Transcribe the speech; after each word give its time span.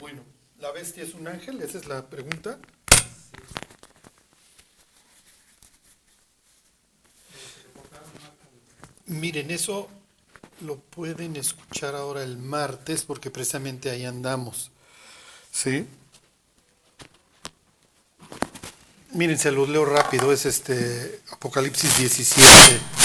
Bueno, 0.00 0.22
¿la 0.58 0.72
bestia 0.72 1.02
es 1.02 1.12
un 1.12 1.28
ángel? 1.28 1.60
Esa 1.60 1.76
es 1.76 1.86
la 1.86 2.08
pregunta. 2.08 2.58
Miren, 9.04 9.50
eso 9.50 9.88
lo 10.62 10.76
pueden 10.76 11.36
escuchar 11.36 11.94
ahora 11.94 12.22
el 12.22 12.38
martes 12.38 13.02
porque 13.02 13.30
precisamente 13.30 13.90
ahí 13.90 14.06
andamos. 14.06 14.70
¿Sí? 15.52 15.86
Miren, 19.12 19.38
se 19.38 19.50
los 19.50 19.68
leo 19.68 19.84
rápido, 19.84 20.32
es 20.32 20.46
este 20.46 21.20
Apocalipsis 21.30 21.98
17. 21.98 22.99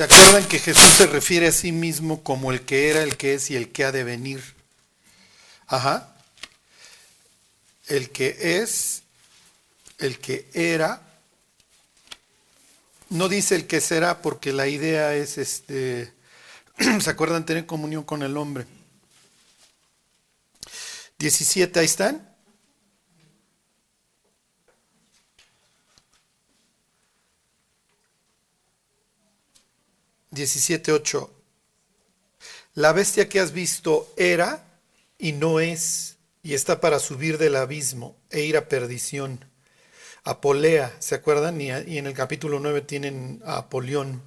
¿Se 0.00 0.04
acuerdan 0.04 0.48
que 0.48 0.58
Jesús 0.58 0.94
se 0.96 1.06
refiere 1.06 1.48
a 1.48 1.52
sí 1.52 1.72
mismo 1.72 2.22
como 2.22 2.52
el 2.52 2.62
que 2.62 2.88
era, 2.88 3.02
el 3.02 3.18
que 3.18 3.34
es 3.34 3.50
y 3.50 3.56
el 3.56 3.70
que 3.70 3.84
ha 3.84 3.92
de 3.92 4.02
venir? 4.02 4.42
Ajá. 5.66 6.16
El 7.86 8.08
que 8.08 8.62
es, 8.62 9.02
el 9.98 10.18
que 10.18 10.48
era. 10.54 11.02
No 13.10 13.28
dice 13.28 13.54
el 13.54 13.66
que 13.66 13.82
será 13.82 14.22
porque 14.22 14.54
la 14.54 14.68
idea 14.68 15.14
es, 15.14 15.36
este, 15.36 16.14
¿se 17.02 17.10
acuerdan? 17.10 17.44
Tener 17.44 17.66
comunión 17.66 18.02
con 18.02 18.22
el 18.22 18.38
hombre. 18.38 18.64
17, 21.18 21.78
ahí 21.78 21.84
están. 21.84 22.29
17.8. 30.40 31.28
La 32.74 32.92
bestia 32.92 33.28
que 33.28 33.40
has 33.40 33.52
visto 33.52 34.12
era 34.16 34.64
y 35.18 35.32
no 35.32 35.60
es, 35.60 36.16
y 36.42 36.54
está 36.54 36.80
para 36.80 36.98
subir 36.98 37.36
del 37.36 37.56
abismo 37.56 38.16
e 38.30 38.42
ir 38.42 38.56
a 38.56 38.68
perdición. 38.68 39.44
Apolea, 40.24 40.94
¿se 40.98 41.14
acuerdan? 41.14 41.60
Y, 41.60 41.70
en 41.70 42.06
el 42.06 42.14
capítulo 42.14 42.58
9 42.60 42.82
tienen 42.82 43.42
a 43.44 43.58
Apolión. 43.58 44.22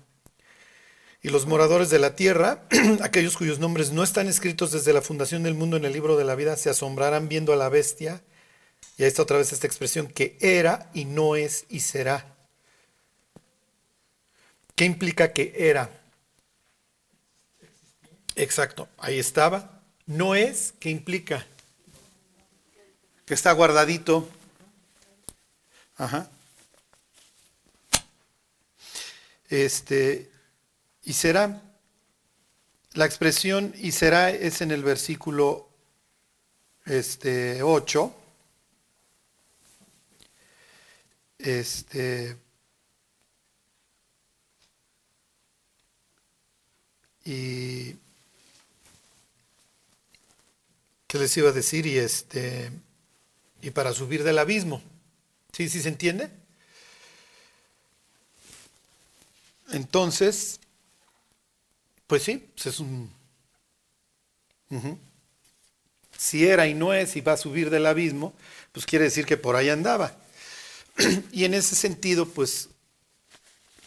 Y 1.22 1.30
los 1.30 1.45
moradores 1.45 1.89
de 1.89 2.00
la 2.00 2.16
tierra, 2.16 2.64
aquellos 3.02 3.38
cuyos 3.38 3.59
nombres 3.59 3.91
no 3.91 4.03
están 4.03 4.28
escritos 4.28 4.72
desde 4.72 4.94
la 4.94 5.02
fundación 5.02 5.44
del 5.44 5.53
mundo 5.53 5.78
en 5.78 5.86
el 5.86 5.94
libro 5.94 6.17
de 6.17 6.25
la 6.25 6.36
vida, 6.36 6.58
se 6.58 6.69
asombrarán 6.69 7.30
viendo 7.30 7.53
a 7.53 7.56
la 7.56 7.69
bestia. 7.69 8.22
Y 8.97 9.03
ahí 9.03 9.08
está 9.08 9.23
otra 9.23 9.38
vez 9.38 9.53
esta 9.53 9.66
expresión, 9.66 10.08
que 10.08 10.38
era 10.41 10.91
y 10.94 11.06
no 11.06 11.36
es 11.36 11.66
y 11.69 11.80
será. 11.80 12.36
¿Qué 14.75 14.86
implica 14.86 15.34
que 15.34 15.53
era? 15.56 16.03
Exacto, 18.36 18.88
ahí 18.98 19.20
estaba. 19.20 19.81
No 20.06 20.36
es, 20.36 20.73
¿qué 20.80 20.89
implica? 20.89 21.45
Que 23.25 23.34
está 23.34 23.52
guardadito. 23.52 24.28
Ajá. 25.95 26.30
Este, 29.50 30.31
y 31.03 31.14
será. 31.14 31.62
La 32.94 33.06
expresión 33.06 33.73
y 33.78 33.92
será 33.92 34.30
es 34.30 34.62
en 34.62 34.72
el 34.72 34.84
versículo 34.84 35.68
este, 36.86 37.64
8. 37.64 38.16
Este, 41.40 42.38
Y 47.25 47.72
¿qué 51.13 51.19
les 51.19 51.38
iba 51.38 51.50
a 51.50 51.53
decir? 51.53 51.85
Y 51.85 52.00
este 52.00 52.72
y 53.62 53.69
para 53.69 53.94
subir 53.94 54.24
del 54.24 54.40
abismo. 54.40 54.81
¿Sí, 55.56 55.69
sí 55.69 55.79
se 55.79 55.90
entiende? 55.90 56.28
Entonces, 59.72 60.59
pues 62.07 62.24
sí, 62.24 62.44
pues 62.56 62.66
es 62.66 62.79
un... 62.79 63.12
Si 66.18 66.47
era 66.47 66.66
y 66.66 66.74
no 66.74 66.96
es 66.96 67.16
y 67.16 67.22
va 67.22 67.34
a 67.34 67.38
subir 67.38 67.69
del 67.69 67.85
abismo, 67.85 68.34
pues 68.72 68.88
quiere 68.88 69.06
decir 69.06 69.28
que 69.28 69.38
por 69.38 69.56
ahí 69.56 69.69
andaba. 69.69 70.18
y 71.31 71.45
en 71.45 71.53
ese 71.53 71.75
sentido, 71.75 72.28
pues, 72.28 72.69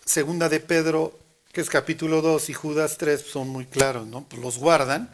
segunda 0.05 0.49
de 0.49 0.61
Pedro 0.61 1.19
que 1.53 1.61
es 1.61 1.71
capítulo 1.71 2.23
2 2.23 2.51
y 2.51 2.53
Judas 2.53 2.99
3 2.99 3.21
son 3.21 3.49
muy 3.49 3.67
claros, 3.67 4.07
¿no? 4.07 4.29
Pues 4.29 4.41
los 4.41 4.59
guardan 4.59 5.13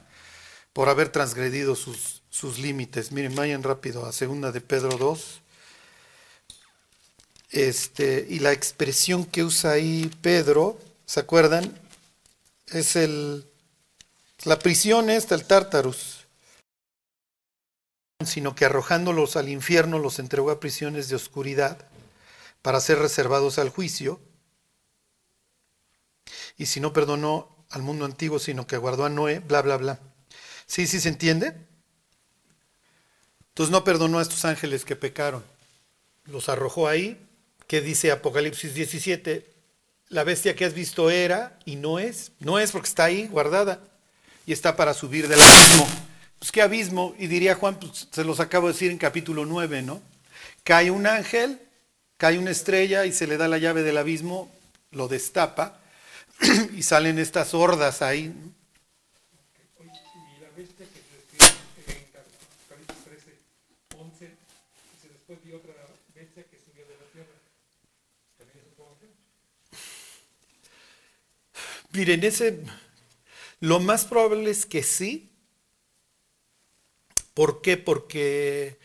por 0.72 0.88
haber 0.88 1.10
transgredido 1.10 1.76
sus, 1.76 2.22
sus 2.30 2.58
límites. 2.58 3.12
Miren, 3.12 3.34
vayan 3.34 3.62
rápido 3.62 4.06
a 4.06 4.12
segunda 4.12 4.52
de 4.52 4.60
Pedro 4.60 4.96
2. 4.96 5.40
Este, 7.50 8.26
y 8.28 8.38
la 8.38 8.52
expresión 8.52 9.26
que 9.26 9.44
usa 9.44 9.72
ahí 9.72 10.10
Pedro, 10.22 10.78
¿se 11.04 11.20
acuerdan? 11.20 11.78
Es 12.66 12.96
el 12.96 13.46
la 14.44 14.58
prisión 14.58 15.08
esta, 15.08 15.34
el 15.36 15.44
tártarus. 15.44 16.26
Sino 18.24 18.54
que 18.54 18.64
arrojándolos 18.64 19.36
al 19.36 19.48
infierno 19.48 19.98
los 19.98 20.18
entregó 20.18 20.50
a 20.50 20.60
prisiones 20.60 21.08
de 21.08 21.16
oscuridad 21.16 21.86
para 22.60 22.80
ser 22.80 22.98
reservados 22.98 23.58
al 23.58 23.68
juicio 23.68 24.20
y 26.56 26.66
si 26.66 26.80
no 26.80 26.92
perdonó 26.92 27.64
al 27.70 27.82
mundo 27.82 28.04
antiguo, 28.04 28.38
sino 28.38 28.66
que 28.66 28.76
guardó 28.76 29.04
a 29.04 29.08
Noé, 29.08 29.40
bla, 29.40 29.62
bla, 29.62 29.76
bla. 29.76 30.00
¿Sí, 30.72 30.86
sí 30.86 31.02
se 31.02 31.10
entiende? 31.10 31.52
Entonces 33.48 33.70
no 33.70 33.84
perdonó 33.84 34.20
a 34.20 34.22
estos 34.22 34.46
ángeles 34.46 34.86
que 34.86 34.96
pecaron. 34.96 35.44
Los 36.24 36.48
arrojó 36.48 36.88
ahí. 36.88 37.20
¿Qué 37.66 37.82
dice 37.82 38.10
Apocalipsis 38.10 38.72
17? 38.72 39.46
La 40.08 40.24
bestia 40.24 40.56
que 40.56 40.64
has 40.64 40.72
visto 40.72 41.10
era 41.10 41.58
y 41.66 41.76
no 41.76 41.98
es. 41.98 42.32
No 42.38 42.58
es 42.58 42.72
porque 42.72 42.88
está 42.88 43.04
ahí 43.04 43.26
guardada 43.26 43.80
y 44.46 44.54
está 44.54 44.74
para 44.74 44.94
subir 44.94 45.28
del 45.28 45.42
abismo. 45.42 45.86
Pues 46.38 46.50
qué 46.50 46.62
abismo. 46.62 47.14
Y 47.18 47.26
diría 47.26 47.54
Juan, 47.54 47.78
pues, 47.78 48.08
se 48.10 48.24
los 48.24 48.40
acabo 48.40 48.68
de 48.68 48.72
decir 48.72 48.90
en 48.90 48.96
capítulo 48.96 49.44
9, 49.44 49.82
¿no? 49.82 50.00
Cae 50.64 50.90
un 50.90 51.06
ángel, 51.06 51.60
cae 52.16 52.38
una 52.38 52.50
estrella 52.50 53.04
y 53.04 53.12
se 53.12 53.26
le 53.26 53.36
da 53.36 53.46
la 53.46 53.58
llave 53.58 53.82
del 53.82 53.98
abismo, 53.98 54.50
lo 54.90 55.06
destapa 55.06 55.82
y 56.74 56.82
salen 56.82 57.18
estas 57.18 57.52
hordas 57.52 58.00
ahí. 58.00 58.34
Miren, 71.92 72.24
ese, 72.24 72.60
lo 73.60 73.78
más 73.78 74.06
probable 74.06 74.50
es 74.50 74.64
que 74.64 74.82
sí. 74.82 75.30
¿Por 77.34 77.60
qué? 77.60 77.76
Porque 77.76 78.78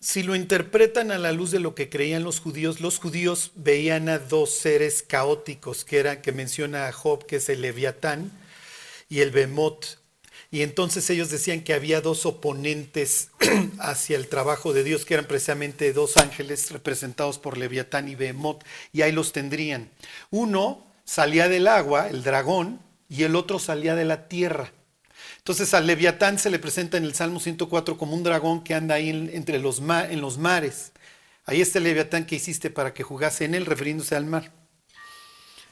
si 0.00 0.22
lo 0.22 0.34
interpretan 0.34 1.10
a 1.12 1.18
la 1.18 1.32
luz 1.32 1.50
de 1.50 1.60
lo 1.60 1.74
que 1.74 1.88
creían 1.88 2.24
los 2.24 2.40
judíos, 2.40 2.80
los 2.80 2.98
judíos 2.98 3.52
veían 3.54 4.08
a 4.08 4.18
dos 4.18 4.50
seres 4.50 5.02
caóticos, 5.02 5.84
que 5.84 5.98
era 5.98 6.22
que 6.22 6.32
menciona 6.32 6.90
Job, 6.92 7.24
que 7.24 7.36
es 7.36 7.48
el 7.48 7.62
Leviatán, 7.62 8.32
y 9.08 9.20
el 9.20 9.30
Bemot. 9.30 9.98
Y 10.50 10.62
entonces 10.62 11.08
ellos 11.10 11.30
decían 11.30 11.62
que 11.62 11.74
había 11.74 12.00
dos 12.00 12.26
oponentes 12.26 13.30
hacia 13.78 14.16
el 14.16 14.28
trabajo 14.28 14.72
de 14.72 14.82
Dios, 14.82 15.04
que 15.04 15.14
eran 15.14 15.26
precisamente 15.26 15.92
dos 15.92 16.16
ángeles 16.16 16.70
representados 16.70 17.38
por 17.38 17.58
Leviatán 17.58 18.08
y 18.08 18.16
Bemot, 18.16 18.64
y 18.92 19.02
ahí 19.02 19.12
los 19.12 19.32
tendrían. 19.32 19.90
Uno 20.30 20.87
salía 21.08 21.48
del 21.48 21.68
agua, 21.68 22.08
el 22.10 22.22
dragón, 22.22 22.80
y 23.08 23.22
el 23.22 23.34
otro 23.34 23.58
salía 23.58 23.94
de 23.94 24.04
la 24.04 24.28
tierra. 24.28 24.72
Entonces 25.38 25.72
al 25.72 25.86
leviatán 25.86 26.38
se 26.38 26.50
le 26.50 26.58
presenta 26.58 26.98
en 26.98 27.04
el 27.04 27.14
Salmo 27.14 27.40
104 27.40 27.96
como 27.96 28.14
un 28.14 28.22
dragón 28.22 28.62
que 28.62 28.74
anda 28.74 28.96
ahí 28.96 29.08
entre 29.32 29.58
los 29.58 29.80
en 29.80 30.20
los 30.20 30.36
mares. 30.36 30.92
Ahí 31.46 31.62
está 31.62 31.78
el 31.78 31.84
leviatán 31.84 32.26
que 32.26 32.36
hiciste 32.36 32.68
para 32.68 32.92
que 32.92 33.02
jugase 33.02 33.46
en 33.46 33.54
él, 33.54 33.64
refiriéndose 33.64 34.16
al 34.16 34.26
mar. 34.26 34.52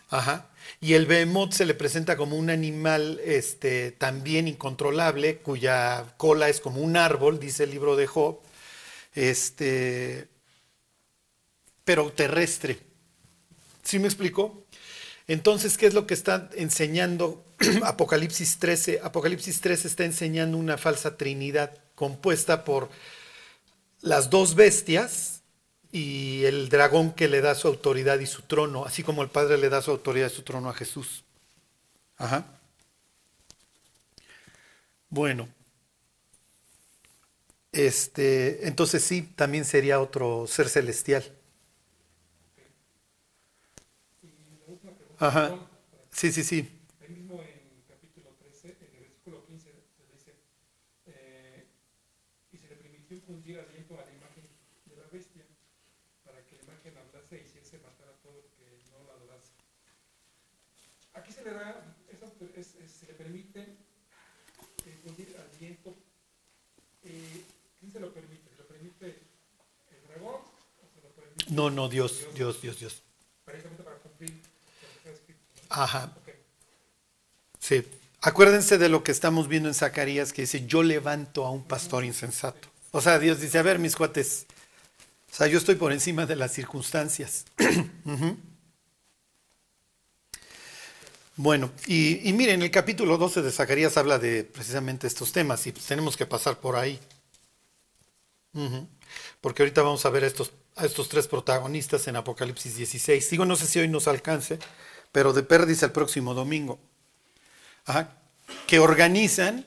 Ajá. 0.08 0.48
Y 0.80 0.94
el 0.94 1.04
behemoth 1.04 1.52
se 1.52 1.66
le 1.66 1.74
presenta 1.74 2.16
como 2.16 2.36
un 2.36 2.48
animal 2.48 3.20
este, 3.22 3.92
también 3.92 4.48
incontrolable, 4.48 5.38
cuya 5.38 6.14
cola 6.16 6.48
es 6.48 6.60
como 6.60 6.80
un 6.80 6.96
árbol, 6.96 7.38
dice 7.38 7.64
el 7.64 7.72
libro 7.72 7.94
de 7.96 8.06
Job, 8.06 8.40
este, 9.14 10.28
pero 11.84 12.10
terrestre. 12.10 12.78
¿Sí 13.82 13.98
me 13.98 14.06
explico? 14.06 14.65
Entonces, 15.28 15.76
¿qué 15.76 15.86
es 15.86 15.94
lo 15.94 16.06
que 16.06 16.14
está 16.14 16.50
enseñando 16.54 17.44
Apocalipsis 17.84 18.58
13? 18.58 19.00
Apocalipsis 19.02 19.60
13 19.60 19.88
está 19.88 20.04
enseñando 20.04 20.58
una 20.58 20.78
falsa 20.78 21.16
trinidad 21.16 21.76
compuesta 21.94 22.64
por 22.64 22.90
las 24.02 24.30
dos 24.30 24.54
bestias, 24.54 25.36
y 25.92 26.44
el 26.44 26.68
dragón 26.68 27.12
que 27.12 27.26
le 27.26 27.40
da 27.40 27.54
su 27.54 27.68
autoridad 27.68 28.18
y 28.20 28.26
su 28.26 28.42
trono, 28.42 28.84
así 28.84 29.02
como 29.02 29.22
el 29.22 29.30
Padre 29.30 29.56
le 29.56 29.70
da 29.70 29.80
su 29.80 29.90
autoridad 29.90 30.26
y 30.30 30.34
su 30.34 30.42
trono 30.42 30.68
a 30.68 30.74
Jesús. 30.74 31.24
Ajá. 32.18 32.44
Bueno. 35.08 35.48
Este, 37.72 38.66
entonces 38.68 39.04
sí, 39.04 39.22
también 39.22 39.64
sería 39.64 40.00
otro 40.00 40.46
ser 40.46 40.68
celestial. 40.68 41.24
Ajá. 45.18 45.58
Sí, 46.10 46.32
sí, 46.32 46.42
sí. 46.44 46.68
Ahí 47.00 47.08
mismo 47.14 47.40
en 47.42 47.82
capítulo 47.88 48.30
13, 48.38 48.76
en 48.80 48.94
el 48.96 49.00
versículo 49.00 49.44
15, 49.46 49.70
se 49.70 50.12
dice, 50.12 50.34
eh, 51.06 51.64
y 52.52 52.56
se 52.58 52.68
le 52.68 52.76
permitió 52.76 53.20
fundir 53.22 53.60
aliento 53.60 53.94
a 53.98 54.04
la 54.04 54.12
imagen 54.12 54.44
de 54.86 54.96
la 54.96 55.06
bestia, 55.08 55.44
para 56.24 56.44
que 56.46 56.56
la 56.56 56.62
imagen 56.64 56.96
hablase 56.98 57.38
y 57.38 57.40
hiciese 57.46 57.78
matar 57.78 58.08
a 58.08 58.12
todo 58.22 58.38
el 58.38 58.44
que 58.56 58.82
no 58.92 59.04
la 59.06 59.12
adorase. 59.14 59.52
Aquí 61.14 61.32
se 61.32 61.44
le 61.44 61.50
da, 61.52 61.96
eso 62.12 62.26
es- 62.56 62.74
es- 62.76 62.90
se 62.92 63.06
le 63.06 63.14
permite 63.14 63.60
eh, 64.86 64.98
fundir 65.04 65.36
aliento. 65.36 65.94
Eh, 67.04 67.42
¿Quién 67.80 67.92
se 67.92 68.00
lo 68.00 68.12
permite? 68.12 68.50
¿Se 68.50 68.56
lo 68.58 68.66
permite 68.68 69.06
el 69.06 70.02
dragón 70.08 70.40
o 70.42 70.88
se 70.94 71.00
lo 71.02 71.08
permite 71.10 71.52
No, 71.52 71.70
no, 71.70 71.88
Dios, 71.88 72.26
Dios, 72.34 72.60
Dios, 72.62 72.78
Dios. 72.78 73.02
precisamente 73.44 73.82
para 73.82 73.96
cumplir 73.98 74.30
lo 74.30 74.36
que 74.36 74.96
está 74.98 75.10
escrito? 75.10 75.40
¿no? 75.56 75.62
Ajá. 75.76 76.12
Sí. 77.60 77.84
Acuérdense 78.22 78.78
de 78.78 78.88
lo 78.88 79.04
que 79.04 79.12
estamos 79.12 79.46
viendo 79.46 79.68
en 79.68 79.74
Zacarías 79.74 80.32
que 80.32 80.42
dice, 80.42 80.66
yo 80.66 80.82
levanto 80.82 81.44
a 81.44 81.50
un 81.50 81.64
pastor 81.64 82.04
insensato. 82.04 82.68
O 82.92 83.00
sea, 83.00 83.18
Dios 83.18 83.40
dice, 83.40 83.58
a 83.58 83.62
ver, 83.62 83.78
mis 83.78 83.94
cuates, 83.94 84.46
o 85.30 85.34
sea, 85.34 85.46
yo 85.46 85.58
estoy 85.58 85.74
por 85.74 85.92
encima 85.92 86.24
de 86.26 86.36
las 86.36 86.52
circunstancias. 86.52 87.44
Bueno, 91.38 91.70
y, 91.86 92.26
y 92.26 92.32
miren, 92.32 92.62
el 92.62 92.70
capítulo 92.70 93.18
12 93.18 93.42
de 93.42 93.52
Zacarías 93.52 93.98
habla 93.98 94.18
de 94.18 94.42
precisamente 94.42 95.06
estos 95.06 95.32
temas 95.32 95.66
y 95.66 95.72
pues 95.72 95.84
tenemos 95.84 96.16
que 96.16 96.24
pasar 96.24 96.60
por 96.60 96.76
ahí. 96.76 96.98
Porque 99.42 99.62
ahorita 99.62 99.82
vamos 99.82 100.06
a 100.06 100.08
ver 100.08 100.24
a 100.24 100.28
estos, 100.28 100.52
a 100.76 100.86
estos 100.86 101.10
tres 101.10 101.28
protagonistas 101.28 102.08
en 102.08 102.16
Apocalipsis 102.16 102.76
16. 102.76 103.28
Digo, 103.28 103.44
no 103.44 103.54
sé 103.54 103.66
si 103.66 103.78
hoy 103.78 103.88
nos 103.88 104.08
alcance, 104.08 104.58
pero 105.16 105.32
de 105.32 105.42
perdiz 105.42 105.82
el 105.82 105.92
próximo 105.92 106.34
domingo. 106.34 106.78
Ajá, 107.86 108.12
que 108.66 108.78
organizan 108.78 109.64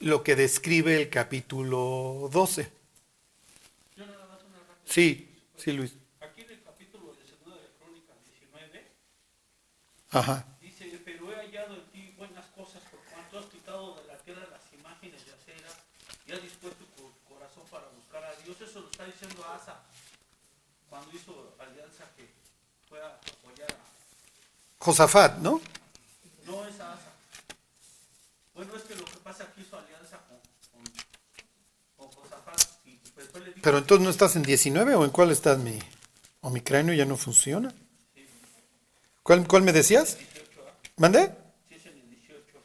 lo 0.00 0.22
que 0.22 0.36
describe 0.36 1.00
el 1.00 1.08
capítulo 1.08 2.28
12. 2.30 2.70
Sí, 4.84 5.32
sí, 5.56 5.72
Luis. 5.72 5.94
Aquí 6.20 6.42
en 6.42 6.50
el 6.50 6.62
capítulo 6.62 7.14
de 7.14 7.24
segunda 7.24 7.56
de 7.56 7.72
Crónicas 7.80 8.16
19 8.36 8.84
Ajá. 10.10 10.44
dice, 10.60 11.00
pero 11.02 11.32
he 11.32 11.36
hallado 11.36 11.74
en 11.74 11.86
ti 11.88 12.12
buenas 12.18 12.44
cosas 12.54 12.82
por 12.90 13.00
cuanto 13.08 13.38
has 13.38 13.46
quitado 13.46 13.96
de 13.96 14.08
la 14.08 14.18
tierra 14.18 14.46
las 14.50 14.78
imágenes 14.78 15.24
de 15.24 15.32
acera 15.32 15.72
y 16.26 16.32
has 16.32 16.42
dispuesto 16.42 16.84
tu 16.98 17.08
corazón 17.32 17.64
para 17.70 17.88
buscar 17.96 18.22
a 18.24 18.36
Dios. 18.44 18.60
Eso 18.60 18.82
lo 18.82 18.90
está 18.90 19.06
diciendo 19.06 19.42
Asa 19.56 19.80
cuando 20.90 21.16
hizo 21.16 21.56
alianza 21.58 22.04
que 22.14 22.28
fue 22.90 23.00
a 23.00 23.16
apoyar 23.16 23.72
a... 23.72 24.01
Josafat, 24.82 25.38
¿no? 25.38 25.60
No 26.46 26.66
es 26.66 26.74
Asa. 26.74 27.12
Bueno, 28.54 28.74
es 28.76 28.82
que 28.82 28.94
lo 28.96 29.04
que 29.04 29.16
pasa 29.22 29.44
aquí 29.44 29.60
hizo 29.62 29.78
alianza 29.78 30.18
con, 30.28 30.84
con, 31.96 32.10
con 32.10 32.22
Josafat 32.22 32.60
y 32.86 32.98
después 33.16 33.42
le 33.44 33.50
dijo... 33.50 33.60
Pero 33.62 33.78
entonces 33.78 34.04
no 34.04 34.10
estás 34.10 34.36
en 34.36 34.42
19 34.42 34.94
o 34.96 35.04
en 35.04 35.10
cuál 35.10 35.30
estás 35.30 35.58
mi 35.58 35.78
o 36.40 36.50
mi 36.50 36.60
cráneo 36.60 36.94
ya 36.94 37.04
no 37.04 37.16
funciona. 37.16 37.72
¿Cuál, 39.22 39.46
cuál 39.46 39.62
me 39.62 39.72
decías? 39.72 40.18
¿Mandé? 40.96 41.32
Sí, 41.68 41.74
es 41.76 41.86
en 41.86 41.92
el 41.98 42.10
18. 42.10 42.58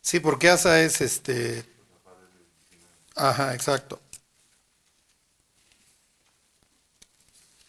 Sí, 0.00 0.20
porque 0.20 0.48
Asa 0.48 0.80
es 0.80 1.00
este. 1.00 1.64
Ajá, 3.16 3.54
exacto. 3.54 4.00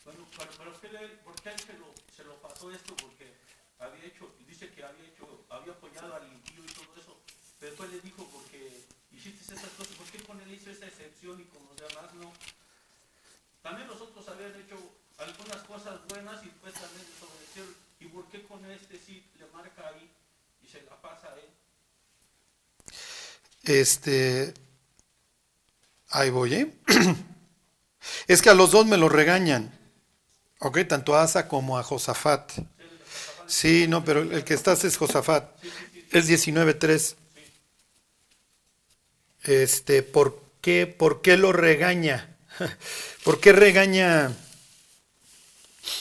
Bueno, 0.05 0.19
pero, 0.37 0.49
pero 0.57 0.81
¿qué 0.81 0.87
le- 0.89 1.07
¿por 1.23 1.35
qué 1.41 1.49
él 1.49 1.59
se 1.59 1.73
lo, 1.73 1.85
se 2.15 2.23
lo 2.23 2.35
pasó 2.41 2.71
esto? 2.71 2.95
Porque 2.95 3.33
había 3.79 4.05
hecho, 4.05 4.29
dice 4.47 4.69
que 4.71 4.83
había 4.83 5.05
hecho, 5.07 5.45
había 5.49 5.73
apoyado 5.73 6.15
al 6.15 6.27
impío 6.27 6.63
y 6.63 6.73
todo 6.73 6.85
eso, 7.01 7.17
pero 7.59 7.71
después 7.71 7.89
le 7.91 7.99
dijo, 8.01 8.27
porque 8.31 8.85
hiciste 9.47 9.55
esas 9.55 9.77
cosas, 9.77 9.93
¿por 9.95 10.07
qué 10.07 10.23
con 10.23 10.41
él 10.41 10.53
hizo 10.53 10.69
esa 10.69 10.87
excepción 10.87 11.39
y 11.39 11.45
con 11.45 11.63
los 11.67 11.75
demás 11.77 12.13
no? 12.15 12.31
También 13.61 13.87
los 13.87 14.01
otros 14.01 14.27
habían 14.27 14.53
hecho 14.59 14.75
algunas 15.17 15.57
cosas 15.63 15.99
buenas 16.09 16.43
y 16.43 16.47
después 16.47 16.73
también 16.73 17.05
desobedecieron, 17.07 17.75
¿y 17.99 18.05
por 18.07 18.27
qué 18.29 18.43
con 18.43 18.65
este 18.69 18.99
sí 18.99 19.25
le 19.39 19.45
marca 19.47 19.87
ahí 19.87 20.09
y 20.61 20.67
se 20.67 20.81
la 20.83 21.01
pasa 21.01 21.27
a 21.29 21.35
él? 21.35 21.49
Este. 23.63 24.53
Ahí 26.09 26.29
voy, 26.29 26.53
¿eh? 26.53 26.73
Es 28.27 28.41
que 28.41 28.49
a 28.49 28.53
los 28.53 28.71
dos 28.71 28.85
me 28.85 28.97
lo 28.97 29.09
regañan. 29.09 29.77
Ok, 30.59 30.79
tanto 30.87 31.15
a 31.15 31.23
Asa 31.23 31.47
como 31.47 31.77
a 31.77 31.83
Josafat. 31.83 32.53
Sí, 33.45 33.85
no, 33.87 34.03
pero 34.03 34.21
el 34.21 34.43
que 34.45 34.53
estás 34.53 34.85
es 34.85 34.95
Josafat. 34.95 35.51
Es 36.11 36.29
19.3. 36.29 37.15
Este, 39.43 40.03
¿por 40.03 40.41
qué, 40.61 40.87
¿por 40.87 41.21
qué 41.21 41.37
lo 41.37 41.53
regaña? 41.53 42.35
¿Por 43.23 43.39
qué 43.39 43.53
regaña? 43.53 44.35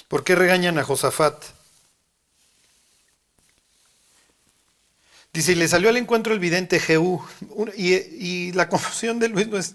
¿Por 0.08 0.24
qué 0.24 0.34
regañan 0.34 0.78
a 0.78 0.84
Josafat? 0.84 1.44
Dice, 5.32 5.52
y 5.52 5.56
le 5.56 5.68
salió 5.68 5.90
al 5.90 5.98
encuentro 5.98 6.32
el 6.32 6.40
vidente 6.40 6.80
Jehú. 6.80 7.22
Y, 7.76 7.94
y 7.94 8.52
la 8.52 8.68
confusión 8.70 9.18
de 9.18 9.28
Luis 9.28 9.48
no 9.48 9.58
es, 9.58 9.74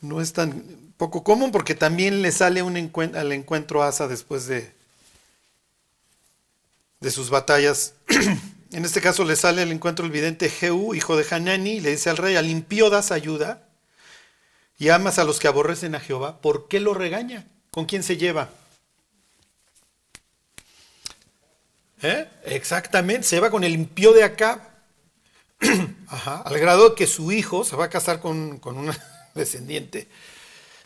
no 0.00 0.20
es 0.20 0.32
tan 0.32 0.62
poco 0.96 1.24
común 1.24 1.52
porque 1.52 1.74
también 1.74 2.22
le 2.22 2.32
sale 2.32 2.62
un 2.62 2.76
al 2.76 3.32
encuentro 3.32 3.82
Asa 3.82 4.08
después 4.08 4.46
de, 4.46 4.72
de 7.00 7.10
sus 7.10 7.30
batallas. 7.30 7.94
en 8.72 8.84
este 8.84 9.00
caso 9.00 9.24
le 9.24 9.36
sale 9.36 9.62
al 9.62 9.72
encuentro 9.72 10.04
el 10.04 10.10
vidente 10.10 10.50
Jehú, 10.50 10.94
hijo 10.94 11.16
de 11.16 11.26
Hanani, 11.28 11.74
y 11.74 11.80
le 11.80 11.90
dice 11.90 12.10
al 12.10 12.16
rey, 12.16 12.36
al 12.36 12.48
impío 12.48 12.90
das 12.90 13.10
ayuda 13.10 13.66
y 14.78 14.90
amas 14.90 15.18
a 15.18 15.24
los 15.24 15.38
que 15.38 15.48
aborrecen 15.48 15.94
a 15.94 16.00
Jehová. 16.00 16.40
¿Por 16.40 16.68
qué 16.68 16.80
lo 16.80 16.94
regaña? 16.94 17.46
¿Con 17.70 17.86
quién 17.86 18.02
se 18.02 18.16
lleva? 18.16 18.50
¿Eh? 22.02 22.28
Exactamente, 22.44 23.26
se 23.26 23.40
va 23.40 23.50
con 23.50 23.64
el 23.64 23.72
impío 23.72 24.12
de 24.12 24.24
acá. 24.24 24.68
Al 26.44 26.58
grado 26.58 26.94
que 26.94 27.06
su 27.06 27.32
hijo 27.32 27.64
se 27.64 27.74
va 27.74 27.86
a 27.86 27.90
casar 27.90 28.20
con, 28.20 28.58
con 28.58 28.90
descendiente 29.34 30.08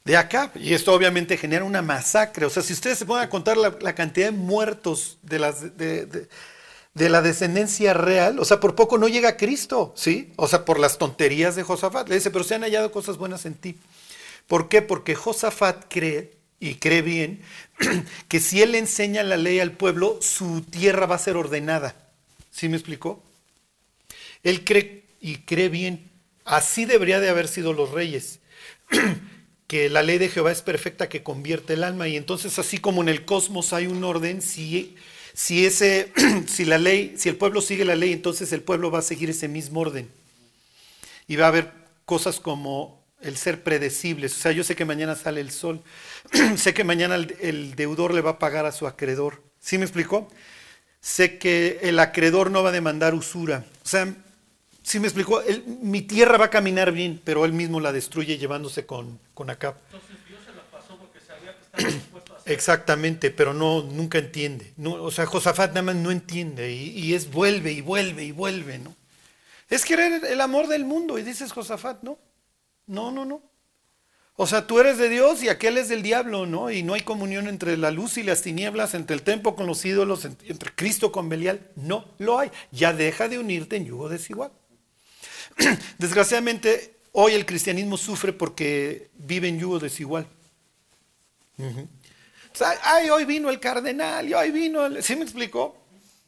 de 0.04 0.16
acá. 0.16 0.50
Y 0.54 0.74
esto 0.74 0.92
obviamente 0.94 1.36
genera 1.36 1.64
una 1.64 1.82
masacre. 1.82 2.46
O 2.46 2.50
sea, 2.50 2.62
si 2.62 2.72
ustedes 2.72 2.98
se 2.98 3.06
ponen 3.06 3.24
a 3.24 3.28
contar 3.28 3.56
la, 3.56 3.94
cantidad 3.94 4.26
de 4.26 4.32
muertos 4.32 5.18
de, 5.22 5.38
las, 5.38 5.76
de 6.94 7.08
la 7.08 7.22
descendencia 7.22 7.94
real, 7.94 8.38
o 8.38 8.44
sea, 8.44 8.60
por 8.60 8.74
poco 8.74 8.98
no 8.98 9.08
llega 9.08 9.30
a 9.30 9.36
Cristo, 9.36 9.94
¿sí? 9.96 10.32
O 10.36 10.46
sea, 10.46 10.64
por 10.64 10.78
las 10.78 10.98
tonterías 10.98 11.56
de 11.56 11.62
Josafat. 11.62 12.08
Le 12.08 12.16
dice, 12.16 12.30
pero 12.30 12.44
se 12.44 12.54
han 12.54 12.62
hallado 12.62 12.92
cosas 12.92 13.16
buenas 13.16 13.46
en 13.46 13.54
ti. 13.54 13.76
¿Por 14.46 14.68
qué? 14.68 14.82
Porque 14.82 15.14
Josafat 15.14 15.86
cree, 15.88 16.32
y 16.60 16.74
cree 16.74 17.02
bien, 17.02 17.40
que 18.28 18.40
si 18.40 18.62
él 18.62 18.74
enseña 18.74 19.22
la 19.22 19.36
ley 19.36 19.58
al 19.58 19.72
pueblo, 19.72 20.18
su 20.20 20.60
tierra 20.62 21.06
va 21.06 21.16
a 21.16 21.18
ser 21.18 21.36
ordenada. 21.36 21.96
¿Sí 22.50 22.68
me 22.68 22.76
explicó? 22.76 23.22
Él 24.42 24.64
cree 24.64 25.04
y 25.20 25.38
cree 25.38 25.68
bien. 25.68 26.10
Así 26.44 26.84
debería 26.84 27.20
de 27.20 27.30
haber 27.30 27.48
sido 27.48 27.72
los 27.72 27.90
reyes. 27.90 28.40
que 29.66 29.88
la 29.88 30.02
ley 30.02 30.18
de 30.18 30.28
Jehová 30.28 30.52
es 30.52 30.60
perfecta 30.60 31.08
que 31.08 31.22
convierte 31.22 31.72
el 31.72 31.84
alma. 31.84 32.06
Y 32.06 32.18
entonces, 32.18 32.58
así 32.58 32.76
como 32.76 33.00
en 33.00 33.08
el 33.08 33.24
cosmos 33.24 33.72
hay 33.72 33.86
un 33.86 34.04
orden, 34.04 34.42
si, 34.42 34.96
si, 35.34 35.66
ese, 35.66 36.12
si 36.46 36.64
la 36.64 36.78
ley, 36.78 37.14
si 37.16 37.28
el 37.28 37.36
pueblo 37.36 37.60
sigue 37.60 37.84
la 37.84 37.96
ley, 37.96 38.12
entonces 38.12 38.52
el 38.52 38.62
pueblo 38.62 38.90
va 38.90 39.00
a 39.00 39.02
seguir 39.02 39.30
ese 39.30 39.48
mismo 39.48 39.80
orden. 39.80 40.10
Y 41.26 41.36
va 41.36 41.46
a 41.46 41.48
haber 41.48 41.72
cosas 42.04 42.40
como 42.40 43.02
el 43.20 43.36
ser 43.36 43.62
predecibles. 43.62 44.36
O 44.36 44.40
sea, 44.40 44.52
yo 44.52 44.64
sé 44.64 44.76
que 44.76 44.84
mañana 44.84 45.14
sale 45.14 45.40
el 45.40 45.50
sol. 45.50 45.82
sé 46.56 46.74
que 46.74 46.84
mañana 46.84 47.14
el, 47.14 47.74
deudor 47.74 48.12
le 48.14 48.20
va 48.20 48.32
a 48.32 48.38
pagar 48.38 48.66
a 48.66 48.72
su 48.72 48.86
acreedor. 48.86 49.42
¿Sí 49.60 49.78
me 49.78 49.84
explicó? 49.84 50.28
Sé 51.00 51.38
que 51.38 51.80
el 51.82 51.98
acreedor 51.98 52.50
no 52.50 52.62
va 52.62 52.70
a 52.70 52.72
demandar 52.72 53.14
usura. 53.14 53.64
O 53.84 53.88
sea, 53.88 54.12
sí 54.82 55.00
me 55.00 55.06
explicó, 55.06 55.42
mi 55.80 56.02
tierra 56.02 56.36
va 56.36 56.46
a 56.46 56.50
caminar 56.50 56.92
bien, 56.92 57.20
pero 57.24 57.44
él 57.44 57.52
mismo 57.52 57.80
la 57.80 57.92
destruye 57.92 58.38
llevándose 58.38 58.86
con, 58.86 59.18
con 59.34 59.50
Acab. 59.50 59.76
Entonces 59.86 60.16
Dios 60.28 60.40
se 60.44 60.52
la 60.52 60.62
pasó 60.64 60.96
porque 60.98 61.18
sabía 61.20 61.56
que 61.56 61.62
estaba. 61.62 62.21
Exactamente, 62.46 63.30
pero 63.30 63.54
no, 63.54 63.82
nunca 63.82 64.18
entiende. 64.18 64.72
No, 64.76 64.94
o 64.94 65.10
sea, 65.10 65.26
Josafat 65.26 65.70
nada 65.70 65.82
más 65.82 65.96
no 65.96 66.10
entiende 66.10 66.72
y, 66.72 67.14
es 67.14 67.30
vuelve 67.30 67.72
y 67.72 67.80
vuelve 67.80 68.24
y 68.24 68.32
vuelve, 68.32 68.78
¿no? 68.78 68.96
Es 69.68 69.84
querer 69.84 70.24
el 70.24 70.40
amor 70.40 70.68
del 70.68 70.84
mundo 70.84 71.18
y 71.18 71.22
dices 71.22 71.52
Josafat, 71.52 72.02
¿no? 72.02 72.18
No, 72.86 73.10
no, 73.10 73.24
no. 73.24 73.42
O 74.34 74.46
sea, 74.46 74.66
tú 74.66 74.80
eres 74.80 74.98
de 74.98 75.08
Dios 75.08 75.42
y 75.42 75.48
aquel 75.48 75.78
es 75.78 75.88
del 75.88 76.02
diablo, 76.02 76.46
¿no? 76.46 76.70
Y 76.70 76.82
no 76.82 76.94
hay 76.94 77.02
comunión 77.02 77.48
entre 77.48 77.76
la 77.76 77.90
luz 77.90 78.16
y 78.16 78.22
las 78.22 78.42
tinieblas, 78.42 78.94
entre 78.94 79.14
el 79.14 79.22
templo 79.22 79.54
con 79.54 79.66
los 79.66 79.84
ídolos, 79.84 80.24
entre 80.24 80.74
Cristo 80.74 81.12
con 81.12 81.28
Belial. 81.28 81.70
No 81.76 82.06
lo 82.18 82.38
hay. 82.38 82.50
Ya 82.70 82.92
deja 82.92 83.28
de 83.28 83.38
unirte 83.38 83.76
en 83.76 83.86
yugo 83.86 84.08
desigual. 84.08 84.50
Desgraciadamente, 85.98 86.96
hoy 87.12 87.32
el 87.32 87.46
cristianismo 87.46 87.96
sufre 87.96 88.32
porque 88.32 89.10
vive 89.14 89.48
en 89.48 89.58
yugo 89.58 89.78
desigual. 89.78 90.26
Ay, 92.64 93.10
hoy 93.10 93.24
vino 93.24 93.50
el 93.50 93.60
cardenal, 93.60 94.28
y 94.28 94.34
hoy 94.34 94.50
vino 94.50 94.86
el... 94.86 95.02
¿Sí 95.02 95.16
me 95.16 95.22
explicó? 95.22 95.76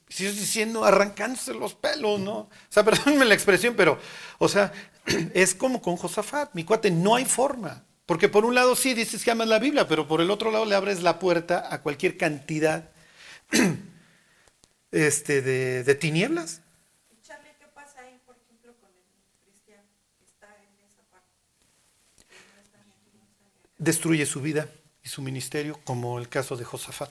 Si 0.09 0.25
diciendo 0.25 0.85
arrancándose 0.85 1.55
los 1.55 1.75
pelos, 1.75 2.21
¿no? 2.21 2.33
O 2.33 2.51
sea, 2.69 2.85
perdónenme 2.85 3.25
la 3.25 3.35
expresión, 3.35 3.75
pero, 3.77 3.99
o 4.39 4.49
sea, 4.49 4.73
es 5.35 5.55
como 5.55 5.83
con 5.83 5.97
Josafat, 5.97 6.55
mi 6.55 6.65
cuate, 6.65 6.91
no 6.91 7.15
hay 7.15 7.25
forma. 7.25 7.85
Porque 8.07 8.29
por 8.29 8.45
un 8.45 8.55
lado 8.55 8.77
sí 8.77 8.93
dices 8.93 9.25
que 9.25 9.31
amas 9.31 9.49
la 9.49 9.59
Biblia, 9.59 9.89
pero 9.89 10.07
por 10.07 10.21
el 10.21 10.31
otro 10.31 10.51
lado 10.51 10.67
le 10.67 10.75
abres 10.75 11.03
la 11.03 11.19
puerta 11.19 11.69
a 11.73 11.81
cualquier 11.81 12.19
cantidad 12.19 12.91
este, 14.91 15.41
de, 15.41 15.85
de 15.85 15.95
tinieblas. 15.95 16.61
Destruye 23.77 24.25
su 24.25 24.41
vida 24.41 24.69
y 25.05 25.09
su 25.09 25.23
ministerio, 25.23 25.79
como 25.85 26.19
el 26.19 26.29
caso 26.29 26.57
de 26.57 26.65
Josafat. 26.65 27.11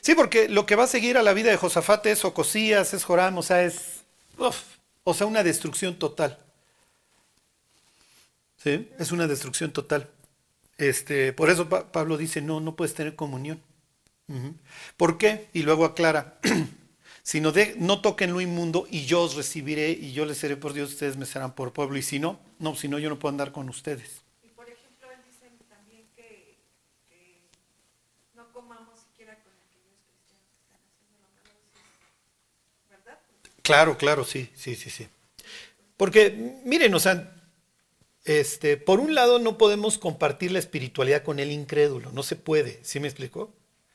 Sí, 0.00 0.14
porque 0.14 0.48
lo 0.48 0.66
que 0.66 0.74
va 0.76 0.84
a 0.84 0.88
seguir 0.88 1.16
a 1.16 1.22
la 1.22 1.32
vida 1.32 1.50
de 1.50 1.56
Josafat 1.56 2.06
es 2.06 2.24
Ocosías, 2.24 2.92
es 2.94 3.04
Joram, 3.04 3.38
o 3.38 3.42
sea, 3.42 3.62
es 3.62 4.02
uf, 4.38 4.62
o 5.04 5.14
sea, 5.14 5.26
una 5.26 5.42
destrucción 5.44 5.98
total. 5.98 6.38
¿Sí? 8.62 8.88
Es 8.98 9.12
una 9.12 9.26
destrucción 9.26 9.72
total. 9.72 10.08
Este, 10.78 11.32
por 11.32 11.50
eso 11.50 11.68
Pa- 11.68 11.90
Pablo 11.92 12.16
dice, 12.16 12.40
no, 12.40 12.60
no 12.60 12.76
puedes 12.76 12.94
tener 12.94 13.16
comunión. 13.16 13.60
¿Por 14.96 15.18
qué? 15.18 15.48
Y 15.52 15.62
luego 15.62 15.84
aclara, 15.84 16.38
si 17.22 17.40
no, 17.40 17.52
de, 17.52 17.76
no 17.78 18.00
toquen 18.00 18.32
lo 18.32 18.40
inmundo 18.40 18.86
y 18.90 19.04
yo 19.06 19.22
os 19.22 19.36
recibiré 19.36 19.90
y 19.90 20.12
yo 20.12 20.24
les 20.26 20.38
seré 20.38 20.56
por 20.56 20.72
Dios, 20.72 20.90
ustedes 20.92 21.16
me 21.16 21.26
serán 21.26 21.54
por 21.54 21.72
pueblo. 21.72 21.96
Y 21.96 22.02
si 22.02 22.18
no, 22.18 22.40
no, 22.58 22.74
si 22.74 22.88
no, 22.88 22.98
yo 22.98 23.08
no 23.08 23.18
puedo 23.20 23.30
andar 23.30 23.52
con 23.52 23.68
ustedes. 23.68 24.22
Y 24.44 24.48
por 24.48 24.68
ejemplo, 24.68 25.06
él 25.12 25.18
dice 25.30 25.52
también 25.68 26.02
que, 26.16 26.56
que 27.08 27.42
no 28.34 28.50
comamos 28.52 28.98
siquiera 28.98 29.34
con 29.44 29.52
aquellos 29.52 29.94
cristianos 30.10 30.42
que 30.50 30.58
están 30.58 30.80
haciendo 30.82 31.18
lo 31.22 31.28
malo, 31.38 31.54
sí, 31.70 31.78
¿verdad? 32.90 33.20
Porque 33.30 33.55
Claro, 33.66 33.98
claro, 33.98 34.24
sí, 34.24 34.48
sí, 34.54 34.76
sí, 34.76 34.90
sí. 34.90 35.08
Porque, 35.96 36.30
miren, 36.64 36.94
o 36.94 37.00
sea, 37.00 37.32
este, 38.24 38.76
por 38.76 39.00
un 39.00 39.16
lado 39.16 39.40
no 39.40 39.58
podemos 39.58 39.98
compartir 39.98 40.52
la 40.52 40.60
espiritualidad 40.60 41.24
con 41.24 41.40
el 41.40 41.50
incrédulo, 41.50 42.12
no 42.12 42.22
se 42.22 42.36
puede, 42.36 42.78
¿sí 42.84 43.00
me 43.00 43.08
explicó? 43.08 43.52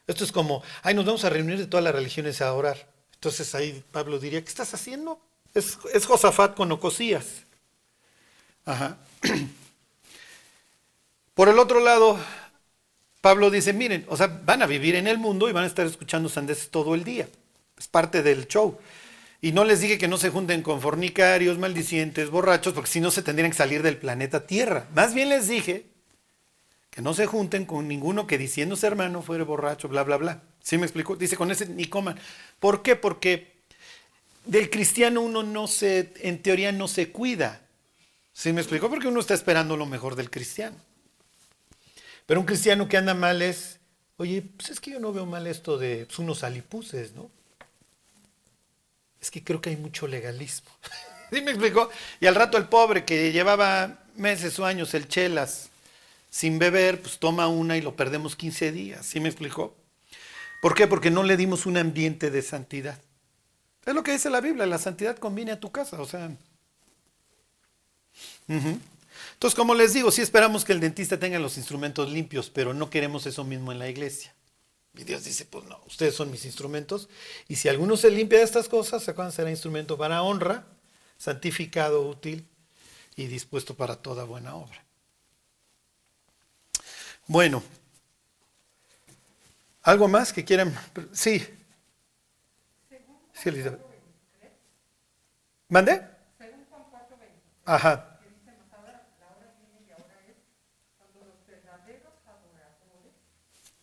Esto 0.07 0.25
es 0.25 0.33
como, 0.33 0.61
ay, 0.83 0.93
nos 0.93 1.05
vamos 1.05 1.23
a 1.23 1.29
reunir 1.29 1.57
de 1.57 1.67
todas 1.67 1.85
las 1.85 1.95
religiones 1.95 2.41
a 2.41 2.53
orar. 2.53 2.85
Entonces 3.13 3.55
ahí 3.55 3.81
Pablo 3.93 4.19
diría, 4.19 4.41
¿qué 4.41 4.49
estás 4.49 4.73
haciendo? 4.73 5.21
Es, 5.53 5.77
es 5.93 6.05
Josafat 6.05 6.53
con 6.53 6.69
Ocosías. 6.73 7.43
Ajá. 8.65 8.97
Por 11.33 11.47
el 11.47 11.59
otro 11.59 11.79
lado, 11.79 12.19
Pablo 13.21 13.49
dice, 13.49 13.71
miren, 13.71 14.05
o 14.09 14.17
sea, 14.17 14.27
van 14.27 14.63
a 14.63 14.67
vivir 14.67 14.95
en 14.95 15.07
el 15.07 15.17
mundo 15.17 15.47
y 15.47 15.53
van 15.53 15.63
a 15.63 15.67
estar 15.67 15.85
escuchando 15.85 16.27
sandeces 16.27 16.69
todo 16.69 16.93
el 16.93 17.05
día. 17.05 17.29
Es 17.77 17.87
parte 17.87 18.21
del 18.21 18.49
show. 18.49 18.77
Y 19.41 19.53
no 19.53 19.63
les 19.63 19.81
dije 19.81 19.97
que 19.97 20.07
no 20.07 20.17
se 20.17 20.29
junten 20.29 20.61
con 20.61 20.81
fornicarios, 20.81 21.57
maldicientes, 21.57 22.29
borrachos, 22.29 22.73
porque 22.73 22.91
si 22.91 22.99
no 22.99 23.09
se 23.09 23.23
tendrían 23.23 23.49
que 23.49 23.57
salir 23.57 23.81
del 23.81 23.97
planeta 23.97 24.45
Tierra. 24.45 24.87
Más 24.93 25.15
bien 25.15 25.29
les 25.29 25.47
dije 25.47 25.87
que 26.91 27.01
no 27.01 27.15
se 27.15 27.25
junten 27.25 27.65
con 27.65 27.87
ninguno 27.87 28.27
que 28.27 28.37
diciéndose 28.37 28.85
hermano 28.85 29.23
fuera 29.23 29.43
borracho, 29.43 29.87
bla, 29.87 30.03
bla, 30.03 30.17
bla. 30.17 30.43
¿Sí 30.61 30.77
me 30.77 30.85
explicó? 30.85 31.15
Dice, 31.15 31.37
con 31.37 31.49
ese 31.49 31.65
ni 31.65 31.85
coman. 31.85 32.19
¿Por 32.59 32.83
qué? 32.83 32.95
Porque 32.95 33.51
del 34.45 34.69
cristiano 34.69 35.21
uno 35.21 35.41
no 35.41 35.67
se, 35.67 36.13
en 36.17 36.43
teoría 36.43 36.71
no 36.71 36.87
se 36.87 37.11
cuida. 37.11 37.61
¿Sí 38.33 38.53
me 38.53 38.61
explicó? 38.61 38.89
Porque 38.89 39.07
uno 39.07 39.19
está 39.19 39.33
esperando 39.33 39.75
lo 39.75 39.87
mejor 39.87 40.15
del 40.15 40.29
cristiano. 40.29 40.77
Pero 42.27 42.39
un 42.39 42.45
cristiano 42.45 42.87
que 42.87 42.97
anda 42.97 43.15
mal 43.15 43.41
es, 43.41 43.79
oye, 44.17 44.43
pues 44.43 44.69
es 44.69 44.79
que 44.79 44.91
yo 44.91 44.99
no 44.99 45.11
veo 45.11 45.25
mal 45.25 45.47
esto 45.47 45.79
de 45.79 46.05
pues, 46.05 46.19
unos 46.19 46.43
alipuses, 46.43 47.13
¿no? 47.13 47.31
Es 49.21 49.31
que 49.31 49.43
creo 49.43 49.61
que 49.61 49.69
hay 49.69 49.77
mucho 49.77 50.07
legalismo. 50.07 50.69
¿Sí 51.31 51.41
me 51.41 51.51
explicó? 51.51 51.89
Y 52.19 52.25
al 52.25 52.35
rato 52.35 52.57
el 52.57 52.67
pobre 52.67 53.05
que 53.05 53.31
llevaba 53.31 53.99
meses 54.15 54.57
o 54.59 54.65
años 54.65 54.93
el 54.93 55.07
chelas 55.07 55.69
sin 56.29 56.59
beber, 56.59 57.01
pues 57.01 57.19
toma 57.19 57.47
una 57.47 57.77
y 57.77 57.81
lo 57.81 57.95
perdemos 57.95 58.35
15 58.35 58.71
días. 58.71 59.05
¿Sí 59.05 59.19
me 59.19 59.29
explicó? 59.29 59.75
¿Por 60.61 60.75
qué? 60.75 60.87
Porque 60.87 61.11
no 61.11 61.23
le 61.23 61.37
dimos 61.37 61.65
un 61.65 61.77
ambiente 61.77 62.31
de 62.31 62.41
santidad. 62.41 62.99
Es 63.85 63.93
lo 63.93 64.03
que 64.03 64.11
dice 64.13 64.29
la 64.29 64.41
Biblia, 64.41 64.65
la 64.65 64.77
santidad 64.77 65.17
conviene 65.17 65.51
a 65.51 65.59
tu 65.59 65.71
casa, 65.71 65.99
o 65.99 66.05
sea. 66.05 66.31
Entonces, 68.47 69.55
como 69.55 69.73
les 69.73 69.93
digo, 69.93 70.11
sí 70.11 70.21
esperamos 70.21 70.63
que 70.63 70.73
el 70.73 70.79
dentista 70.79 71.19
tenga 71.19 71.39
los 71.39 71.57
instrumentos 71.57 72.09
limpios, 72.09 72.49
pero 72.49 72.73
no 72.73 72.89
queremos 72.89 73.25
eso 73.25 73.43
mismo 73.43 73.71
en 73.71 73.79
la 73.79 73.89
iglesia. 73.89 74.33
Y 74.93 75.03
Dios 75.03 75.23
dice, 75.23 75.45
pues 75.45 75.65
no, 75.65 75.81
ustedes 75.87 76.15
son 76.15 76.29
mis 76.31 76.45
instrumentos. 76.45 77.07
Y 77.47 77.55
si 77.55 77.69
alguno 77.69 77.95
se 77.97 78.11
limpia 78.11 78.39
de 78.39 78.45
estas 78.45 78.67
cosas, 78.67 79.03
se 79.03 79.13
será 79.31 79.49
instrumento 79.49 79.97
para 79.97 80.21
honra, 80.21 80.65
santificado, 81.17 82.07
útil 82.07 82.47
y 83.15 83.27
dispuesto 83.27 83.75
para 83.75 83.95
toda 83.95 84.25
buena 84.25 84.55
obra. 84.55 84.83
Bueno, 87.27 87.63
¿algo 89.83 90.07
más 90.07 90.33
que 90.33 90.43
quieran? 90.43 90.77
Sí. 91.13 91.45
Sí, 93.33 93.49
Elizabeth. 93.49 93.81
¿Mande? 95.69 96.05
según 96.37 96.65
Juan 96.69 96.83
4, 96.91 97.17
20, 97.17 97.41
Ajá. 97.65 98.19
que 98.21 98.29
dice 98.29 98.51
más 98.51 98.77
ahora, 98.77 99.07
la 99.19 99.27
hora 99.31 99.55
viene 99.57 99.87
y 99.87 99.91
ahora 99.91 100.19
es 100.27 100.35
cuando 100.99 101.25
los 101.25 101.47
verdaderos 101.47 102.13
adoradores 102.27 103.15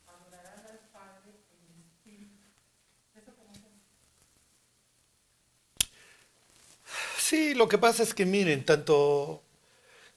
adorarán 0.07 0.67
al 0.69 0.79
Padre 0.93 1.33
en 1.50 1.81
espíritu. 1.81 2.45
¿Eso 3.17 3.35
cómo 3.35 3.55
se 3.55 3.67
Sí, 7.28 7.52
lo 7.52 7.68
que 7.68 7.76
pasa 7.76 8.02
es 8.02 8.14
que 8.14 8.25
miren, 8.25 8.64
tanto, 8.64 9.42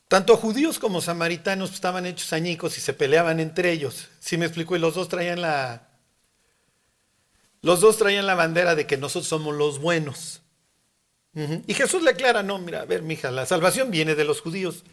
tanto 0.08 0.38
judíos 0.38 0.80
como 0.80 1.02
samaritanos 1.02 1.74
estaban 1.74 2.06
hechos 2.06 2.32
añicos 2.32 2.78
y 2.78 2.82
se 2.82 2.94
peleaban 2.94 3.42
entre 3.42 3.74
ellos. 3.74 4.08
¿Sí 4.22 4.38
me 4.38 4.46
explico? 4.46 4.78
Y 4.78 4.80
los 4.80 4.96
dos 4.96 5.10
traían 5.10 5.42
la, 5.42 5.90
los 7.62 7.82
dos 7.82 7.98
traían 7.98 8.28
la 8.28 8.36
bandera 8.36 8.76
de 8.76 8.88
que 8.88 8.96
nosotros 8.96 9.28
somos 9.28 9.54
los 9.54 9.80
buenos. 9.80 10.42
Y 11.68 11.74
Jesús 11.74 12.02
le 12.02 12.12
aclara, 12.12 12.44
no, 12.44 12.60
mira, 12.60 12.84
a 12.84 12.86
ver, 12.86 13.02
mija, 13.02 13.30
la 13.30 13.46
salvación 13.46 13.92
viene 13.92 14.16
de 14.16 14.24
los 14.24 14.40
judíos. 14.40 14.86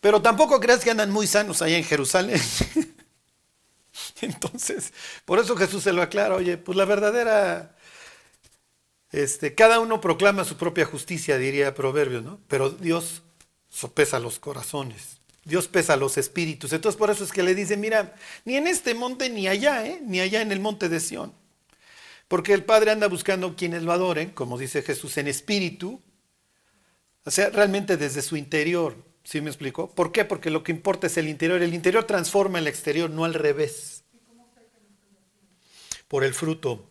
Pero 0.00 0.22
tampoco 0.22 0.58
creas 0.60 0.82
que 0.82 0.90
andan 0.90 1.10
muy 1.10 1.26
sanos 1.26 1.60
allá 1.60 1.76
en 1.76 1.84
Jerusalén. 1.84 2.40
Entonces, 4.22 4.94
por 5.26 5.40
eso 5.40 5.54
Jesús 5.56 5.82
se 5.82 5.92
lo 5.92 6.00
aclara, 6.00 6.36
oye, 6.36 6.56
pues 6.56 6.78
la 6.78 6.86
verdadera 6.86 7.75
este, 9.12 9.54
cada 9.54 9.80
uno 9.80 10.00
proclama 10.00 10.44
su 10.44 10.56
propia 10.56 10.84
justicia, 10.84 11.38
diría 11.38 11.74
Proverbios, 11.74 12.24
¿no? 12.24 12.40
Pero 12.48 12.70
Dios 12.70 13.22
sopesa 13.68 14.18
los 14.18 14.38
corazones. 14.38 15.20
Dios 15.44 15.68
pesa 15.68 15.96
los 15.96 16.18
espíritus. 16.18 16.72
Entonces 16.72 16.98
por 16.98 17.10
eso 17.10 17.22
es 17.22 17.32
que 17.32 17.42
le 17.42 17.54
dice, 17.54 17.76
mira, 17.76 18.16
ni 18.44 18.56
en 18.56 18.66
este 18.66 18.94
monte 18.94 19.30
ni 19.30 19.46
allá, 19.46 19.86
¿eh? 19.86 20.00
ni 20.04 20.20
allá 20.20 20.42
en 20.42 20.50
el 20.50 20.60
monte 20.60 20.88
de 20.88 20.98
Sión. 20.98 21.32
Porque 22.26 22.52
el 22.52 22.64
Padre 22.64 22.90
anda 22.90 23.06
buscando 23.06 23.54
quienes 23.54 23.84
lo 23.84 23.92
adoren, 23.92 24.30
como 24.30 24.58
dice 24.58 24.82
Jesús, 24.82 25.16
en 25.18 25.28
espíritu. 25.28 26.02
O 27.24 27.30
sea, 27.30 27.50
realmente 27.50 27.96
desde 27.96 28.22
su 28.22 28.36
interior. 28.36 28.96
¿Sí 29.22 29.40
me 29.40 29.50
explicó? 29.50 29.92
¿Por 29.94 30.10
qué? 30.10 30.24
Porque 30.24 30.50
lo 30.50 30.64
que 30.64 30.72
importa 30.72 31.06
es 31.06 31.16
el 31.16 31.28
interior. 31.28 31.62
El 31.62 31.74
interior 31.74 32.04
transforma 32.04 32.58
el 32.58 32.66
exterior, 32.66 33.10
no 33.10 33.24
al 33.24 33.34
revés. 33.34 34.04
Por 36.08 36.24
el 36.24 36.34
fruto. 36.34 36.88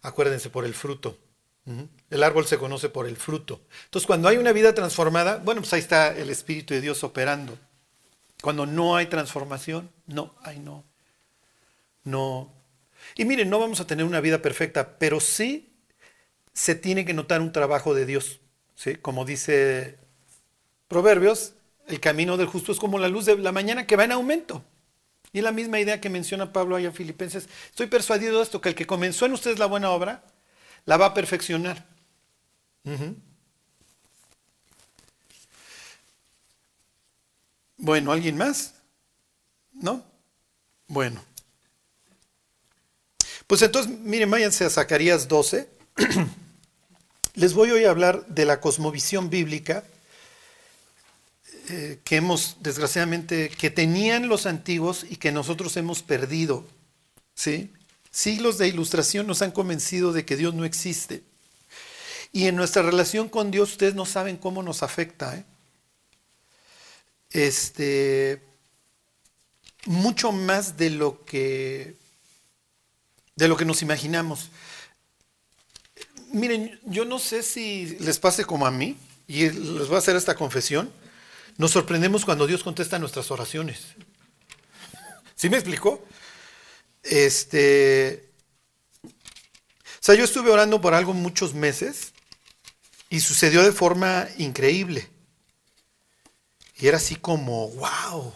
Acuérdense, 0.00 0.48
por 0.48 0.64
el 0.64 0.74
fruto. 0.74 1.18
El 2.10 2.22
árbol 2.22 2.46
se 2.46 2.58
conoce 2.58 2.88
por 2.88 3.06
el 3.06 3.16
fruto. 3.16 3.60
Entonces, 3.84 4.06
cuando 4.06 4.28
hay 4.28 4.38
una 4.38 4.52
vida 4.52 4.74
transformada, 4.74 5.36
bueno, 5.44 5.60
pues 5.60 5.72
ahí 5.74 5.80
está 5.80 6.16
el 6.16 6.30
Espíritu 6.30 6.74
de 6.74 6.80
Dios 6.80 7.04
operando. 7.04 7.58
Cuando 8.40 8.66
no 8.66 8.96
hay 8.96 9.06
transformación, 9.06 9.90
no, 10.06 10.34
ay 10.42 10.60
no. 10.60 10.84
No. 12.04 12.52
Y 13.16 13.24
miren, 13.24 13.50
no 13.50 13.58
vamos 13.58 13.80
a 13.80 13.86
tener 13.86 14.06
una 14.06 14.20
vida 14.20 14.40
perfecta, 14.40 14.98
pero 14.98 15.20
sí 15.20 15.72
se 16.52 16.74
tiene 16.74 17.04
que 17.04 17.14
notar 17.14 17.40
un 17.40 17.52
trabajo 17.52 17.94
de 17.94 18.06
Dios. 18.06 18.40
¿sí? 18.74 18.94
Como 18.96 19.24
dice 19.24 19.98
Proverbios, 20.88 21.54
el 21.86 22.00
camino 22.00 22.36
del 22.36 22.46
justo 22.46 22.72
es 22.72 22.78
como 22.78 22.98
la 22.98 23.08
luz 23.08 23.26
de 23.26 23.36
la 23.36 23.52
mañana 23.52 23.86
que 23.86 23.96
va 23.96 24.04
en 24.04 24.12
aumento. 24.12 24.64
Y 25.32 25.42
la 25.42 25.52
misma 25.52 25.78
idea 25.78 26.00
que 26.00 26.08
menciona 26.08 26.52
Pablo 26.52 26.76
allá 26.76 26.88
en 26.88 26.94
Filipenses. 26.94 27.48
Estoy 27.68 27.86
persuadido 27.86 28.38
de 28.38 28.42
esto, 28.42 28.60
que 28.60 28.70
el 28.70 28.74
que 28.74 28.86
comenzó 28.86 29.26
en 29.26 29.32
ustedes 29.32 29.58
la 29.58 29.66
buena 29.66 29.90
obra, 29.90 30.24
la 30.88 30.96
va 30.96 31.06
a 31.06 31.14
perfeccionar. 31.14 31.84
Bueno, 37.76 38.10
¿alguien 38.10 38.38
más? 38.38 38.72
¿No? 39.74 40.02
Bueno. 40.86 41.22
Pues 43.46 43.60
entonces, 43.60 43.98
miren, 43.98 44.30
váyanse 44.30 44.64
a 44.64 44.70
Zacarías 44.70 45.28
12. 45.28 45.68
Les 47.34 47.52
voy 47.52 47.70
hoy 47.70 47.84
a 47.84 47.90
hablar 47.90 48.24
de 48.26 48.46
la 48.46 48.58
cosmovisión 48.58 49.28
bíblica 49.28 49.84
eh, 51.68 52.00
que 52.02 52.16
hemos, 52.16 52.56
desgraciadamente, 52.60 53.50
que 53.50 53.68
tenían 53.68 54.30
los 54.30 54.46
antiguos 54.46 55.04
y 55.06 55.16
que 55.16 55.32
nosotros 55.32 55.76
hemos 55.76 56.02
perdido. 56.02 56.64
¿sí? 57.34 57.74
Siglos 58.10 58.58
de 58.58 58.68
ilustración 58.68 59.26
nos 59.26 59.42
han 59.42 59.50
convencido 59.50 60.12
de 60.12 60.24
que 60.24 60.36
Dios 60.36 60.54
no 60.54 60.64
existe. 60.64 61.22
Y 62.32 62.46
en 62.46 62.56
nuestra 62.56 62.82
relación 62.82 63.28
con 63.28 63.50
Dios, 63.50 63.72
ustedes 63.72 63.94
no 63.94 64.06
saben 64.06 64.36
cómo 64.36 64.62
nos 64.62 64.82
afecta. 64.82 65.36
¿eh? 65.36 65.44
Este, 67.30 68.42
mucho 69.86 70.32
más 70.32 70.76
de 70.76 70.90
lo 70.90 71.24
que 71.24 71.96
de 73.36 73.46
lo 73.46 73.56
que 73.56 73.64
nos 73.64 73.82
imaginamos. 73.82 74.50
Miren, 76.32 76.78
yo 76.84 77.04
no 77.04 77.20
sé 77.20 77.44
si 77.44 77.96
les 78.00 78.18
pase 78.18 78.44
como 78.44 78.66
a 78.66 78.72
mí, 78.72 78.96
y 79.28 79.48
les 79.48 79.86
voy 79.86 79.94
a 79.94 79.98
hacer 79.98 80.16
esta 80.16 80.34
confesión. 80.34 80.90
Nos 81.56 81.70
sorprendemos 81.70 82.24
cuando 82.24 82.46
Dios 82.46 82.64
contesta 82.64 82.98
nuestras 82.98 83.30
oraciones. 83.30 83.94
¿Sí 85.36 85.48
me 85.48 85.56
explicó? 85.56 86.04
Este. 87.02 88.30
O 89.04 90.00
sea, 90.00 90.14
yo 90.14 90.24
estuve 90.24 90.50
orando 90.50 90.80
por 90.80 90.94
algo 90.94 91.12
muchos 91.12 91.54
meses 91.54 92.12
y 93.10 93.20
sucedió 93.20 93.62
de 93.62 93.72
forma 93.72 94.28
increíble. 94.38 95.08
Y 96.78 96.86
era 96.86 96.98
así 96.98 97.16
como, 97.16 97.70
wow. 97.70 98.32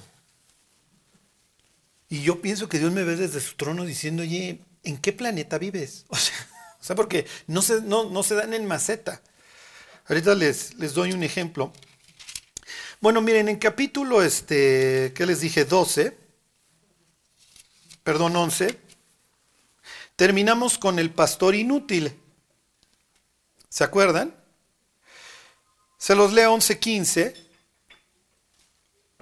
Y 2.09 2.23
yo 2.23 2.43
pienso 2.43 2.69
que 2.69 2.79
Dios 2.79 2.93
me 2.93 3.05
ve 3.05 3.17
desde 3.17 3.41
su 3.41 3.55
trono 3.55 3.85
diciendo, 3.85 4.23
oye, 4.23 4.61
¿en 4.83 4.99
qué 4.99 5.13
planeta 5.13 5.59
vives? 5.59 6.05
O 6.81 6.85
sea, 6.85 6.97
porque 6.97 7.29
no 7.47 7.63
se, 7.63 7.81
no, 7.81 8.11
no 8.11 8.25
se 8.25 8.35
dan 8.35 8.55
en 8.55 8.67
maceta. 8.67 9.23
Ahorita 10.09 10.35
les, 10.35 10.75
les 10.75 10.95
doy 10.95 11.13
un 11.13 11.23
ejemplo. 11.23 11.73
Bueno, 13.01 13.21
miren, 13.21 13.49
en 13.49 13.57
capítulo, 13.57 14.21
este, 14.21 15.13
¿qué 15.15 15.25
les 15.25 15.41
dije? 15.41 15.65
12, 15.65 16.19
perdón, 18.03 18.37
11, 18.37 18.79
terminamos 20.17 20.79
con 20.79 20.99
el 20.99 21.11
pastor 21.11 21.55
inútil. 21.55 22.19
¿Se 23.69 23.85
acuerdan? 23.85 24.35
Se 25.99 26.15
los 26.15 26.33
leo 26.33 26.53
11, 26.53 26.79
15. 26.79 27.47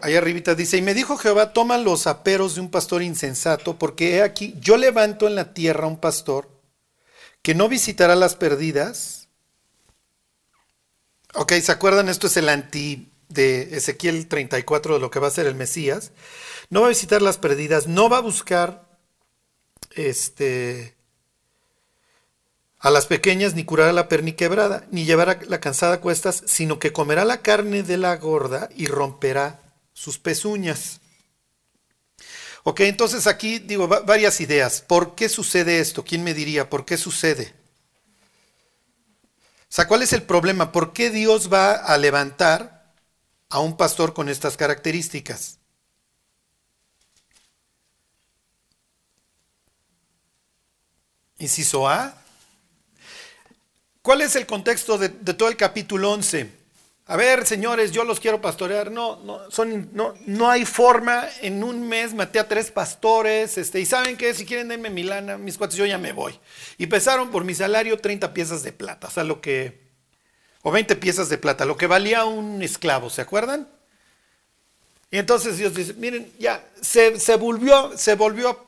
Ahí 0.02 0.16
arribita 0.16 0.54
dice, 0.54 0.78
y 0.78 0.82
me 0.82 0.94
dijo 0.94 1.18
Jehová, 1.18 1.52
toma 1.52 1.76
los 1.76 2.06
aperos 2.06 2.54
de 2.54 2.62
un 2.62 2.70
pastor 2.70 3.02
insensato, 3.02 3.78
porque 3.78 4.16
he 4.16 4.22
aquí, 4.22 4.56
yo 4.58 4.78
levanto 4.78 5.26
en 5.26 5.34
la 5.34 5.52
tierra 5.52 5.86
un 5.86 5.98
pastor 5.98 6.48
que 7.42 7.54
no 7.54 7.68
visitará 7.68 8.16
las 8.16 8.34
perdidas. 8.34 9.28
Ok, 11.34 11.52
¿se 11.62 11.70
acuerdan? 11.70 12.08
Esto 12.08 12.26
es 12.26 12.36
el 12.38 12.48
anti 12.48 13.12
de 13.30 13.76
Ezequiel 13.76 14.26
34 14.26 14.94
de 14.94 15.00
lo 15.00 15.10
que 15.10 15.20
va 15.20 15.28
a 15.28 15.32
ser 15.32 15.46
el 15.46 15.54
Mesías, 15.54 16.12
no 16.68 16.82
va 16.82 16.86
a 16.86 16.90
visitar 16.90 17.22
las 17.22 17.38
perdidas, 17.38 17.86
no 17.86 18.08
va 18.08 18.18
a 18.18 18.22
buscar 18.22 18.86
este, 19.92 20.94
a 22.78 22.90
las 22.90 23.06
pequeñas, 23.06 23.54
ni 23.54 23.64
curará 23.64 23.92
la 23.92 24.08
perniquebrada, 24.08 24.86
ni 24.90 25.04
llevará 25.04 25.38
la 25.48 25.60
cansada 25.60 25.94
a 25.94 26.00
cuestas, 26.00 26.42
sino 26.46 26.78
que 26.78 26.92
comerá 26.92 27.24
la 27.24 27.42
carne 27.42 27.82
de 27.82 27.96
la 27.96 28.16
gorda 28.16 28.68
y 28.76 28.86
romperá 28.86 29.60
sus 29.92 30.18
pezuñas. 30.18 31.00
Ok, 32.62 32.80
entonces 32.80 33.26
aquí 33.26 33.58
digo 33.58 33.88
varias 33.88 34.40
ideas. 34.40 34.82
¿Por 34.82 35.14
qué 35.14 35.28
sucede 35.28 35.80
esto? 35.80 36.04
¿Quién 36.04 36.22
me 36.22 36.34
diría 36.34 36.68
por 36.68 36.84
qué 36.84 36.96
sucede? 36.98 37.54
O 39.62 39.72
sea, 39.72 39.86
¿cuál 39.86 40.02
es 40.02 40.12
el 40.12 40.22
problema? 40.22 40.72
¿Por 40.72 40.92
qué 40.92 41.10
Dios 41.10 41.52
va 41.52 41.72
a 41.72 41.96
levantar 41.96 42.79
a 43.50 43.58
un 43.58 43.76
pastor 43.76 44.14
con 44.14 44.28
estas 44.28 44.56
características. 44.56 45.58
Inciso 51.38 51.88
A. 51.88 52.14
¿Cuál 54.02 54.22
es 54.22 54.36
el 54.36 54.46
contexto 54.46 54.98
de, 54.98 55.08
todo 55.08 55.48
el 55.48 55.56
capítulo 55.56 56.12
11? 56.12 56.60
A 57.06 57.16
ver, 57.16 57.44
señores, 57.44 57.90
yo 57.90 58.04
los 58.04 58.20
quiero 58.20 58.40
pastorear. 58.40 58.92
No, 58.92 59.16
no, 59.24 59.40
no, 59.92 60.14
no 60.26 60.50
hay 60.50 60.64
forma. 60.64 61.24
En 61.42 61.64
un 61.64 61.88
mes 61.88 62.14
maté 62.14 62.38
a 62.38 62.46
tres 62.46 62.70
pastores. 62.70 63.58
Este, 63.58 63.80
y 63.80 63.86
saben 63.86 64.16
que 64.16 64.32
si 64.32 64.46
quieren 64.46 64.68
denme 64.68 64.90
mi 64.90 65.02
lana, 65.02 65.36
mis 65.38 65.58
cuates, 65.58 65.76
yo 65.76 65.86
ya 65.86 65.98
me 65.98 66.12
voy. 66.12 66.38
Y 66.78 66.86
pesaron 66.86 67.30
por 67.30 67.42
mi 67.42 67.54
salario 67.54 67.98
30 67.98 68.32
piezas 68.32 68.62
de 68.62 68.72
plata. 68.72 69.08
O 69.08 69.10
sea, 69.10 69.24
lo 69.24 69.40
que 69.40 69.89
o 70.62 70.70
20 70.70 70.96
piezas 70.96 71.28
de 71.28 71.38
plata, 71.38 71.64
lo 71.64 71.76
que 71.76 71.86
valía 71.86 72.24
un 72.24 72.62
esclavo, 72.62 73.10
¿se 73.10 73.22
acuerdan? 73.22 73.68
Y 75.10 75.18
entonces 75.18 75.58
Dios 75.58 75.74
dice, 75.74 75.94
miren, 75.94 76.32
ya, 76.38 76.64
se, 76.80 77.10
volvió, 77.36 77.96
se 77.96 78.14
volvió 78.14 78.50
a 78.50 78.64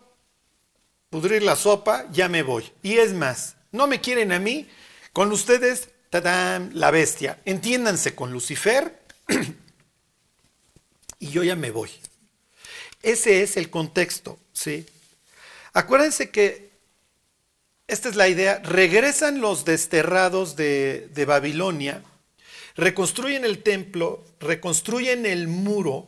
pudrir 1.11 1.43
la 1.43 1.55
sopa, 1.55 2.07
ya 2.11 2.29
me 2.29 2.43
voy. 2.43 2.73
Y 2.83 2.95
es 2.95 3.13
más, 3.13 3.57
no 3.71 3.87
me 3.87 4.01
quieren 4.01 4.33
a 4.33 4.41
mí, 4.41 4.69
con 5.13 5.31
ustedes, 5.31 5.91
¡tadam! 6.11 6.71
la 6.73 6.91
bestia. 6.91 7.39
Entiéndanse 7.45 8.15
con 8.15 8.33
Lucifer 8.33 8.99
y 11.21 11.29
yo 11.29 11.45
ya 11.45 11.55
me 11.55 11.71
voy. 11.71 11.91
Ese 13.03 13.43
es 13.43 13.57
el 13.57 13.71
contexto, 13.71 14.39
¿sí? 14.53 14.87
Acuérdense 15.73 16.31
que 16.31 16.72
esta 17.93 18.09
es 18.09 18.17
la 18.17 18.29
idea, 18.29 18.59
regresan 18.65 19.43
los 19.43 19.67
desterrados 19.67 20.57
de, 20.57 21.25
Babilonia, 21.27 22.03
reconstruyen 22.75 23.45
el 23.45 23.63
templo, 23.63 24.25
reconstruyen 24.41 25.27
el 25.27 25.47
muro, 25.47 26.07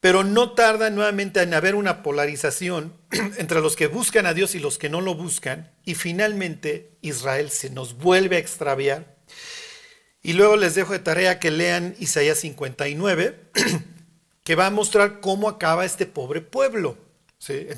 pero 0.00 0.24
no 0.24 0.52
tarda 0.52 0.90
nuevamente 0.90 1.40
en 1.40 1.54
haber 1.54 1.74
una 1.74 2.02
polarización 2.02 2.92
entre 3.38 3.62
los 3.62 3.76
que 3.76 3.86
buscan 3.86 4.26
a 4.26 4.34
Dios 4.34 4.54
y 4.54 4.58
los 4.58 4.76
que 4.76 4.90
no 4.90 5.00
lo 5.00 5.14
buscan, 5.14 5.72
y 5.86 5.94
finalmente 5.94 6.90
Israel 7.00 7.50
se 7.50 7.70
nos 7.70 7.94
vuelve 7.94 8.36
a 8.36 8.40
extraviar. 8.40 9.16
Y 10.22 10.34
luego 10.34 10.56
les 10.56 10.74
dejo 10.74 10.92
de 10.92 10.98
tarea 10.98 11.38
que 11.38 11.50
lean 11.50 11.94
Isaías 11.98 12.40
59, 12.40 13.40
que 14.44 14.54
va 14.54 14.66
a 14.66 14.70
mostrar 14.70 15.20
cómo 15.20 15.48
acaba 15.48 15.86
este 15.86 16.04
pobre 16.04 16.42
pueblo, 16.42 16.98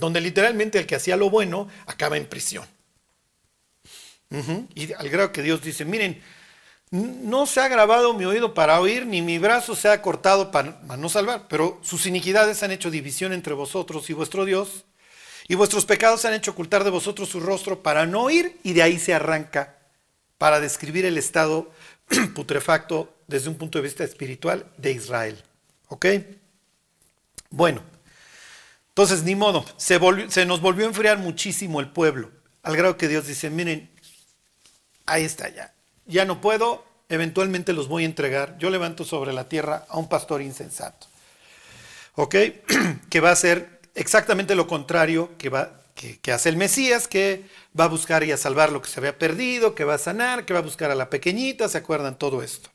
donde 0.01 0.21
literalmente 0.21 0.81
el 0.81 0.87
que 0.87 0.97
hacía 0.97 1.17
lo 1.17 1.31
bueno 1.31 1.69
acaba 1.87 2.17
en 2.17 2.27
prisión. 2.27 2.67
Y 4.75 4.92
al 4.92 5.09
grado 5.09 5.33
que 5.33 5.42
Dios 5.42 5.62
dice, 5.62 5.85
miren, 5.85 6.23
no 6.90 7.47
se 7.47 7.61
ha 7.61 7.68
grabado 7.68 8.12
mi 8.12 8.27
oído 8.27 8.53
para 8.53 8.79
oír, 8.79 9.07
ni 9.07 9.23
mi 9.23 9.38
brazo 9.38 9.75
se 9.75 9.88
ha 9.88 10.03
cortado 10.03 10.51
para, 10.51 10.79
no 10.99 11.09
salvar, 11.09 11.47
pero 11.49 11.81
sus 11.83 12.05
iniquidades 12.05 12.62
han 12.62 12.71
hecho 12.71 12.90
división 12.90 13.33
entre 13.33 13.55
vosotros 13.55 14.11
y 14.11 14.12
vuestro 14.12 14.45
Dios, 14.45 14.85
y 15.49 15.55
vuestros 15.55 15.87
pecados 15.87 16.25
han 16.27 16.35
hecho 16.35 16.53
ocultar 16.53 16.85
de 16.85 16.90
vosotros 16.90 17.31
su 17.31 17.40
rostro 17.40 17.83
para 17.83 18.05
no 18.05 18.23
oír, 18.23 18.59
y 18.62 18.75
de 18.75 18.83
ahí 18.83 18.99
se 18.99 19.14
arranca 19.14 19.79
para 20.37 20.61
describir 20.61 21.07
el 21.07 21.16
estado 21.16 21.71
putrefacto 22.35 23.16
desde 23.27 23.49
un 23.49 23.57
punto 23.57 23.79
de 23.79 23.85
vista 23.85 24.05
espiritual 24.05 24.66
de 24.77 24.92
Israel. 24.92 25.42
¿Ok? 25.88 26.07
Bueno, 27.49 27.83
entonces 28.88 29.23
ni 29.23 29.35
modo, 29.35 29.64
se, 29.79 29.99
se 30.29 30.45
nos 30.45 30.61
volvió 30.61 30.85
a 30.85 30.88
enfriar 30.88 31.16
muchísimo 31.18 31.81
el 31.81 31.88
pueblo, 31.88 32.31
al 32.62 32.77
grado 32.77 32.99
que 32.99 33.09
Dios 33.09 33.27
dice, 33.27 33.49
miren, 33.49 33.92
ahí 35.07 35.25
está 35.25 35.49
ya. 35.49 35.75
Ya 36.07 36.25
no 36.25 36.41
puedo, 36.41 36.85
eventualmente 37.09 37.73
los 37.73 37.88
voy 37.88 38.03
a 38.03 38.07
entregar. 38.07 38.57
Yo 38.59 38.71
levanto 38.71 39.05
sobre 39.05 39.33
la 39.33 39.49
tierra 39.49 39.87
a 39.88 39.99
un 39.99 40.09
pastor 40.09 40.43
insensato. 40.43 41.07
¿Ok? 42.15 42.35
que 43.11 43.21
va 43.21 43.31
a 43.31 43.33
hacer 43.33 43.81
exactamente 43.95 44.55
lo 44.55 44.67
contrario 44.67 45.31
que, 45.38 45.49
va, 45.49 45.81
que, 45.95 46.33
hace 46.33 46.49
el 46.49 46.57
Mesías, 46.57 47.09
que 47.09 47.45
va 47.79 47.85
a 47.85 47.88
buscar 47.88 48.25
y 48.25 48.33
a 48.33 48.37
salvar 48.37 48.73
lo 48.73 48.83
que 48.83 48.88
se 48.88 49.01
había 49.01 49.19
perdido, 49.19 49.75
que 49.75 49.85
va 49.85 49.95
a 49.95 49.99
sanar, 49.99 50.45
que 50.45 50.53
va 50.53 50.61
a 50.61 50.62
buscar 50.62 50.91
a 50.91 50.95
la 50.95 51.11
pequeñita, 51.11 51.69
¿se 51.69 51.79
acuerdan 51.79 52.19
todo 52.19 52.43
esto? 52.43 52.71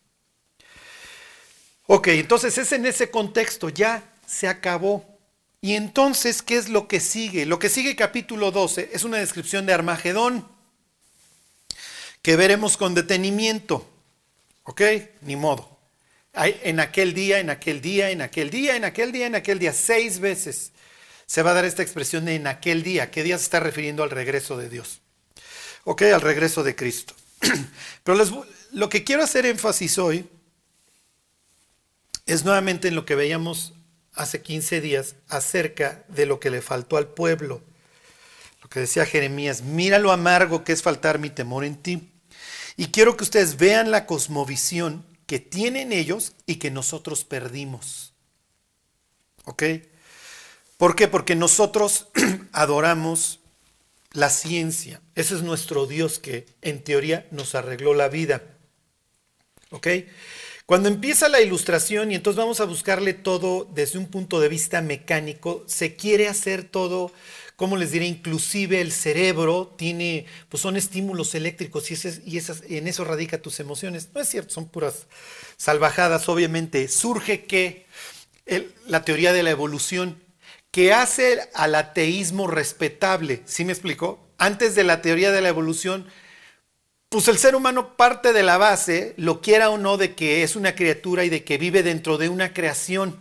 Ok, 1.88 2.08
entonces 2.10 2.58
es 2.58 2.72
en 2.74 2.86
ese 2.86 3.10
contexto, 3.10 3.70
ya 3.70 4.04
se 4.26 4.48
acabó. 4.48 5.06
Y 5.62 5.74
entonces, 5.74 6.42
¿qué 6.42 6.58
es 6.58 6.70
lo 6.70 6.88
que 6.88 7.00
sigue? 7.00 7.46
Lo 7.46 7.60
que 7.60 7.70
sigue 7.70 7.96
capítulo 7.96 8.52
12 8.52 8.92
es 8.94 9.04
una 9.04 9.18
descripción 9.18 9.66
de 9.66 9.74
Armagedón 9.74 10.57
que 12.28 12.36
veremos 12.36 12.76
con 12.76 12.94
detenimiento. 12.94 13.90
¿Ok? 14.64 14.82
Ni 15.22 15.38
modo. 15.38 15.80
en 16.34 16.82
aquel 16.82 17.14
día, 17.14 17.40
en 17.40 17.50
aquel 17.50 17.80
día, 17.80 18.10
en 18.10 18.22
aquel 18.22 18.50
día, 18.50 18.76
en 18.76 18.84
aquel 18.84 19.14
día, 19.14 19.28
en 19.28 19.36
aquel 19.36 19.60
día, 19.60 19.72
seis 19.72 20.20
veces 20.20 20.74
se 21.26 21.42
va 21.42 21.52
a 21.52 21.54
dar 21.54 21.64
esta 21.64 21.84
expresión 21.84 22.26
de 22.26 22.36
en 22.36 22.46
aquel 22.46 22.84
día. 22.84 23.12
¿Qué 23.12 23.24
día 23.24 23.38
se 23.38 23.46
está 23.46 23.62
refiriendo 23.62 24.04
al 24.04 24.10
regreso 24.10 24.58
de 24.58 24.68
Dios? 24.68 25.00
¿Ok? 25.86 26.02
Al 26.02 26.20
regreso 26.20 26.66
de 26.66 26.76
Cristo. 26.76 27.16
Pero 28.04 28.46
lo 28.74 28.90
que 28.90 29.06
quiero 29.06 29.24
hacer 29.24 29.46
énfasis 29.46 29.98
hoy 29.98 30.28
es 32.26 32.44
nuevamente 32.44 32.90
en 32.90 32.96
lo 32.96 33.06
que 33.06 33.16
veíamos 33.16 33.74
hace 34.14 34.42
15 34.42 34.82
días 34.82 35.16
acerca 35.30 36.04
de 36.10 36.26
lo 36.26 36.42
que 36.42 36.50
le 36.50 36.62
faltó 36.62 36.98
al 36.98 37.08
pueblo. 37.08 37.64
Lo 38.62 38.68
que 38.68 38.82
decía 38.82 39.06
Jeremías, 39.06 39.62
mira 39.62 39.98
lo 39.98 40.12
amargo 40.12 40.66
que 40.66 40.74
es 40.74 40.84
faltar 40.84 41.20
mi 41.20 41.30
temor 41.30 41.64
en 41.64 41.78
ti. 41.78 42.12
Y 42.78 42.88
quiero 42.88 43.18
que 43.18 43.24
ustedes 43.24 43.58
vean 43.58 43.92
la 43.92 44.06
cosmovisión 44.06 45.04
que 45.26 45.40
tienen 45.40 45.92
ellos 45.92 46.34
y 46.46 46.56
que 46.56 46.72
nosotros 46.72 47.26
perdimos. 47.26 48.14
¿Ok? 49.46 49.64
¿Por 50.78 50.96
qué? 50.96 51.08
Porque 51.08 51.36
nosotros 51.36 52.08
adoramos 52.52 53.40
la 54.12 54.30
ciencia. 54.30 55.02
Ese 55.16 55.36
es 55.36 55.42
nuestro 55.42 55.88
Dios 55.88 56.20
que 56.20 56.46
en 56.62 56.84
teoría 56.84 57.28
nos 57.32 57.56
arregló 57.56 57.96
la 57.96 58.10
vida. 58.10 58.44
¿Ok? 59.72 59.88
Cuando 60.68 60.90
empieza 60.90 61.30
la 61.30 61.42
ilustración 61.42 62.12
y 62.12 62.16
entonces 62.16 62.38
vamos 62.38 62.60
a 62.60 62.66
buscarle 62.66 63.14
todo 63.14 63.66
desde 63.74 63.98
un 63.98 64.08
punto 64.08 64.40
de 64.40 64.50
vista 64.50 64.82
mecánico, 64.82 65.64
se 65.66 65.96
quiere 65.96 66.28
hacer 66.28 66.66
todo, 66.66 67.12
como 67.58 67.76
les 67.76 67.92
diré, 67.92 68.06
inclusive 68.06 68.82
el 68.82 68.92
cerebro 68.92 69.74
tiene, 69.78 70.28
pues 70.48 70.62
son 70.62 70.78
estímulos 70.78 71.34
eléctricos 71.34 71.90
y, 71.90 71.96
y 72.24 72.38
esas, 72.38 72.62
en 72.70 72.88
eso 72.88 73.04
radica 73.04 73.42
tus 73.42 73.60
emociones. 73.60 74.10
No 74.14 74.22
es 74.22 74.30
cierto, 74.30 74.54
son 74.54 74.70
puras 74.70 75.08
salvajadas, 75.58 76.30
obviamente. 76.30 76.88
Surge 76.88 77.46
que 77.46 77.88
la 78.86 79.04
teoría 79.04 79.34
de 79.34 79.42
la 79.42 79.50
evolución, 79.50 80.24
que 80.70 80.94
hace 80.94 81.50
al 81.56 81.74
ateísmo 81.74 82.46
respetable, 82.46 83.42
¿sí 83.46 83.66
me 83.66 83.74
explicó? 83.74 84.30
Antes 84.38 84.76
de 84.76 84.84
la 84.84 85.02
teoría 85.02 85.32
de 85.32 85.42
la 85.42 85.50
evolución, 85.50 86.06
pues 87.10 87.28
el 87.28 87.40
ser 87.40 87.56
humano 87.56 87.98
parte 87.98 88.34
de 88.34 88.44
la 88.44 88.60
base, 88.60 89.16
lo 89.18 89.42
quiera 89.42 89.72
o 89.72 89.80
no, 89.80 89.98
de 89.98 90.14
que 90.14 90.44
es 90.44 90.56
una 90.56 90.76
criatura 90.76 91.26
y 91.26 91.30
de 91.30 91.44
que 91.44 91.58
vive 91.58 91.82
dentro 91.82 92.20
de 92.20 92.30
una 92.30 92.54
creación. 92.54 93.20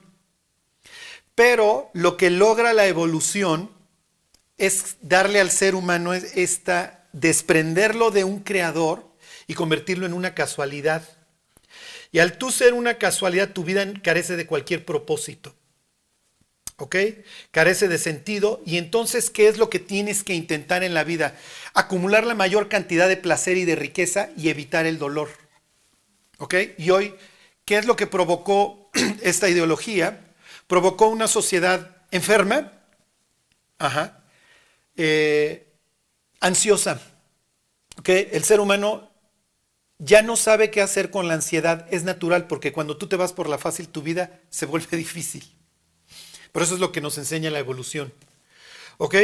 Pero 1.35 1.91
lo 1.95 2.19
que 2.19 2.29
logra 2.29 2.75
la 2.75 2.87
evolución 2.87 3.71
es 4.59 4.97
darle 5.03 5.41
al 5.41 5.51
ser 5.51 5.75
humano 5.75 6.15
esta, 6.15 7.07
desprenderlo 7.13 8.11
de 8.11 8.25
un 8.25 8.41
creador 8.41 9.07
y 9.47 9.55
convertirlo 9.55 10.07
en 10.07 10.15
una 10.15 10.35
casualidad. 10.35 11.03
Y 12.13 12.19
al 12.19 12.39
tú 12.39 12.51
ser 12.51 12.73
una 12.73 12.95
casualidad, 12.95 13.51
tu 13.51 13.65
vida 13.65 13.85
carece 14.03 14.37
de 14.37 14.47
cualquier 14.47 14.85
propósito. 14.85 15.55
¿Ok? 16.79 16.97
Carece 17.51 17.89
de 17.89 17.99
sentido. 17.99 18.63
Y 18.67 18.79
entonces, 18.79 19.31
¿qué 19.31 19.49
es 19.49 19.59
lo 19.59 19.71
que 19.71 19.79
tienes 19.79 20.25
que 20.25 20.35
intentar 20.35 20.83
en 20.83 20.95
la 20.95 21.05
vida? 21.05 21.37
Acumular 21.75 22.27
la 22.27 22.35
mayor 22.35 22.69
cantidad 22.69 23.09
de 23.09 23.17
placer 23.17 23.57
y 23.57 23.65
de 23.65 23.77
riqueza 23.77 24.31
y 24.37 24.49
evitar 24.49 24.87
el 24.87 24.99
dolor. 24.99 25.29
¿Ok? 26.39 26.55
Y 26.79 26.91
hoy, 26.91 27.15
¿qué 27.65 27.79
es 27.79 27.87
lo 27.87 27.97
que 27.97 28.07
provocó 28.07 28.91
esta 29.23 29.49
ideología? 29.49 30.21
Provocó 30.67 31.09
una 31.09 31.29
sociedad 31.29 31.97
enferma, 32.11 32.73
ajá, 33.79 34.23
eh, 34.97 35.73
ansiosa. 36.41 37.01
¿Ok? 37.99 38.09
El 38.09 38.45
ser 38.45 38.61
humano 38.61 39.11
ya 39.99 40.23
no 40.23 40.37
sabe 40.37 40.71
qué 40.71 40.83
hacer 40.83 41.11
con 41.11 41.29
la 41.29 41.35
ansiedad. 41.35 41.87
Es 41.91 42.05
natural 42.05 42.47
porque 42.47 42.73
cuando 42.73 42.97
tú 42.97 43.07
te 43.07 43.17
vas 43.17 43.33
por 43.33 43.49
la 43.49 43.59
fácil, 43.59 43.89
tu 43.89 44.03
vida 44.03 44.41
se 44.51 44.67
vuelve 44.67 44.97
difícil. 44.97 45.45
Pero 46.53 46.65
eso 46.65 46.75
es 46.75 46.81
lo 46.81 46.93
que 46.93 47.01
nos 47.01 47.19
enseña 47.19 47.51
la 47.51 47.59
evolución. 47.59 48.13
¿Ok? 48.99 49.15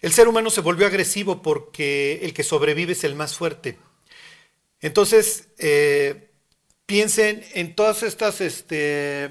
El 0.00 0.12
ser 0.12 0.28
humano 0.28 0.50
se 0.50 0.60
volvió 0.60 0.86
agresivo 0.86 1.42
porque 1.42 2.20
el 2.22 2.34
que 2.34 2.42
sobrevive 2.42 2.92
es 2.92 3.04
el 3.04 3.14
más 3.14 3.36
fuerte. 3.36 3.78
Entonces, 4.80 5.48
eh, 5.58 6.30
piensen 6.86 7.44
en 7.54 7.74
todas 7.76 8.02
estas, 8.02 8.40
este, 8.40 9.30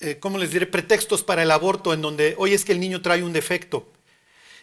eh, 0.00 0.18
¿cómo 0.18 0.38
les 0.38 0.50
diré?, 0.50 0.66
pretextos 0.66 1.22
para 1.22 1.42
el 1.42 1.50
aborto 1.50 1.92
en 1.92 2.00
donde 2.00 2.34
hoy 2.38 2.54
es 2.54 2.64
que 2.64 2.72
el 2.72 2.80
niño 2.80 3.02
trae 3.02 3.22
un 3.22 3.34
defecto. 3.34 3.92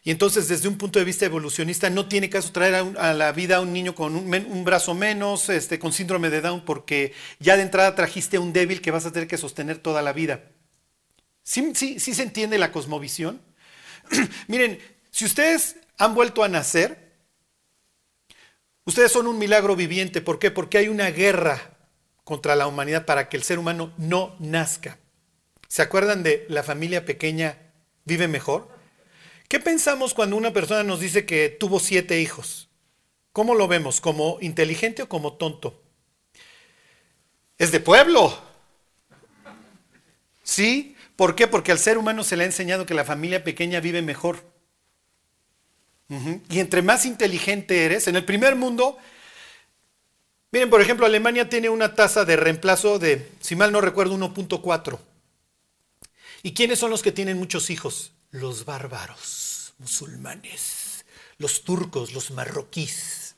Y 0.05 0.11
entonces, 0.11 0.49
desde 0.49 0.67
un 0.67 0.77
punto 0.77 0.99
de 0.99 1.05
vista 1.05 1.25
evolucionista, 1.25 1.89
no 1.89 2.09
tiene 2.09 2.29
caso 2.29 2.51
traer 2.51 2.75
a, 2.75 3.13
la 3.13 3.31
vida 3.31 3.57
a 3.57 3.61
un 3.61 3.71
niño 3.71 3.95
con 3.95 4.15
un, 4.15 4.63
brazo 4.65 4.93
menos, 4.93 5.47
este, 5.47 5.79
con 5.79 5.93
síndrome 5.93 6.29
de 6.29 6.41
Down, 6.41 6.65
porque 6.65 7.13
ya 7.39 7.55
de 7.55 7.61
entrada 7.61 7.95
trajiste 7.95 8.35
a 8.35 8.41
un 8.41 8.51
débil 8.51 8.81
que 8.81 8.91
vas 8.91 9.05
a 9.05 9.13
tener 9.13 9.29
que 9.29 9.37
sostener 9.37 9.77
toda 9.77 10.01
la 10.01 10.11
vida. 10.11 10.43
¿Sí, 11.41 11.71
sí, 11.73 11.99
se 11.99 12.21
entiende 12.21 12.57
la 12.57 12.73
cosmovisión? 12.73 13.41
Miren, 14.47 14.77
si 15.09 15.23
ustedes 15.23 15.77
han 15.97 16.13
vuelto 16.15 16.43
a 16.43 16.49
nacer, 16.49 17.13
ustedes 18.83 19.09
son 19.09 19.27
un 19.27 19.39
milagro 19.39 19.77
viviente. 19.77 20.19
¿Por 20.19 20.37
qué? 20.37 20.51
Porque 20.51 20.79
hay 20.79 20.89
una 20.89 21.11
guerra 21.11 21.77
contra 22.25 22.57
la 22.57 22.67
humanidad 22.67 23.05
para 23.05 23.29
que 23.29 23.37
el 23.37 23.43
ser 23.43 23.57
humano 23.57 23.93
no 23.97 24.35
nazca. 24.39 24.97
¿Se 25.69 25.81
acuerdan 25.81 26.23
de 26.23 26.45
la 26.49 26.61
familia 26.61 27.05
pequeña 27.05 27.57
vive 28.03 28.27
mejor? 28.27 28.72
¿Qué 29.53 29.59
pensamos 29.59 30.15
cuando 30.15 30.35
una 30.35 30.51
persona 30.51 30.81
nos 30.81 30.99
dice 30.99 31.27
que 31.27 31.47
tuvo 31.47 31.79
siete 31.79 32.19
hijos? 32.19 32.69
¿Cómo 33.33 33.53
lo 33.53 33.67
vemos? 33.67 34.01
¿Como 34.01 34.39
inteligente 34.41 35.03
o 35.03 35.07
como 35.07 35.33
tonto? 35.33 35.79
Es 37.59 37.71
de 37.71 37.79
pueblo. 37.79 38.35
¿Sí? 40.41 40.95
¿Por 41.15 41.35
qué? 41.35 41.47
Porque 41.47 41.71
al 41.71 41.77
ser 41.77 41.99
humano 41.99 42.23
se 42.23 42.35
le 42.35 42.41
ha 42.41 42.47
enseñado 42.47 42.87
que 42.87 42.95
la 42.95 43.05
familia 43.05 43.43
pequeña 43.43 43.79
vive 43.79 44.01
mejor. 44.01 44.43
Y 46.49 46.59
entre 46.59 46.81
más 46.81 47.05
inteligente 47.05 47.85
eres, 47.85 48.07
en 48.07 48.15
el 48.15 48.25
primer 48.25 48.55
mundo, 48.55 48.97
miren, 50.51 50.71
por 50.71 50.81
ejemplo, 50.81 51.05
Alemania 51.05 51.47
tiene 51.47 51.69
una 51.69 51.93
tasa 51.93 52.25
de 52.25 52.37
reemplazo 52.37 52.97
de, 52.97 53.29
si 53.39 53.55
mal 53.55 53.71
no 53.71 53.81
recuerdo, 53.81 54.17
1.4. 54.17 54.97
¿Y 56.41 56.55
quiénes 56.55 56.79
son 56.79 56.89
los 56.89 57.03
que 57.03 57.11
tienen 57.11 57.37
muchos 57.37 57.69
hijos? 57.69 58.13
Los 58.33 58.65
bárbaros, 58.65 59.73
musulmanes, 59.77 61.05
los 61.37 61.63
turcos, 61.63 62.13
los 62.13 62.31
marroquíes. 62.31 63.35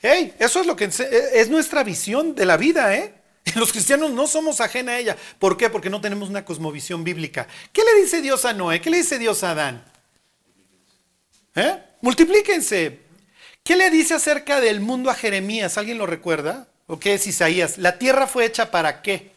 ¡Ey! 0.00 0.32
Eso 0.38 0.60
es 0.60 0.66
lo 0.66 0.76
que 0.76 0.84
es 0.84 1.48
nuestra 1.48 1.82
visión 1.82 2.34
de 2.36 2.46
la 2.46 2.56
vida, 2.56 2.94
¿eh? 2.96 3.14
Los 3.56 3.72
cristianos 3.72 4.12
no 4.12 4.28
somos 4.28 4.60
ajena 4.60 4.92
a 4.92 4.98
ella. 5.00 5.16
¿Por 5.40 5.56
qué? 5.56 5.68
Porque 5.68 5.90
no 5.90 6.00
tenemos 6.00 6.28
una 6.28 6.44
cosmovisión 6.44 7.02
bíblica. 7.02 7.48
¿Qué 7.72 7.82
le 7.82 8.00
dice 8.00 8.22
Dios 8.22 8.44
a 8.44 8.52
Noé? 8.52 8.80
¿Qué 8.80 8.90
le 8.90 8.98
dice 8.98 9.18
Dios 9.18 9.42
a 9.42 9.50
Adán? 9.50 9.84
¿Eh? 11.56 11.82
Multiplíquense. 12.00 13.00
¿Qué 13.64 13.74
le 13.74 13.90
dice 13.90 14.14
acerca 14.14 14.60
del 14.60 14.80
mundo 14.80 15.10
a 15.10 15.14
Jeremías? 15.14 15.76
¿Alguien 15.78 15.98
lo 15.98 16.06
recuerda? 16.06 16.68
¿O 16.86 17.00
qué 17.00 17.14
es 17.14 17.26
Isaías? 17.26 17.78
¿La 17.78 17.98
tierra 17.98 18.28
fue 18.28 18.44
hecha 18.44 18.70
para 18.70 19.02
qué? 19.02 19.31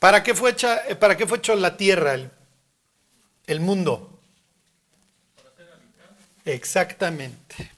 ¿Para 0.00 0.22
qué 0.22 0.34
fue 0.34 0.50
hecha, 0.50 0.88
eh, 0.88 0.96
para 0.96 1.16
qué 1.16 1.26
fue 1.26 1.38
hecho 1.38 1.54
la 1.54 1.76
tierra, 1.76 2.14
el, 2.14 2.30
el 3.46 3.60
mundo? 3.60 4.18
Exactamente. 6.46 7.70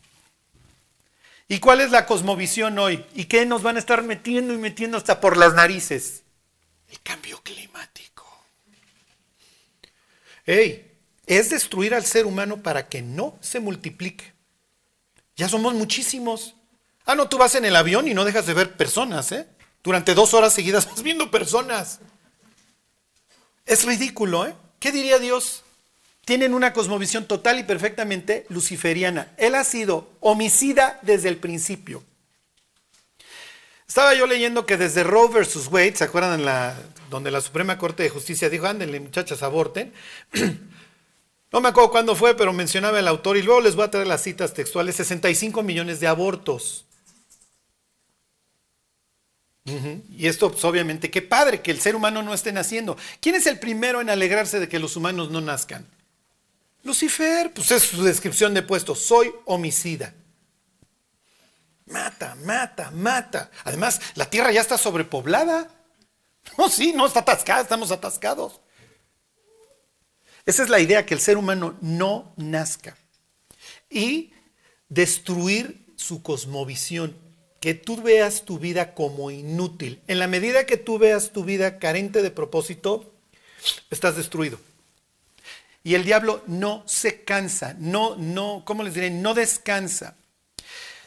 ¿Y 1.49 1.59
cuál 1.59 1.81
es 1.81 1.91
la 1.91 2.07
cosmovisión 2.07 2.79
hoy? 2.79 3.05
¿Y 3.15 3.25
qué 3.25 3.45
nos 3.45 3.63
van 3.63 3.75
a 3.75 3.81
estar 3.81 4.03
metiendo 4.05 4.55
y 4.55 4.57
metiendo 4.57 4.97
hasta 4.97 5.21
por 5.21 5.37
las 5.37 5.53
narices? 5.55 6.23
El 6.89 7.01
cambio 7.01 7.43
climático. 7.43 8.25
¡Ey! 10.47 10.91
Es 11.27 11.51
destruir 11.51 11.93
al 11.93 12.05
ser 12.07 12.25
humano 12.25 12.63
para 12.63 12.89
que 12.89 13.03
no 13.03 13.37
se 13.41 13.59
multiplique. 13.59 14.33
Ya 15.37 15.49
somos 15.49 15.75
muchísimos. 15.75 16.55
Ah, 17.05 17.17
no, 17.17 17.29
tú 17.29 17.37
vas 17.37 17.57
en 17.57 17.65
el 17.65 17.75
avión 17.75 18.07
y 18.07 18.15
no 18.15 18.25
dejas 18.25 18.47
de 18.47 18.55
ver 18.55 18.77
personas, 18.77 19.33
¿eh? 19.33 19.49
Durante 19.83 20.15
dos 20.15 20.35
horas 20.35 20.53
seguidas 20.55 20.89
vas 20.89 21.03
viendo 21.03 21.33
personas. 21.33 21.99
Es 23.67 23.85
ridículo, 23.85 24.47
¿eh? 24.47 24.55
¿Qué 24.79 24.93
diría 24.93 25.19
Dios? 25.19 25.63
tienen 26.25 26.55
una 26.55 26.73
cosmovisión 26.73 27.27
total 27.27 27.59
y 27.59 27.65
perfectamente 27.65 28.47
luciferiana. 28.49 29.33
Él 29.37 29.55
ha 29.55 29.65
sido 29.65 30.09
homicida 30.21 30.99
desde 31.03 31.29
el 31.29 31.39
principio. 31.39 32.03
Estaba 33.87 34.15
yo 34.15 34.27
leyendo 34.27 34.65
que 34.65 34.77
desde 34.77 35.05
Roe 35.05 35.29
versus 35.29 35.67
Wade, 35.67 35.97
¿se 35.97 36.05
acuerdan 36.05 36.45
la, 36.45 36.75
donde 37.11 37.31
la 37.31 37.41
Suprema 37.41 37.77
Corte 37.77 38.05
de 38.05 38.09
Justicia 38.09 38.49
dijo, 38.49 38.67
ándenle 38.67 39.01
muchachas, 39.01 39.43
aborten? 39.43 39.93
No 41.53 41.61
me 41.61 41.69
acuerdo 41.69 41.91
cuándo 41.91 42.17
fue, 42.17 42.35
pero 42.35 42.55
mencionaba 42.55 42.99
el 42.99 43.07
autor 43.07 43.37
y 43.37 43.43
luego 43.43 43.61
les 43.61 43.75
voy 43.75 43.85
a 43.85 43.91
traer 43.91 44.07
las 44.07 44.23
citas 44.23 44.55
textuales, 44.55 44.97
65 44.97 45.63
millones 45.63 46.01
de 46.01 46.07
abortos. 46.07 46.87
Y 49.65 50.27
esto, 50.27 50.51
pues, 50.51 50.65
obviamente, 50.65 51.11
qué 51.11 51.23
padre 51.23 51.63
que 51.63 51.71
el 51.71 51.81
ser 51.81 51.95
humano 51.95 52.23
no 52.23 52.35
esté 52.35 52.53
naciendo. 52.53 52.97
¿Quién 53.21 53.37
es 53.37 53.47
el 53.47 53.59
primero 53.59 54.01
en 54.01 54.11
alegrarse 54.11 54.59
de 54.59 54.69
que 54.69 54.81
los 54.81 54.97
humanos 54.97 55.31
no 55.31 55.41
nazcan? 55.41 55.87
Lucifer, 56.83 57.53
pues 57.53 57.71
es 57.71 57.85
su 57.85 58.03
descripción 58.03 58.55
de 58.55 58.63
puesto, 58.63 58.95
soy 58.95 59.33
homicida. 59.45 60.15
Mata, 61.87 62.35
mata, 62.37 62.91
mata. 62.91 63.51
Además, 63.65 64.01
la 64.15 64.29
tierra 64.29 64.51
ya 64.53 64.61
está 64.61 64.79
sobrepoblada. 64.79 65.69
No, 66.59 66.69
sí, 66.69 66.93
no 66.93 67.07
está 67.07 67.21
atascada, 67.21 67.63
estamos 67.63 67.93
atascados. 67.93 68.61
Esa 70.45 70.65
es 70.65 70.69
la 70.71 70.81
idea, 70.81 71.07
que 71.07 71.15
el 71.15 71.21
ser 71.21 71.37
humano 71.37 71.79
no 71.81 72.35
nazca. 72.37 72.97
Y 73.89 74.33
destruir 74.89 75.87
su 75.95 76.21
cosmovisión. 76.21 77.17
Que 77.63 77.75
tú 77.75 78.03
veas 78.03 78.43
tu 78.45 78.59
vida 78.59 78.93
como 78.93 79.31
inútil. 79.31 80.03
En 80.09 80.19
la 80.19 80.27
medida 80.27 80.67
que 80.67 80.77
tú 80.77 80.99
veas 80.99 81.31
tu 81.31 81.45
vida 81.45 81.79
carente 81.79 82.21
de 82.21 82.33
propósito, 82.33 83.15
estás 83.89 84.17
destruido. 84.17 84.59
Y 85.85 85.95
el 85.95 86.05
diablo 86.05 86.43
no 86.49 86.83
se 86.87 87.23
cansa, 87.23 87.77
no, 87.79 88.17
no, 88.17 88.63
¿cómo 88.65 88.83
les 88.83 88.95
diré? 88.95 89.11
No 89.11 89.33
descansa. 89.33 90.17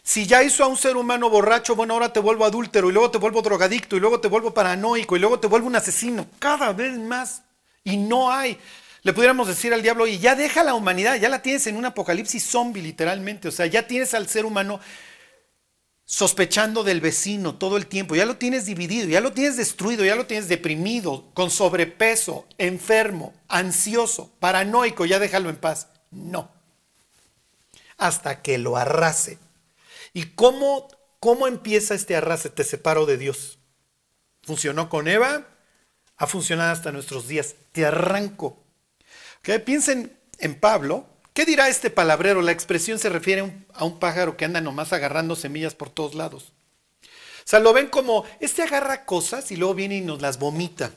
Si 0.02 0.28
ya 0.28 0.44
hizo 0.44 0.64
a 0.64 0.68
un 0.68 0.78
ser 0.78 0.96
humano 0.96 1.30
borracho, 1.30 1.76
bueno, 1.76 1.94
ahora 1.94 2.14
te 2.14 2.22
vuelvo 2.22 2.46
adúltero 2.46 2.90
y 2.90 2.94
luego 2.94 3.12
te 3.12 3.18
vuelvo 3.18 3.42
drogadicto 3.42 3.98
y 3.98 4.00
luego 4.00 4.22
te 4.22 4.30
vuelvo 4.30 4.54
paranoico 4.54 5.18
y 5.18 5.20
luego 5.20 5.42
te 5.42 5.48
vuelvo 5.48 5.68
un 5.68 5.76
asesino, 5.76 6.26
cada 6.40 6.72
vez 6.72 6.98
más. 6.98 7.42
Y 7.84 7.98
no 7.98 8.32
hay. 8.32 8.58
Le 9.04 9.12
pudiéramos 9.12 9.50
decir 9.50 9.74
al 9.74 9.82
diablo, 9.82 10.08
y 10.08 10.20
ya 10.20 10.36
deja 10.36 10.64
la 10.64 10.74
humanidad, 10.74 11.18
ya 11.18 11.28
la 11.28 11.42
tienes 11.42 11.68
en 11.68 11.76
un 11.76 11.86
apocalipsis 11.86 12.46
zombie 12.46 12.82
literalmente, 12.82 13.50
o 13.50 13.52
sea, 13.52 13.66
ya 13.66 13.86
tienes 13.88 14.14
al 14.14 14.30
ser 14.30 14.46
humano 14.46 14.80
sospechando 16.06 16.84
del 16.84 17.02
vecino 17.02 17.56
todo 17.56 17.78
el 17.78 17.88
tiempo, 17.88 18.16
ya 18.16 18.26
lo 18.26 18.38
tienes 18.38 18.66
dividido, 18.66 19.08
ya 19.08 19.22
lo 19.22 19.34
tienes 19.34 19.58
destruido, 19.58 20.06
ya 20.06 20.16
lo 20.16 20.28
tienes 20.28 20.48
deprimido, 20.48 21.32
con 21.34 21.50
sobrepeso, 21.50 22.46
enfermo, 22.60 23.34
ansioso, 23.48 24.32
paranoico, 24.40 25.06
ya 25.06 25.20
déjalo 25.20 25.50
en 25.50 25.58
paz. 25.58 25.88
No. 26.12 26.52
Hasta 27.98 28.42
que 28.42 28.58
lo 28.58 28.78
arrase. 28.78 29.40
¿Y 30.14 30.28
cómo, 30.28 30.88
cómo 31.20 31.48
empieza 31.48 31.96
este 31.96 32.16
arrase? 32.16 32.50
Te 32.50 32.64
separo 32.64 33.06
de 33.06 33.18
Dios. 33.18 33.58
¿Funcionó 34.44 34.90
con 34.90 35.08
Eva? 35.08 35.48
Ha 36.18 36.28
funcionado 36.28 36.72
hasta 36.72 36.92
nuestros 36.92 37.28
días. 37.28 37.56
Te 37.72 37.86
arranco. 37.86 38.64
Piensen 39.66 40.18
en 40.40 40.60
Pablo, 40.60 41.08
¿Qué 41.36 41.46
dirá 41.46 41.68
este 41.68 41.90
palabrero? 41.90 42.42
La 42.42 42.54
expresión 42.54 42.98
se 42.98 43.10
refiere 43.10 43.52
a 43.74 43.84
un 43.84 44.00
pájaro 44.00 44.38
que 44.38 44.46
anda 44.46 44.62
nomás 44.62 44.94
agarrando 44.94 45.36
semillas 45.36 45.76
por 45.76 45.90
todos 45.90 46.16
lados. 46.16 46.54
O 47.04 47.44
sea, 47.44 47.60
lo 47.60 47.74
ven 47.74 47.88
como, 47.88 48.24
este 48.40 48.64
agarra 48.64 49.04
cosas 49.04 49.52
y 49.52 49.58
luego 49.58 49.74
viene 49.74 49.98
y 49.98 50.02
nos 50.02 50.22
las 50.22 50.40
vomita. 50.40 50.94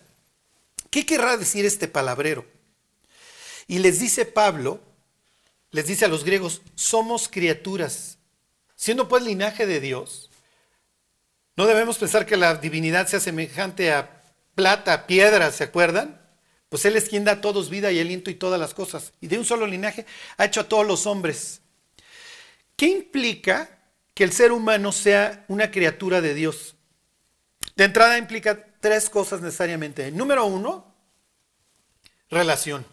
¿Qué 0.90 1.04
querrá 1.04 1.36
decir 1.36 1.66
este 1.66 1.88
palabrero? 1.88 2.46
Y 3.66 3.80
les 3.80 3.98
dice 3.98 4.26
Pablo, 4.26 4.80
les 5.72 5.88
dice 5.88 6.04
a 6.04 6.08
los 6.08 6.22
griegos, 6.22 6.62
somos 6.76 7.28
criaturas. 7.28 8.18
Siendo 8.76 9.08
pues 9.08 9.24
linaje 9.24 9.66
de 9.66 9.80
Dios, 9.80 10.30
no 11.56 11.66
debemos 11.66 11.98
pensar 11.98 12.26
que 12.26 12.36
la 12.36 12.54
divinidad 12.54 13.08
sea 13.08 13.18
semejante 13.18 13.90
a 13.92 14.22
plata, 14.54 15.08
piedra, 15.08 15.50
¿se 15.50 15.64
acuerdan? 15.64 16.17
Pues 16.68 16.84
Él 16.84 16.96
es 16.96 17.08
quien 17.08 17.24
da 17.24 17.32
a 17.32 17.40
todos 17.40 17.70
vida 17.70 17.90
y 17.92 18.00
aliento 18.00 18.30
y 18.30 18.34
todas 18.34 18.60
las 18.60 18.74
cosas. 18.74 19.12
Y 19.20 19.28
de 19.28 19.38
un 19.38 19.44
solo 19.44 19.66
linaje 19.66 20.04
ha 20.36 20.44
hecho 20.44 20.60
a 20.60 20.68
todos 20.68 20.86
los 20.86 21.06
hombres. 21.06 21.62
¿Qué 22.76 22.86
implica 22.86 23.78
que 24.14 24.24
el 24.24 24.32
ser 24.32 24.52
humano 24.52 24.92
sea 24.92 25.44
una 25.48 25.70
criatura 25.70 26.20
de 26.20 26.34
Dios? 26.34 26.76
De 27.74 27.84
entrada 27.84 28.18
implica 28.18 28.66
tres 28.80 29.08
cosas 29.08 29.40
necesariamente. 29.40 30.10
Número 30.10 30.44
uno, 30.44 30.94
relación. 32.30 32.84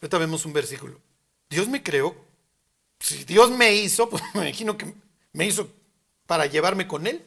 Ahorita 0.00 0.18
vemos 0.18 0.44
un 0.46 0.52
versículo. 0.52 1.00
Dios 1.50 1.68
me 1.68 1.82
creó. 1.82 2.16
Si 3.00 3.24
Dios 3.24 3.50
me 3.50 3.74
hizo, 3.74 4.08
pues 4.10 4.22
me 4.34 4.48
imagino 4.48 4.78
que 4.78 4.94
me 5.32 5.46
hizo 5.46 5.68
para 6.26 6.46
llevarme 6.46 6.88
con 6.88 7.06
Él. 7.06 7.22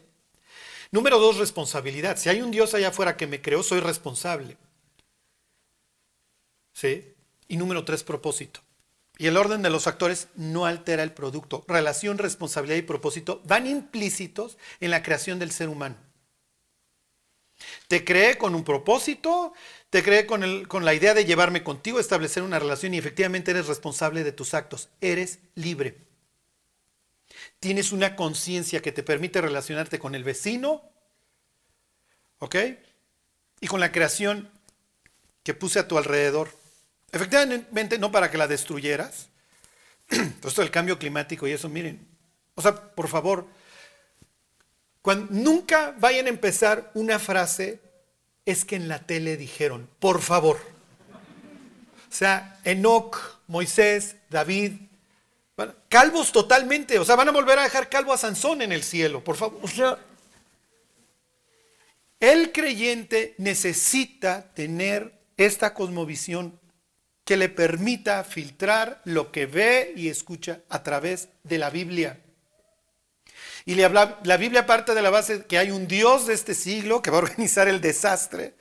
Número 0.92 1.20
dos, 1.20 1.38
responsabilidad. 1.38 2.18
Si 2.18 2.30
hay 2.30 2.42
un 2.42 2.50
Dios 2.50 2.74
allá 2.74 2.90
afuera 2.90 3.18
que 3.18 3.28
me 3.28 3.42
creó, 3.42 3.62
soy 3.62 3.80
responsable. 3.80 4.58
¿Sí? 6.78 7.16
Y 7.48 7.58
número 7.58 7.86
tres, 7.86 8.04
propósito. 8.04 8.60
Y 9.18 9.26
el 9.26 9.38
orden 9.38 9.64
de 9.64 9.72
los 9.72 9.86
factores 9.86 10.28
no 10.36 10.68
altera 10.68 11.02
el 11.02 11.12
producto. 11.12 11.66
Relación, 11.68 12.20
responsabilidad 12.20 12.78
y 12.78 12.84
propósito 12.84 13.42
van 13.46 13.66
implícitos 13.66 14.60
en 14.80 14.92
la 14.92 15.02
creación 15.02 15.40
del 15.40 15.50
ser 15.50 15.70
humano. 15.70 15.96
Te 17.88 18.06
creé 18.06 18.38
con 18.38 18.54
un 18.54 18.64
propósito, 18.64 19.54
te 19.90 20.04
creé 20.04 20.28
con, 20.28 20.44
el, 20.44 20.68
con 20.68 20.86
la 20.86 20.94
idea 20.94 21.16
de 21.16 21.26
llevarme 21.26 21.64
contigo, 21.64 22.00
establecer 22.00 22.44
una 22.44 22.60
relación 22.60 22.94
y 22.94 23.00
efectivamente 23.00 23.50
eres 23.50 23.66
responsable 23.66 24.24
de 24.24 24.32
tus 24.32 24.54
actos. 24.54 24.90
Eres 25.02 25.40
libre. 25.56 25.98
Tienes 27.60 27.92
una 27.92 28.16
conciencia 28.16 28.84
que 28.84 28.92
te 28.92 29.02
permite 29.02 29.42
relacionarte 29.42 29.98
con 29.98 30.14
el 30.14 30.24
vecino, 30.24 30.84
¿ok? 32.38 32.56
Y 33.62 33.68
con 33.68 33.80
la 33.80 33.92
creación 33.92 34.52
que 35.42 35.56
puse 35.56 35.80
a 35.80 35.88
tu 35.88 35.98
alrededor. 35.98 36.67
Efectivamente, 37.18 37.98
no 37.98 38.12
para 38.12 38.30
que 38.30 38.38
la 38.38 38.48
destruyeras. 38.48 39.30
Todo 40.08 40.50
esto 40.50 40.62
del 40.62 40.70
cambio 40.70 41.00
climático 41.00 41.48
y 41.48 41.52
eso, 41.52 41.68
miren. 41.68 42.08
O 42.54 42.62
sea, 42.62 42.76
por 42.76 43.08
favor, 43.08 43.48
cuando, 45.02 45.28
nunca 45.32 45.96
vayan 45.98 46.28
a 46.28 46.30
empezar 46.30 46.92
una 46.94 47.18
frase, 47.18 47.82
es 48.46 48.66
que 48.66 48.76
en 48.76 48.88
la 48.88 49.00
tele 49.00 49.36
dijeron, 49.36 49.90
por 50.00 50.22
favor. 50.22 50.58
O 52.10 52.14
sea, 52.14 52.60
Enoch, 52.64 53.18
Moisés, 53.48 54.16
David, 54.30 54.74
calvos 55.90 56.32
totalmente. 56.32 57.00
O 57.00 57.06
sea, 57.06 57.16
van 57.16 57.30
a 57.30 57.32
volver 57.32 57.58
a 57.58 57.64
dejar 57.64 57.90
calvo 57.90 58.14
a 58.14 58.18
Sansón 58.18 58.62
en 58.62 58.72
el 58.72 58.84
cielo, 58.84 59.24
por 59.24 59.38
favor. 59.38 59.60
O 59.64 59.68
sea, 59.68 59.98
el 62.20 62.52
creyente 62.52 63.34
necesita 63.40 64.54
tener 64.54 65.14
esta 65.36 65.74
cosmovisión 65.74 66.60
que 67.28 67.36
le 67.36 67.50
permita 67.50 68.24
filtrar 68.24 69.02
lo 69.04 69.34
que 69.34 69.48
ve 69.48 69.92
y 69.98 70.08
escucha 70.08 70.62
a 70.70 70.82
través 70.82 71.28
de 71.44 71.58
la 71.58 71.70
Biblia. 71.70 72.22
Y 73.66 73.76
le 73.76 73.84
habla, 73.84 74.22
la 74.24 74.38
Biblia 74.38 74.66
parte 74.66 74.96
de 74.96 75.02
la 75.02 75.10
base 75.10 75.46
que 75.46 75.58
hay 75.58 75.70
un 75.70 75.90
Dios 75.90 76.26
de 76.26 76.34
este 76.34 76.54
siglo 76.54 77.02
que 77.02 77.12
va 77.12 77.18
a 77.18 77.24
organizar 77.24 77.68
el 77.68 77.82
desastre, 77.82 78.56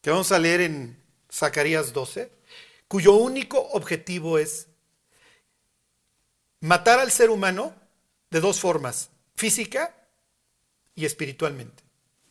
que 0.00 0.10
vamos 0.10 0.30
a 0.30 0.38
leer 0.38 0.60
en 0.60 0.96
Zacarías 1.28 1.92
12, 1.92 2.30
cuyo 2.86 3.14
único 3.14 3.58
objetivo 3.58 4.38
es 4.38 4.68
matar 6.60 7.00
al 7.00 7.10
ser 7.10 7.30
humano 7.30 7.74
de 8.30 8.38
dos 8.38 8.60
formas, 8.60 9.10
física 9.34 9.92
y 10.94 11.04
espiritualmente. 11.04 11.82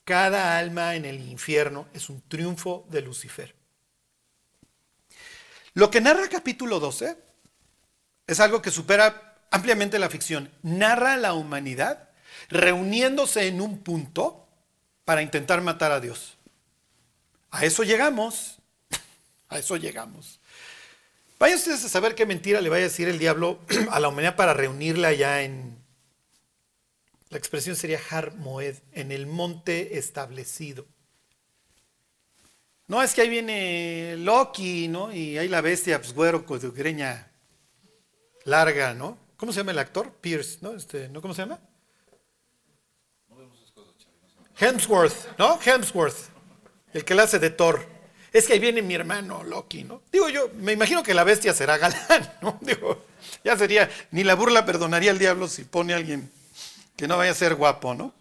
Cada 0.05 0.57
alma 0.57 0.95
en 0.95 1.03
el 1.03 1.19
infierno 1.29 1.89
es 1.93 2.09
un 2.09 2.21
triunfo 2.21 2.87
de 2.89 3.01
Lucifer. 3.01 3.64
Lo 5.75 5.91
que 5.91 5.99
narra 5.99 6.29
capítulo 6.29 6.79
12 6.79 7.17
es 8.27 8.39
algo 8.39 8.61
que 8.61 8.71
supera 8.71 9.37
ampliamente 9.51 9.99
la 9.99 10.09
ficción. 10.09 10.49
Narra 10.63 11.17
la 11.17 11.33
humanidad 11.33 12.11
reuniéndose 12.47 13.47
en 13.47 13.59
un 13.59 13.79
punto 13.83 14.47
para 15.03 15.21
intentar 15.21 15.59
matar 15.61 15.91
a 15.91 15.99
Dios. 15.99 16.37
A 17.51 17.65
eso 17.65 17.83
llegamos. 17.83 18.59
A 19.49 19.59
eso 19.59 19.75
llegamos. 19.75 20.39
Vayan 21.37 21.57
ustedes 21.57 21.83
a 21.83 21.89
saber 21.89 22.15
qué 22.15 22.25
mentira 22.25 22.61
le 22.61 22.69
vaya 22.69 22.85
a 22.85 22.87
decir 22.87 23.09
el 23.09 23.19
diablo 23.19 23.59
a 23.91 23.99
la 23.99 24.07
humanidad 24.07 24.37
para 24.37 24.53
reunirla 24.53 25.11
ya 25.11 25.43
en... 25.43 25.77
La 27.29 27.37
expresión 27.37 27.75
sería 27.75 27.99
Har 28.09 28.33
Moed, 28.35 28.77
en 28.93 29.11
el 29.11 29.27
monte 29.27 29.97
establecido. 29.97 30.87
No, 32.87 33.01
es 33.01 33.13
que 33.13 33.21
ahí 33.21 33.29
viene 33.29 34.15
Loki, 34.17 34.87
¿no? 34.87 35.11
Y 35.11 35.37
ahí 35.37 35.47
la 35.47 35.61
bestia, 35.61 35.99
pues 35.99 36.13
güero, 36.13 36.45
con 36.45 36.61
su 36.61 36.71
greña 36.71 37.31
larga, 38.43 38.93
¿no? 38.93 39.17
¿Cómo 39.37 39.51
se 39.51 39.59
llama 39.59 39.71
el 39.71 39.79
actor? 39.79 40.11
Pierce, 40.21 40.59
¿no? 40.61 40.73
Este, 40.73 41.09
¿no? 41.09 41.21
¿Cómo 41.21 41.33
se 41.33 41.41
llama? 41.41 41.59
Hemsworth, 44.57 45.37
¿no? 45.37 45.59
Hemsworth, 45.63 46.29
el 46.93 47.03
que 47.03 47.15
la 47.15 47.23
hace 47.23 47.39
de 47.39 47.49
Thor. 47.49 47.85
Es 48.31 48.47
que 48.47 48.53
ahí 48.53 48.59
viene 48.59 48.81
mi 48.81 48.93
hermano 48.93 49.43
Loki, 49.43 49.83
¿no? 49.83 50.01
Digo 50.11 50.29
yo, 50.29 50.49
me 50.55 50.73
imagino 50.73 51.03
que 51.03 51.13
la 51.13 51.23
bestia 51.23 51.53
será 51.53 51.77
galán, 51.77 52.33
¿no? 52.41 52.57
Digo, 52.61 53.05
ya 53.43 53.57
sería, 53.57 53.89
ni 54.11 54.23
la 54.23 54.35
burla 54.35 54.65
perdonaría 54.65 55.11
al 55.11 55.19
diablo 55.19 55.47
si 55.47 55.63
pone 55.63 55.93
a 55.93 55.97
alguien 55.97 56.31
que 56.95 57.07
no 57.07 57.17
vaya 57.17 57.31
a 57.31 57.35
ser 57.35 57.55
guapo, 57.55 57.95
¿no? 57.95 58.13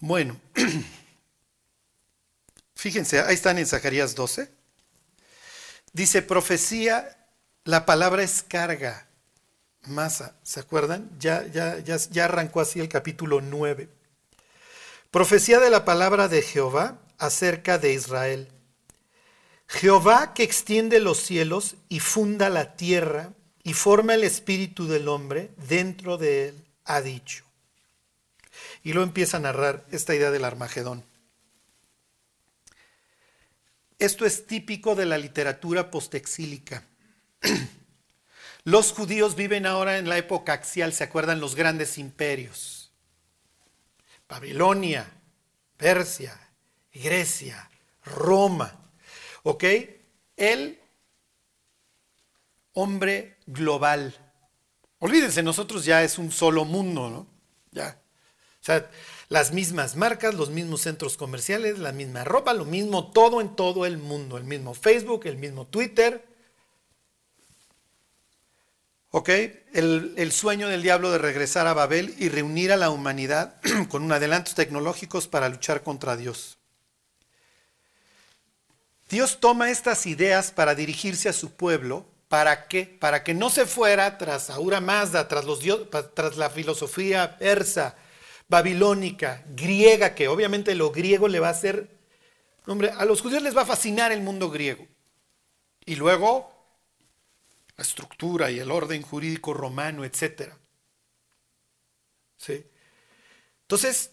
Bueno, 0.00 0.40
fíjense, 2.74 3.20
ahí 3.20 3.34
están 3.34 3.58
en 3.58 3.66
Zacarías 3.66 4.14
12. 4.14 4.50
Dice, 5.92 6.22
profecía, 6.22 7.26
la 7.64 7.84
palabra 7.84 8.22
es 8.22 8.42
carga, 8.42 9.06
masa, 9.82 10.36
¿se 10.42 10.60
acuerdan? 10.60 11.10
Ya, 11.18 11.46
ya, 11.48 11.78
ya, 11.80 11.98
ya 11.98 12.24
arrancó 12.24 12.60
así 12.60 12.80
el 12.80 12.88
capítulo 12.88 13.42
9. 13.42 13.90
Profecía 15.10 15.60
de 15.60 15.68
la 15.68 15.84
palabra 15.84 16.28
de 16.28 16.40
Jehová 16.40 16.98
acerca 17.18 17.76
de 17.76 17.92
Israel. 17.92 18.48
Jehová 19.66 20.32
que 20.32 20.44
extiende 20.44 20.98
los 20.98 21.18
cielos 21.18 21.76
y 21.90 22.00
funda 22.00 22.48
la 22.48 22.74
tierra 22.74 23.34
y 23.62 23.74
forma 23.74 24.14
el 24.14 24.24
espíritu 24.24 24.86
del 24.86 25.08
hombre 25.08 25.50
dentro 25.68 26.16
de 26.16 26.48
él, 26.48 26.64
ha 26.86 27.02
dicho 27.02 27.49
y 28.82 28.92
luego 28.92 29.06
empieza 29.06 29.36
a 29.36 29.40
narrar 29.40 29.84
esta 29.90 30.14
idea 30.14 30.30
del 30.30 30.44
Armagedón. 30.44 31.04
Esto 33.98 34.24
es 34.24 34.46
típico 34.46 34.94
de 34.94 35.04
la 35.04 35.18
literatura 35.18 35.90
postexílica. 35.90 36.84
Los 38.64 38.92
judíos 38.92 39.36
viven 39.36 39.66
ahora 39.66 39.98
en 39.98 40.08
la 40.08 40.16
época 40.16 40.54
axial, 40.54 40.92
¿se 40.92 41.04
acuerdan? 41.04 41.40
Los 41.40 41.54
grandes 41.54 41.98
imperios. 41.98 42.90
Babilonia, 44.28 45.10
Persia, 45.76 46.38
Grecia, 46.92 47.70
Roma. 48.04 48.90
¿Ok? 49.42 49.64
El 50.36 50.80
hombre 52.72 53.36
global. 53.46 54.14
Olvídense, 54.98 55.42
nosotros 55.42 55.84
ya 55.84 56.02
es 56.02 56.18
un 56.18 56.30
solo 56.30 56.64
mundo, 56.64 57.10
¿no? 57.10 57.26
Ya. 57.72 57.99
Las 59.28 59.52
mismas 59.52 59.94
marcas, 59.96 60.34
los 60.34 60.50
mismos 60.50 60.80
centros 60.80 61.16
comerciales, 61.16 61.78
la 61.78 61.92
misma 61.92 62.24
ropa, 62.24 62.52
lo 62.52 62.64
mismo 62.64 63.12
todo 63.12 63.40
en 63.40 63.54
todo 63.54 63.86
el 63.86 63.98
mundo. 63.98 64.36
El 64.36 64.44
mismo 64.44 64.74
Facebook, 64.74 65.22
el 65.26 65.36
mismo 65.36 65.66
Twitter. 65.66 66.24
¿Ok? 69.12 69.28
El, 69.72 70.14
el 70.16 70.32
sueño 70.32 70.68
del 70.68 70.82
diablo 70.82 71.10
de 71.10 71.18
regresar 71.18 71.66
a 71.66 71.74
Babel 71.74 72.14
y 72.18 72.28
reunir 72.28 72.72
a 72.72 72.76
la 72.76 72.90
humanidad 72.90 73.60
con 73.88 74.10
adelantos 74.12 74.54
tecnológicos 74.54 75.26
para 75.28 75.48
luchar 75.48 75.82
contra 75.82 76.16
Dios. 76.16 76.58
Dios 79.08 79.38
toma 79.40 79.70
estas 79.70 80.06
ideas 80.06 80.52
para 80.52 80.76
dirigirse 80.76 81.28
a 81.28 81.32
su 81.32 81.50
pueblo. 81.52 82.06
¿Para 82.28 82.68
qué? 82.68 82.84
Para 83.00 83.24
que 83.24 83.34
no 83.34 83.50
se 83.50 83.66
fuera 83.66 84.16
tras 84.18 84.50
Ahura 84.50 84.80
Mazda, 84.80 85.26
tras, 85.26 85.44
los 85.44 85.58
dios- 85.58 85.88
tras 86.14 86.36
la 86.36 86.48
filosofía 86.48 87.36
persa, 87.38 87.96
babilónica, 88.50 89.44
griega, 89.54 90.14
que 90.14 90.28
obviamente 90.28 90.74
lo 90.74 90.90
griego 90.90 91.28
le 91.28 91.40
va 91.40 91.48
a 91.48 91.52
hacer... 91.52 91.88
Hombre, 92.66 92.90
a 92.90 93.04
los 93.04 93.22
judíos 93.22 93.42
les 93.42 93.56
va 93.56 93.62
a 93.62 93.66
fascinar 93.66 94.12
el 94.12 94.20
mundo 94.20 94.50
griego. 94.50 94.86
Y 95.86 95.96
luego 95.96 96.52
la 97.76 97.82
estructura 97.82 98.50
y 98.50 98.58
el 98.58 98.70
orden 98.70 99.02
jurídico 99.02 99.54
romano, 99.54 100.04
etc. 100.04 100.52
¿Sí? 102.36 102.66
Entonces, 103.62 104.10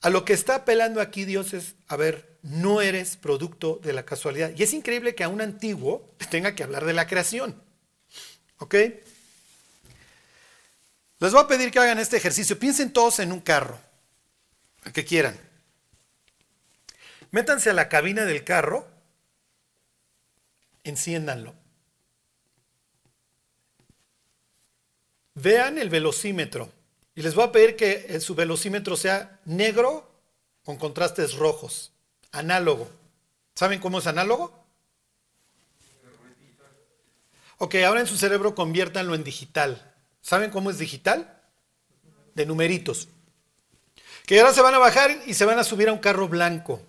a 0.00 0.10
lo 0.10 0.24
que 0.24 0.32
está 0.32 0.54
apelando 0.54 1.00
aquí 1.00 1.24
Dios 1.24 1.52
es, 1.52 1.74
a 1.88 1.96
ver, 1.96 2.38
no 2.42 2.80
eres 2.80 3.16
producto 3.16 3.80
de 3.82 3.92
la 3.92 4.06
casualidad. 4.06 4.52
Y 4.56 4.62
es 4.62 4.72
increíble 4.72 5.14
que 5.14 5.24
a 5.24 5.28
un 5.28 5.40
antiguo 5.40 6.14
tenga 6.30 6.54
que 6.54 6.62
hablar 6.62 6.84
de 6.84 6.92
la 6.92 7.06
creación. 7.06 7.60
¿Ok? 8.58 8.76
Les 11.18 11.32
voy 11.32 11.42
a 11.42 11.48
pedir 11.48 11.70
que 11.70 11.78
hagan 11.78 11.98
este 11.98 12.16
ejercicio. 12.16 12.58
Piensen 12.58 12.92
todos 12.92 13.18
en 13.20 13.32
un 13.32 13.40
carro, 13.40 13.78
el 14.84 14.92
que 14.92 15.04
quieran. 15.04 15.38
Métanse 17.30 17.70
a 17.70 17.74
la 17.74 17.88
cabina 17.88 18.24
del 18.24 18.44
carro, 18.44 18.86
enciéndanlo. 20.84 21.54
Vean 25.34 25.78
el 25.78 25.90
velocímetro. 25.90 26.72
Y 27.14 27.22
les 27.22 27.34
voy 27.34 27.44
a 27.44 27.52
pedir 27.52 27.76
que 27.76 28.06
eh, 28.08 28.20
su 28.20 28.34
velocímetro 28.34 28.96
sea 28.96 29.40
negro 29.46 30.10
con 30.64 30.76
contrastes 30.76 31.34
rojos. 31.34 31.92
Análogo. 32.30 32.90
¿Saben 33.54 33.80
cómo 33.80 33.98
es 33.98 34.06
análogo? 34.06 34.66
Ok, 37.58 37.76
ahora 37.86 38.00
en 38.00 38.06
su 38.06 38.18
cerebro 38.18 38.54
conviértanlo 38.54 39.14
en 39.14 39.24
digital. 39.24 39.95
¿Saben 40.26 40.50
cómo 40.50 40.70
es 40.70 40.78
digital? 40.78 41.40
De 42.34 42.46
numeritos. 42.46 43.06
Que 44.26 44.40
ahora 44.40 44.52
se 44.52 44.60
van 44.60 44.74
a 44.74 44.78
bajar 44.78 45.22
y 45.24 45.34
se 45.34 45.44
van 45.44 45.60
a 45.60 45.62
subir 45.62 45.88
a 45.88 45.92
un 45.92 46.00
carro 46.00 46.26
blanco. 46.26 46.82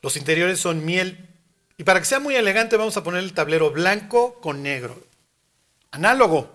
Los 0.00 0.16
interiores 0.16 0.60
son 0.60 0.82
miel. 0.82 1.28
Y 1.76 1.84
para 1.84 1.98
que 1.98 2.06
sea 2.06 2.20
muy 2.20 2.36
elegante 2.36 2.78
vamos 2.78 2.96
a 2.96 3.04
poner 3.04 3.22
el 3.22 3.34
tablero 3.34 3.70
blanco 3.70 4.40
con 4.40 4.62
negro. 4.62 4.98
Análogo. 5.90 6.50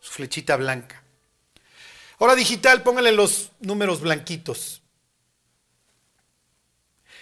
Su 0.00 0.10
flechita 0.10 0.56
blanca. 0.56 1.04
Ahora 2.18 2.34
digital, 2.34 2.82
pónganle 2.82 3.12
los 3.12 3.52
números 3.60 4.00
blanquitos. 4.00 4.82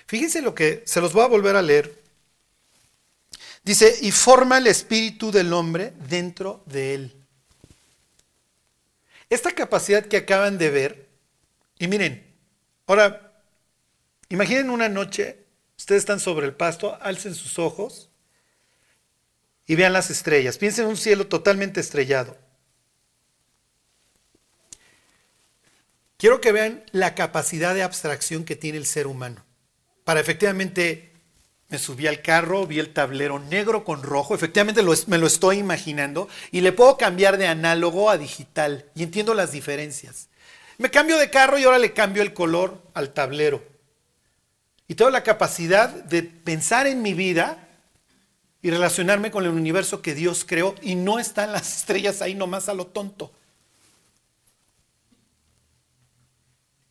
Fíjense 0.07 0.41
lo 0.41 0.55
que 0.55 0.85
se 0.87 1.03
los 1.03 1.13
voy 1.13 1.25
a 1.25 1.29
volver 1.29 1.55
a 1.55 1.61
leer. 1.61 2.02
Dice, 3.65 3.97
y 4.01 4.11
forma 4.11 4.59
el 4.59 4.67
espíritu 4.67 5.31
del 5.31 5.53
hombre 5.53 5.93
dentro 6.09 6.63
de 6.67 6.95
él. 6.95 7.17
Esta 9.31 9.53
capacidad 9.53 10.05
que 10.05 10.17
acaban 10.17 10.59
de 10.59 10.71
ver, 10.71 11.09
y 11.79 11.87
miren, 11.87 12.27
ahora, 12.87 13.33
imaginen 14.29 14.69
una 14.71 14.89
noche, 14.89 15.39
ustedes 15.79 16.01
están 16.01 16.21
sobre 16.21 16.47
el 16.47 16.55
pasto, 16.55 16.99
alcen 17.01 17.35
sus 17.35 17.59
ojos 17.59 18.11
y 19.67 19.77
vean 19.77 19.93
las 19.93 20.11
estrellas. 20.11 20.59
Piensen 20.59 20.85
en 20.85 20.91
un 20.91 20.97
cielo 20.97 21.29
totalmente 21.29 21.81
estrellado. 21.81 22.37
Quiero 26.17 26.41
que 26.41 26.53
vean 26.53 26.85
la 26.93 27.15
capacidad 27.15 27.75
de 27.75 27.83
abstracción 27.83 28.45
que 28.45 28.55
tiene 28.55 28.79
el 28.79 28.87
ser 28.87 29.07
humano. 29.07 29.45
Para 30.05 30.21
efectivamente, 30.21 31.12
me 31.73 31.79
subí 31.79 32.07
al 32.07 32.21
carro, 32.21 32.67
vi 32.67 32.79
el 32.79 32.93
tablero 32.93 33.39
negro 33.39 33.83
con 33.83 34.03
rojo, 34.03 34.35
efectivamente 34.35 34.83
me 35.07 35.17
lo 35.17 35.27
estoy 35.27 35.57
imaginando 35.57 36.29
y 36.51 36.61
le 36.61 36.71
puedo 36.71 36.99
cambiar 36.99 37.39
de 37.39 37.47
análogo 37.47 38.11
a 38.11 38.19
digital 38.19 38.85
y 38.95 39.03
entiendo 39.03 39.33
las 39.33 39.53
diferencias. 39.53 40.29
Me 40.77 40.91
cambio 40.91 41.17
de 41.17 41.31
carro 41.31 41.59
y 41.59 41.65
ahora 41.65 41.79
le 41.79 41.95
cambio 41.95 42.23
el 42.23 42.35
color 42.35 42.83
al 42.93 43.15
tablero. 43.15 43.65
Y 44.87 44.97
tengo 44.97 45.11
la 45.11 45.23
capacidad 45.23 45.89
de 45.89 46.23
pensar 46.23 46.87
en 46.87 47.01
mi 47.01 47.15
vida 47.15 47.67
y 48.61 48.71
relacionarme 48.71 49.31
con 49.31 49.45
el 49.45 49.51
universo 49.53 50.03
que 50.03 50.15
Dios 50.15 50.45
creó 50.47 50.75
y 50.83 50.95
no 50.95 51.19
están 51.19 51.53
las 51.53 51.79
estrellas 51.79 52.21
ahí 52.21 52.35
nomás 52.35 52.69
a 52.69 52.75
lo 52.75 52.87
tonto. 52.87 53.33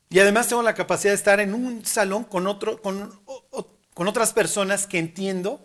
Y 0.09 0.19
además 0.19 0.47
tengo 0.47 0.63
la 0.63 0.73
capacidad 0.73 1.11
de 1.11 1.17
estar 1.17 1.39
en 1.39 1.53
un 1.53 1.85
salón 1.85 2.23
con, 2.23 2.47
otro, 2.47 2.81
con, 2.81 3.21
con 3.93 4.07
otras 4.07 4.33
personas 4.33 4.87
que 4.87 4.99
entiendo 4.99 5.63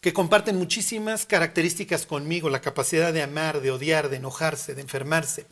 que 0.00 0.12
comparten 0.12 0.56
muchísimas 0.56 1.24
características 1.24 2.04
conmigo, 2.04 2.50
la 2.50 2.60
capacidad 2.60 3.12
de 3.12 3.22
amar, 3.22 3.62
de 3.62 3.70
odiar, 3.70 4.10
de 4.10 4.16
enojarse, 4.16 4.74
de 4.74 4.82
enfermarse, 4.82 5.46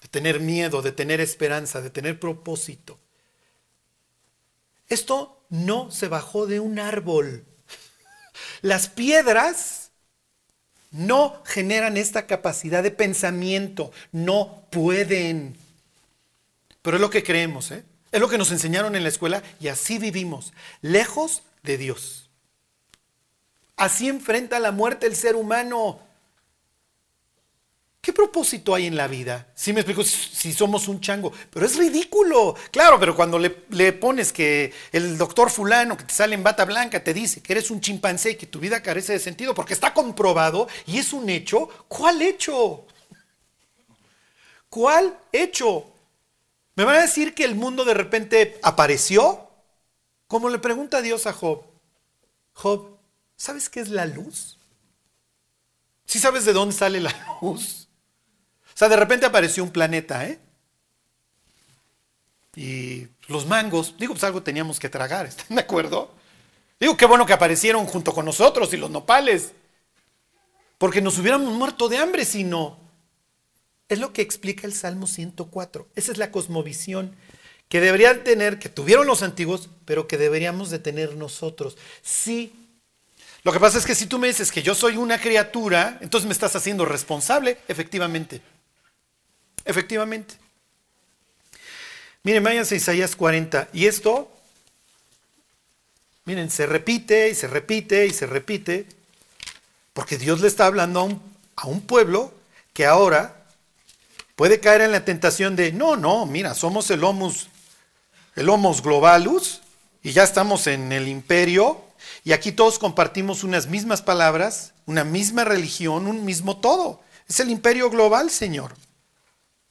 de 0.00 0.08
tener 0.08 0.38
miedo, 0.38 0.82
de 0.82 0.92
tener 0.92 1.20
esperanza, 1.20 1.80
de 1.80 1.90
tener 1.90 2.20
propósito. 2.20 3.00
Esto 4.88 5.44
no 5.48 5.90
se 5.90 6.08
bajó 6.08 6.46
de 6.46 6.60
un 6.60 6.78
árbol. 6.78 7.44
Las 8.62 8.88
piedras 8.88 9.90
no 10.92 11.42
generan 11.44 11.96
esta 11.96 12.26
capacidad 12.26 12.82
de 12.82 12.92
pensamiento, 12.92 13.90
no 14.12 14.66
pueden. 14.70 15.56
Pero 16.82 16.98
es 16.98 17.00
lo 17.00 17.10
que 17.10 17.24
creemos, 17.24 17.72
¿eh? 17.72 17.84
Es 18.12 18.20
lo 18.20 18.28
que 18.28 18.38
nos 18.38 18.52
enseñaron 18.52 18.94
en 18.94 19.02
la 19.02 19.08
escuela 19.08 19.42
y 19.58 19.68
así 19.68 19.98
vivimos, 19.98 20.52
lejos 20.82 21.42
de 21.62 21.78
Dios. 21.78 22.28
Así 23.76 24.08
enfrenta 24.08 24.60
la 24.60 24.70
muerte 24.70 25.06
el 25.06 25.16
ser 25.16 25.34
humano. 25.34 25.98
¿Qué 28.02 28.12
propósito 28.12 28.74
hay 28.74 28.86
en 28.86 28.96
la 28.96 29.06
vida? 29.06 29.46
Si 29.54 29.72
me 29.72 29.80
explico, 29.80 30.02
si 30.02 30.52
somos 30.52 30.88
un 30.88 31.00
chango, 31.00 31.32
pero 31.50 31.64
es 31.64 31.76
ridículo. 31.76 32.54
Claro, 32.70 32.98
pero 33.00 33.14
cuando 33.16 33.38
le, 33.38 33.64
le 33.70 33.92
pones 33.92 34.32
que 34.32 34.72
el 34.90 35.16
doctor 35.16 35.50
fulano 35.50 35.96
que 35.96 36.04
te 36.04 36.12
sale 36.12 36.34
en 36.34 36.42
bata 36.42 36.64
blanca 36.64 37.02
te 37.02 37.14
dice 37.14 37.40
que 37.40 37.52
eres 37.52 37.70
un 37.70 37.80
chimpancé 37.80 38.32
y 38.32 38.34
que 38.34 38.46
tu 38.46 38.58
vida 38.58 38.82
carece 38.82 39.14
de 39.14 39.20
sentido 39.20 39.54
porque 39.54 39.72
está 39.72 39.94
comprobado 39.94 40.66
y 40.84 40.98
es 40.98 41.12
un 41.12 41.30
hecho, 41.30 41.68
¿cuál 41.88 42.20
hecho? 42.20 42.86
¿Cuál 44.68 45.16
hecho? 45.30 45.91
¿Me 46.74 46.84
van 46.84 46.96
a 46.96 47.02
decir 47.02 47.34
que 47.34 47.44
el 47.44 47.54
mundo 47.54 47.84
de 47.84 47.94
repente 47.94 48.58
apareció? 48.62 49.50
Como 50.26 50.48
le 50.48 50.58
pregunta 50.58 51.02
Dios 51.02 51.26
a 51.26 51.32
Job. 51.32 51.64
Job, 52.54 52.98
¿sabes 53.36 53.68
qué 53.68 53.80
es 53.80 53.88
la 53.90 54.06
luz? 54.06 54.58
¿Sí 56.06 56.18
sabes 56.18 56.44
de 56.44 56.52
dónde 56.52 56.74
sale 56.74 57.00
la 57.00 57.14
luz? 57.42 57.88
O 58.74 58.76
sea, 58.78 58.88
de 58.88 58.96
repente 58.96 59.26
apareció 59.26 59.62
un 59.62 59.70
planeta, 59.70 60.26
¿eh? 60.26 60.40
Y 62.54 63.08
los 63.28 63.46
mangos, 63.46 63.94
digo, 63.98 64.14
pues 64.14 64.24
algo 64.24 64.42
teníamos 64.42 64.78
que 64.78 64.88
tragar, 64.88 65.26
¿están 65.26 65.56
de 65.56 65.62
acuerdo? 65.62 66.10
Digo, 66.78 66.96
qué 66.96 67.06
bueno 67.06 67.24
que 67.24 67.32
aparecieron 67.32 67.86
junto 67.86 68.12
con 68.12 68.24
nosotros 68.24 68.72
y 68.74 68.76
los 68.76 68.90
nopales. 68.90 69.52
Porque 70.78 71.00
nos 71.00 71.16
hubiéramos 71.18 71.52
muerto 71.54 71.88
de 71.88 71.98
hambre 71.98 72.24
si 72.24 72.44
no. 72.44 72.81
Es 73.92 73.98
lo 73.98 74.14
que 74.14 74.22
explica 74.22 74.66
el 74.66 74.72
Salmo 74.72 75.06
104. 75.06 75.86
Esa 75.96 76.12
es 76.12 76.16
la 76.16 76.30
cosmovisión 76.30 77.14
que 77.68 77.78
deberían 77.78 78.24
tener, 78.24 78.58
que 78.58 78.70
tuvieron 78.70 79.06
los 79.06 79.22
antiguos, 79.22 79.68
pero 79.84 80.08
que 80.08 80.16
deberíamos 80.16 80.70
de 80.70 80.78
tener 80.78 81.14
nosotros. 81.14 81.76
Sí. 82.00 82.54
Lo 83.42 83.52
que 83.52 83.60
pasa 83.60 83.76
es 83.76 83.84
que 83.84 83.94
si 83.94 84.06
tú 84.06 84.18
me 84.18 84.28
dices 84.28 84.50
que 84.50 84.62
yo 84.62 84.74
soy 84.74 84.96
una 84.96 85.20
criatura, 85.20 85.98
entonces 86.00 86.26
me 86.26 86.32
estás 86.32 86.56
haciendo 86.56 86.86
responsable, 86.86 87.58
efectivamente. 87.68 88.40
Efectivamente. 89.62 90.36
Miren, 92.22 92.44
váyanse 92.44 92.76
a 92.76 92.78
Isaías 92.78 93.14
40. 93.14 93.68
Y 93.74 93.88
esto, 93.88 94.32
miren, 96.24 96.50
se 96.50 96.64
repite 96.64 97.28
y 97.28 97.34
se 97.34 97.46
repite 97.46 98.06
y 98.06 98.10
se 98.14 98.26
repite. 98.26 98.86
Porque 99.92 100.16
Dios 100.16 100.40
le 100.40 100.48
está 100.48 100.64
hablando 100.64 101.00
a 101.00 101.02
un, 101.02 101.22
a 101.56 101.66
un 101.66 101.82
pueblo 101.82 102.32
que 102.72 102.86
ahora 102.86 103.41
puede 104.42 104.58
caer 104.58 104.80
en 104.80 104.90
la 104.90 105.04
tentación 105.04 105.54
de, 105.54 105.70
no, 105.70 105.94
no, 105.94 106.26
mira, 106.26 106.52
somos 106.54 106.90
el 106.90 107.04
homus, 107.04 107.46
el 108.34 108.48
homus 108.48 108.82
globalus 108.82 109.62
y 110.02 110.10
ya 110.10 110.24
estamos 110.24 110.66
en 110.66 110.90
el 110.90 111.06
imperio 111.06 111.80
y 112.24 112.32
aquí 112.32 112.50
todos 112.50 112.80
compartimos 112.80 113.44
unas 113.44 113.68
mismas 113.68 114.02
palabras, 114.02 114.72
una 114.84 115.04
misma 115.04 115.44
religión, 115.44 116.08
un 116.08 116.24
mismo 116.24 116.56
todo. 116.56 117.00
Es 117.28 117.38
el 117.38 117.50
imperio 117.50 117.88
global, 117.88 118.30
Señor. 118.30 118.74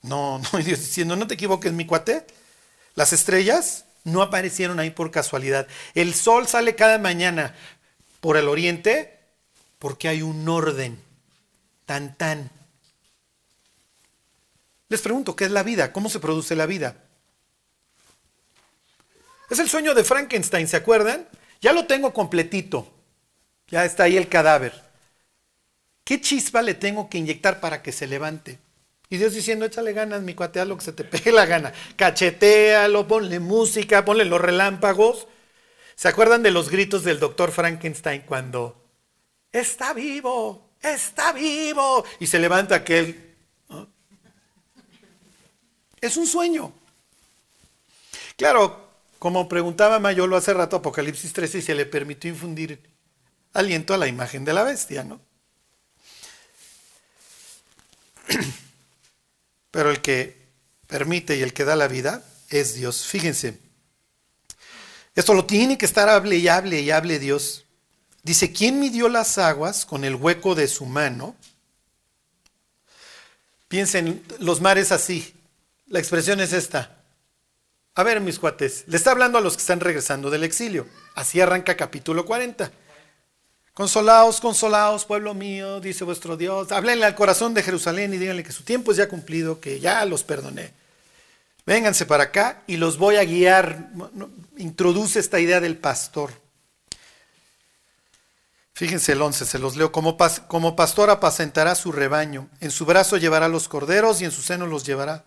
No, 0.03 0.39
no, 0.53 0.59
Dios 0.59 0.79
diciendo, 0.79 1.17
no 1.17 1.27
te 1.27 1.33
equivoques, 1.33 1.73
mi 1.73 1.85
cuate. 1.85 2.25
Las 2.95 3.11
estrellas 3.11 3.83
no 4.05 4.21
aparecieron 4.21 4.79
ahí 4.79 4.91
por 4.91 5.11
casualidad. 5.11 5.67
El 5.95 6.13
sol 6.13 6.47
sale 6.47 6.77
cada 6.77 6.97
mañana 6.97 7.53
por 8.21 8.37
el 8.37 8.47
oriente 8.47 9.19
porque 9.79 10.07
hay 10.07 10.21
un 10.21 10.47
orden. 10.47 10.97
Tan, 11.85 12.15
tan. 12.15 12.49
Les 14.91 15.01
pregunto, 15.01 15.37
¿qué 15.37 15.45
es 15.45 15.51
la 15.51 15.63
vida? 15.63 15.93
¿Cómo 15.93 16.09
se 16.09 16.19
produce 16.19 16.53
la 16.53 16.65
vida? 16.65 16.97
Es 19.49 19.57
el 19.59 19.69
sueño 19.69 19.93
de 19.93 20.03
Frankenstein, 20.03 20.67
¿se 20.67 20.75
acuerdan? 20.75 21.29
Ya 21.61 21.71
lo 21.71 21.87
tengo 21.87 22.13
completito. 22.13 22.91
Ya 23.69 23.85
está 23.85 24.03
ahí 24.03 24.17
el 24.17 24.27
cadáver. 24.27 24.73
¿Qué 26.03 26.19
chispa 26.19 26.61
le 26.61 26.73
tengo 26.73 27.09
que 27.09 27.19
inyectar 27.19 27.61
para 27.61 27.81
que 27.81 27.93
se 27.93 28.05
levante? 28.05 28.59
Y 29.07 29.15
Dios 29.15 29.33
diciendo, 29.33 29.63
échale 29.63 29.93
ganas, 29.93 30.23
mi 30.23 30.35
cuate, 30.35 30.59
haz 30.59 30.67
lo 30.67 30.75
que 30.75 30.83
se 30.83 30.91
te 30.91 31.05
pegue 31.05 31.31
la 31.31 31.45
gana. 31.45 31.71
Cachetealo, 31.95 33.07
ponle 33.07 33.39
música, 33.39 34.03
ponle 34.03 34.25
los 34.25 34.41
relámpagos. 34.41 35.25
¿Se 35.95 36.09
acuerdan 36.09 36.43
de 36.43 36.51
los 36.51 36.69
gritos 36.69 37.05
del 37.05 37.17
doctor 37.17 37.53
Frankenstein 37.53 38.23
cuando 38.23 38.89
está 39.53 39.93
vivo, 39.93 40.75
está 40.81 41.31
vivo? 41.31 42.03
Y 42.19 42.27
se 42.27 42.39
levanta 42.39 42.75
aquel. 42.75 43.30
Es 46.01 46.17
un 46.17 46.25
sueño. 46.25 46.73
Claro, 48.35 48.89
como 49.19 49.47
preguntaba 49.47 49.99
Mayolo 49.99 50.35
hace 50.35 50.51
rato, 50.53 50.77
Apocalipsis 50.77 51.31
13, 51.31 51.59
y 51.59 51.61
se 51.61 51.75
le 51.75 51.85
permitió 51.85 52.29
infundir 52.29 52.81
aliento 53.53 53.93
a 53.93 53.97
la 53.97 54.07
imagen 54.07 54.43
de 54.43 54.53
la 54.53 54.63
bestia, 54.63 55.03
¿no? 55.03 55.21
Pero 59.71 59.91
el 59.91 60.01
que 60.01 60.41
permite 60.87 61.37
y 61.37 61.43
el 61.43 61.53
que 61.53 61.65
da 61.65 61.75
la 61.75 61.87
vida 61.87 62.25
es 62.49 62.73
Dios. 62.73 63.05
Fíjense, 63.05 63.59
esto 65.13 65.35
lo 65.35 65.45
tiene 65.45 65.77
que 65.77 65.85
estar 65.85 66.09
hable 66.09 66.37
y 66.37 66.47
hable 66.47 66.81
y 66.81 66.89
hable 66.89 67.19
Dios. 67.19 67.65
Dice, 68.23 68.51
¿quién 68.51 68.79
midió 68.79 69.07
las 69.07 69.37
aguas 69.37 69.85
con 69.85 70.03
el 70.03 70.15
hueco 70.15 70.55
de 70.55 70.67
su 70.67 70.85
mano? 70.85 71.35
Piensen, 73.67 74.23
los 74.39 74.61
mares 74.61 74.91
así. 74.91 75.33
La 75.91 75.99
expresión 75.99 76.39
es 76.39 76.53
esta. 76.53 77.03
A 77.95 78.03
ver, 78.03 78.21
mis 78.21 78.39
cuates, 78.39 78.85
le 78.87 78.95
está 78.95 79.11
hablando 79.11 79.37
a 79.37 79.41
los 79.41 79.57
que 79.57 79.59
están 79.59 79.81
regresando 79.81 80.29
del 80.29 80.45
exilio. 80.45 80.87
Así 81.15 81.41
arranca 81.41 81.75
capítulo 81.75 82.25
40. 82.25 82.71
Consolaos, 83.73 84.39
consolaos, 84.39 85.03
pueblo 85.03 85.33
mío, 85.33 85.81
dice 85.81 86.05
vuestro 86.05 86.37
Dios. 86.37 86.71
Háblenle 86.71 87.05
al 87.05 87.15
corazón 87.15 87.53
de 87.53 87.61
Jerusalén 87.61 88.13
y 88.13 88.17
díganle 88.17 88.41
que 88.45 88.53
su 88.53 88.63
tiempo 88.63 88.91
es 88.91 88.97
ya 88.97 89.09
cumplido, 89.09 89.59
que 89.59 89.81
ya 89.81 90.05
los 90.05 90.23
perdoné. 90.23 90.71
Vénganse 91.65 92.05
para 92.05 92.23
acá 92.23 92.63
y 92.67 92.77
los 92.77 92.97
voy 92.97 93.17
a 93.17 93.25
guiar. 93.25 93.89
Introduce 94.55 95.19
esta 95.19 95.41
idea 95.41 95.59
del 95.59 95.75
pastor. 95.75 96.31
Fíjense 98.71 99.11
el 99.11 99.21
11, 99.21 99.43
se 99.43 99.59
los 99.59 99.75
leo. 99.75 99.91
Como, 99.91 100.15
como 100.47 100.77
pastor 100.77 101.09
apacentará 101.09 101.75
su 101.75 101.91
rebaño. 101.91 102.47
En 102.61 102.71
su 102.71 102.85
brazo 102.85 103.17
llevará 103.17 103.49
los 103.49 103.67
corderos 103.67 104.21
y 104.21 104.25
en 104.25 104.31
su 104.31 104.41
seno 104.41 104.67
los 104.67 104.85
llevará. 104.85 105.25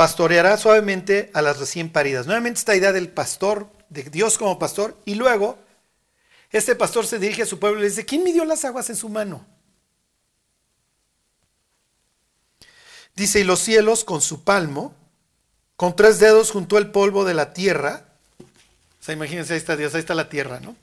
Pastoreará 0.00 0.56
suavemente 0.56 1.30
a 1.34 1.42
las 1.42 1.58
recién 1.58 1.92
paridas. 1.92 2.24
Nuevamente 2.24 2.58
esta 2.58 2.74
idea 2.74 2.90
del 2.90 3.10
pastor, 3.10 3.70
de 3.90 4.04
Dios 4.04 4.38
como 4.38 4.58
pastor, 4.58 4.96
y 5.04 5.14
luego 5.14 5.58
este 6.50 6.74
pastor 6.74 7.06
se 7.06 7.18
dirige 7.18 7.42
a 7.42 7.46
su 7.46 7.58
pueblo 7.58 7.80
y 7.80 7.82
le 7.82 7.90
dice, 7.90 8.06
¿quién 8.06 8.24
midió 8.24 8.46
las 8.46 8.64
aguas 8.64 8.88
en 8.88 8.96
su 8.96 9.10
mano? 9.10 9.46
Dice, 13.14 13.40
y 13.40 13.44
los 13.44 13.58
cielos 13.58 14.04
con 14.04 14.22
su 14.22 14.42
palmo, 14.42 14.94
con 15.76 15.94
tres 15.94 16.18
dedos 16.18 16.50
juntó 16.50 16.78
el 16.78 16.90
polvo 16.90 17.26
de 17.26 17.34
la 17.34 17.52
tierra. 17.52 18.06
O 18.38 19.04
sea, 19.04 19.14
imagínense, 19.14 19.52
ahí 19.52 19.58
está 19.58 19.76
Dios, 19.76 19.94
ahí 19.94 20.00
está 20.00 20.14
la 20.14 20.30
tierra, 20.30 20.60
¿no? 20.60 20.76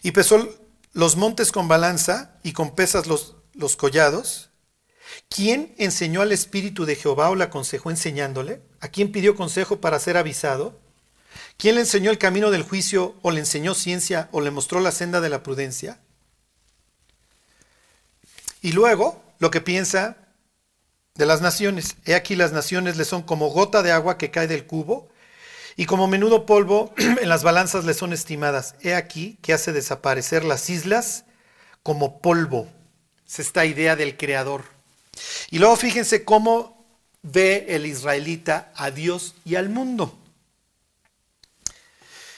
Y 0.00 0.12
pesó 0.12 0.58
los 0.94 1.16
montes 1.16 1.52
con 1.52 1.68
balanza 1.68 2.38
y 2.42 2.54
con 2.54 2.74
pesas 2.74 3.06
los, 3.06 3.34
los 3.52 3.76
collados. 3.76 4.47
¿Quién 5.28 5.74
enseñó 5.78 6.22
al 6.22 6.32
Espíritu 6.32 6.84
de 6.84 6.96
Jehová 6.96 7.30
o 7.30 7.34
le 7.34 7.44
aconsejó 7.44 7.90
enseñándole? 7.90 8.60
¿A 8.80 8.88
quién 8.88 9.12
pidió 9.12 9.34
consejo 9.34 9.80
para 9.80 9.98
ser 9.98 10.16
avisado? 10.16 10.78
¿Quién 11.56 11.74
le 11.74 11.82
enseñó 11.82 12.10
el 12.10 12.18
camino 12.18 12.50
del 12.50 12.62
juicio 12.62 13.16
o 13.22 13.30
le 13.30 13.40
enseñó 13.40 13.74
ciencia 13.74 14.28
o 14.32 14.40
le 14.40 14.50
mostró 14.50 14.80
la 14.80 14.92
senda 14.92 15.20
de 15.20 15.28
la 15.28 15.42
prudencia? 15.42 16.00
Y 18.62 18.72
luego, 18.72 19.22
lo 19.38 19.50
que 19.50 19.60
piensa 19.60 20.16
de 21.14 21.26
las 21.26 21.40
naciones. 21.40 21.96
He 22.04 22.14
aquí 22.14 22.36
las 22.36 22.52
naciones 22.52 22.96
le 22.96 23.04
son 23.04 23.22
como 23.22 23.48
gota 23.48 23.82
de 23.82 23.92
agua 23.92 24.18
que 24.18 24.30
cae 24.30 24.46
del 24.46 24.66
cubo 24.66 25.08
y 25.76 25.86
como 25.86 26.08
menudo 26.08 26.46
polvo 26.46 26.94
en 26.96 27.28
las 27.28 27.42
balanzas 27.42 27.84
le 27.84 27.94
son 27.94 28.12
estimadas. 28.12 28.76
He 28.80 28.94
aquí 28.94 29.38
que 29.42 29.52
hace 29.52 29.72
desaparecer 29.72 30.44
las 30.44 30.70
islas 30.70 31.24
como 31.82 32.20
polvo. 32.20 32.68
Es 33.26 33.40
esta 33.40 33.66
idea 33.66 33.96
del 33.96 34.16
creador. 34.16 34.77
Y 35.50 35.58
luego 35.58 35.76
fíjense 35.76 36.24
cómo 36.24 36.86
ve 37.22 37.66
el 37.68 37.86
israelita 37.86 38.72
a 38.74 38.90
Dios 38.90 39.34
y 39.44 39.56
al 39.56 39.68
mundo. 39.68 40.16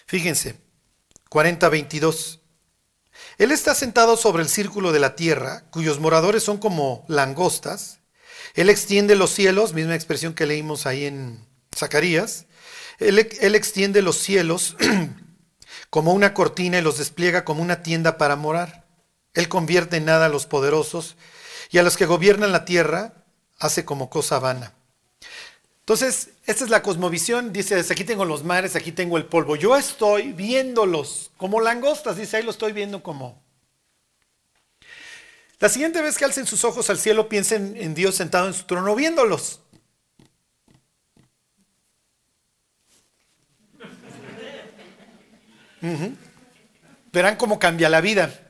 Fíjense, 0.06 0.56
40-22. 1.30 2.40
Él 3.38 3.52
está 3.52 3.74
sentado 3.74 4.16
sobre 4.16 4.42
el 4.42 4.48
círculo 4.48 4.92
de 4.92 5.00
la 5.00 5.16
tierra, 5.16 5.64
cuyos 5.70 6.00
moradores 6.00 6.42
son 6.42 6.58
como 6.58 7.04
langostas. 7.08 8.00
Él 8.54 8.68
extiende 8.68 9.16
los 9.16 9.30
cielos, 9.30 9.72
misma 9.72 9.94
expresión 9.94 10.34
que 10.34 10.46
leímos 10.46 10.86
ahí 10.86 11.04
en 11.04 11.46
Zacarías. 11.74 12.46
Él, 12.98 13.18
extiende 13.18 14.02
los 14.02 14.18
cielos 14.18 14.76
como 15.90 16.12
una 16.12 16.34
cortina 16.34 16.78
y 16.78 16.82
los 16.82 16.98
despliega 16.98 17.44
como 17.44 17.62
una 17.62 17.82
tienda 17.82 18.18
para 18.18 18.36
morar. 18.36 18.84
Él 19.32 19.48
convierte 19.48 19.96
en 19.96 20.04
nada 20.04 20.26
a 20.26 20.28
los 20.28 20.46
poderosos 20.46 21.16
y 21.70 21.78
a 21.78 21.82
los 21.82 21.96
que 21.96 22.06
gobiernan 22.06 22.52
la 22.52 22.64
tierra 22.64 23.14
hace 23.58 23.84
como 23.84 24.10
cosa 24.10 24.38
vana. 24.38 24.72
Entonces, 25.80 26.30
esta 26.46 26.64
es 26.64 26.70
la 26.70 26.82
cosmovisión, 26.82 27.52
dice, 27.52 27.78
aquí 27.78 28.04
tengo 28.04 28.24
los 28.24 28.44
mares, 28.44 28.76
aquí 28.76 28.92
tengo 28.92 29.16
el 29.16 29.24
polvo. 29.24 29.56
Yo 29.56 29.76
estoy 29.76 30.32
viéndolos 30.32 31.30
como 31.36 31.60
langostas, 31.60 32.16
dice, 32.16 32.36
ahí 32.36 32.42
lo 32.42 32.50
estoy 32.50 32.72
viendo 32.72 33.02
como... 33.02 33.42
La 35.58 35.68
siguiente 35.68 36.00
vez 36.00 36.16
que 36.16 36.24
alcen 36.24 36.46
sus 36.46 36.64
ojos 36.64 36.88
al 36.90 36.98
cielo, 36.98 37.28
piensen 37.28 37.76
en 37.76 37.94
Dios 37.94 38.14
sentado 38.14 38.46
en 38.46 38.54
su 38.54 38.64
trono 38.64 38.94
viéndolos. 38.94 39.60
Verán 47.12 47.36
cómo 47.36 47.58
cambia 47.58 47.88
la 47.88 48.00
vida. 48.00 48.49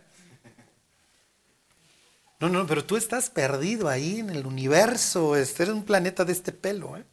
No, 2.40 2.48
no, 2.48 2.66
pero 2.66 2.84
tú 2.84 2.96
estás 2.96 3.30
perdido 3.30 3.88
ahí 3.88 4.20
en 4.20 4.30
el 4.30 4.46
universo, 4.46 5.36
este, 5.36 5.64
eres 5.64 5.74
un 5.74 5.84
planeta 5.84 6.24
de 6.24 6.32
este 6.32 6.52
pelo. 6.52 6.96
¿eh? 6.96 7.04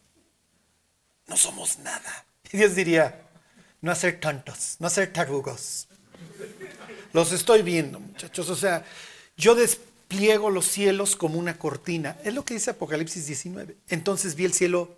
no 1.28 1.38
somos 1.38 1.80
nada. 1.80 2.26
Y 2.52 2.58
Dios 2.58 2.76
diría, 2.76 3.22
no 3.82 3.92
hacer 3.92 4.20
tontos, 4.20 4.78
no 4.80 4.88
hacer 4.88 5.12
tarugos. 5.12 5.88
Los 7.14 7.32
estoy 7.32 7.62
viendo, 7.62 8.00
muchachos. 8.00 8.50
O 8.50 8.56
sea, 8.56 8.86
yo 9.36 9.54
despliego 9.54 10.50
los 10.50 10.66
cielos 10.66 11.16
como 11.16 11.38
una 11.38 11.58
cortina. 11.58 12.18
Es 12.24 12.34
lo 12.34 12.46
que 12.46 12.54
dice 12.54 12.72
Apocalipsis 12.72 13.28
19. 13.28 13.78
Entonces 13.90 14.36
vi 14.36 14.46
el 14.46 14.54
cielo 14.54 14.96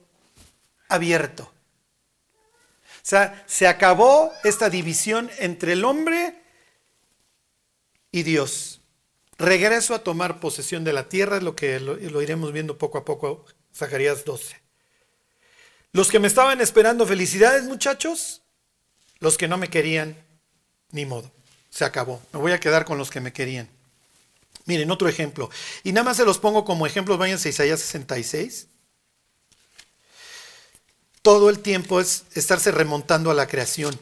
abierto. 0.88 1.44
O 1.44 3.10
sea, 3.10 3.44
se 3.48 3.68
acabó 3.68 4.32
esta 4.44 4.70
división 4.70 5.30
entre 5.40 5.74
el 5.74 5.86
hombre 5.86 6.36
y 8.12 8.24
Dios. 8.24 8.79
Regreso 9.40 9.96
a 9.96 10.04
tomar 10.04 10.42
posesión 10.42 10.84
de 10.84 10.92
la 10.92 11.08
tierra, 11.08 11.38
es 11.38 11.44
lo 11.44 11.56
que 11.56 11.80
lo, 11.80 12.22
iremos 12.22 12.52
viendo 12.52 12.78
poco 12.78 12.98
a 12.98 13.06
poco, 13.06 13.46
Zacarías 13.74 14.26
12. 14.26 14.62
Los 15.94 16.12
que 16.12 16.20
me 16.20 16.28
estaban 16.28 16.60
esperando 16.60 17.08
felicidades, 17.08 17.64
muchachos, 17.64 18.42
los 19.20 19.38
que 19.38 19.48
no 19.48 19.58
me 19.58 19.70
querían, 19.70 20.18
ni 20.92 21.06
modo, 21.06 21.32
se 21.70 21.86
acabó. 21.86 22.22
Me 22.34 22.40
voy 22.40 22.52
a 22.52 22.60
quedar 22.60 22.84
con 22.84 22.98
los 22.98 23.10
que 23.10 23.22
me 23.22 23.32
querían. 23.32 23.70
Miren, 24.66 24.92
otro 24.92 25.08
ejemplo. 25.08 25.50
Y 25.86 25.94
nada 25.94 26.04
más 26.04 26.18
se 26.18 26.26
los 26.26 26.38
pongo 26.38 26.66
como 26.66 26.86
ejemplos, 26.86 27.18
váyanse 27.18 27.48
a 27.48 27.52
Isaías 27.52 27.80
66. 27.80 28.68
Todo 31.22 31.50
el 31.50 31.60
tiempo 31.60 32.02
es 32.02 32.26
estarse 32.34 32.72
remontando 32.72 33.32
a 33.32 33.34
la 33.34 33.48
creación. 33.48 33.98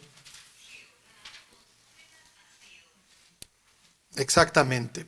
Exactamente. 4.16 5.06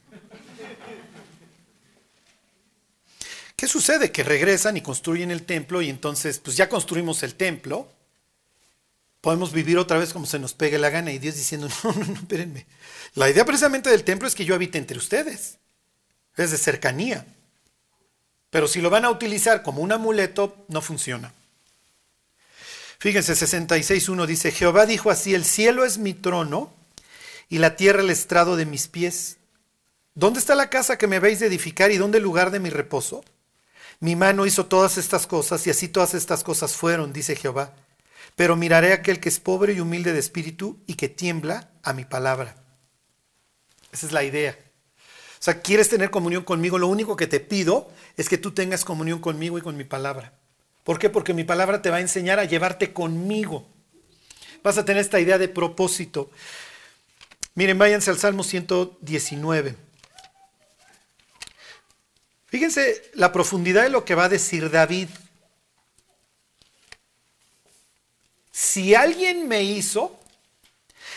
¿Qué 3.60 3.68
sucede? 3.68 4.10
Que 4.10 4.24
regresan 4.24 4.78
y 4.78 4.82
construyen 4.82 5.32
el 5.32 5.44
templo 5.44 5.82
y 5.82 5.90
entonces, 5.90 6.40
pues 6.40 6.56
ya 6.56 6.70
construimos 6.70 7.24
el 7.24 7.36
templo, 7.36 7.92
podemos 9.20 9.52
vivir 9.52 9.78
otra 9.78 9.98
vez 9.98 10.14
como 10.14 10.26
se 10.26 10.40
nos 10.40 10.54
pegue 10.54 10.78
la 10.78 10.90
gana 10.90 11.12
y 11.12 11.20
Dios 11.20 11.36
diciendo, 11.36 11.68
no, 11.84 11.92
no, 11.92 12.06
no, 12.06 12.14
espérenme. 12.14 12.66
La 13.16 13.30
idea 13.30 13.44
precisamente 13.44 13.90
del 13.90 14.06
templo 14.06 14.30
es 14.30 14.36
que 14.36 14.46
yo 14.46 14.56
habite 14.56 14.78
entre 14.78 14.98
ustedes, 14.98 15.58
es 16.38 16.52
de 16.52 16.58
cercanía. 16.58 17.26
Pero 18.50 18.66
si 18.70 18.80
lo 18.80 18.90
van 18.90 19.04
a 19.04 19.10
utilizar 19.10 19.62
como 19.62 19.82
un 19.82 19.92
amuleto, 19.92 20.64
no 20.70 20.80
funciona. 20.80 21.34
Fíjense, 22.98 23.34
66.1 23.34 24.26
dice, 24.26 24.54
Jehová 24.54 24.86
dijo 24.86 25.12
así, 25.12 25.36
el 25.36 25.44
cielo 25.44 25.84
es 25.84 25.98
mi 25.98 26.14
trono 26.14 26.74
y 27.50 27.58
la 27.58 27.76
tierra 27.76 28.04
el 28.04 28.10
estrado 28.10 28.56
de 28.56 28.66
mis 28.66 28.88
pies. 28.88 29.36
¿Dónde 30.16 30.40
está 30.40 30.56
la 30.56 30.70
casa 30.70 30.98
que 30.98 31.08
me 31.08 31.20
veis 31.20 31.42
de 31.42 31.48
edificar 31.48 31.92
y 31.92 31.98
dónde 31.98 32.20
el 32.20 32.24
lugar 32.24 32.52
de 32.52 32.62
mi 32.62 32.70
reposo? 32.70 33.22
Mi 34.00 34.16
mano 34.16 34.46
hizo 34.46 34.66
todas 34.66 34.98
estas 34.98 35.28
cosas 35.28 35.66
y 35.68 35.70
así 35.70 35.90
todas 35.90 36.14
estas 36.14 36.44
cosas 36.44 36.76
fueron, 36.76 37.12
dice 37.12 37.36
Jehová. 37.36 37.74
Pero 38.36 38.56
miraré 38.56 38.92
a 38.92 38.96
aquel 38.96 39.20
que 39.20 39.30
es 39.30 39.40
pobre 39.40 39.74
y 39.74 39.82
humilde 39.82 40.14
de 40.14 40.20
espíritu 40.20 40.80
y 40.88 40.96
que 40.96 41.10
tiembla 41.10 41.72
a 41.84 41.94
mi 41.94 42.06
palabra. 42.06 42.56
Esa 43.92 44.06
es 44.06 44.12
la 44.14 44.24
idea. 44.24 44.58
O 45.40 45.42
sea, 45.44 45.62
quieres 45.62 45.90
tener 45.90 46.12
comunión 46.12 46.44
conmigo, 46.44 46.78
lo 46.78 46.88
único 46.88 47.16
que 47.16 47.28
te 47.28 47.40
pido 47.40 47.92
es 48.18 48.30
que 48.30 48.38
tú 48.38 48.52
tengas 48.52 48.86
comunión 48.86 49.20
conmigo 49.20 49.58
y 49.58 49.62
con 49.62 49.76
mi 49.76 49.84
palabra. 49.84 50.34
¿Por 50.84 51.00
qué? 51.00 51.10
Porque 51.10 51.34
mi 51.34 51.44
palabra 51.44 51.82
te 51.82 51.90
va 51.90 51.98
a 51.98 52.02
enseñar 52.02 52.40
a 52.40 52.46
llevarte 52.46 52.94
conmigo. 52.94 53.68
Vas 54.64 54.78
a 54.78 54.86
tener 54.86 55.02
esta 55.02 55.20
idea 55.20 55.38
de 55.38 55.48
propósito. 55.48 56.30
Miren, 57.56 57.78
váyanse 57.78 58.12
al 58.12 58.18
Salmo 58.18 58.44
119. 58.44 59.89
Fíjense 62.50 63.12
la 63.14 63.32
profundidad 63.32 63.84
de 63.84 63.90
lo 63.90 64.06
que 64.06 64.16
va 64.16 64.26
a 64.26 64.30
decir 64.30 64.70
David. 64.72 65.10
Si 68.52 68.96
alguien 68.96 69.48
me 69.48 69.64
hizo, 69.64 70.20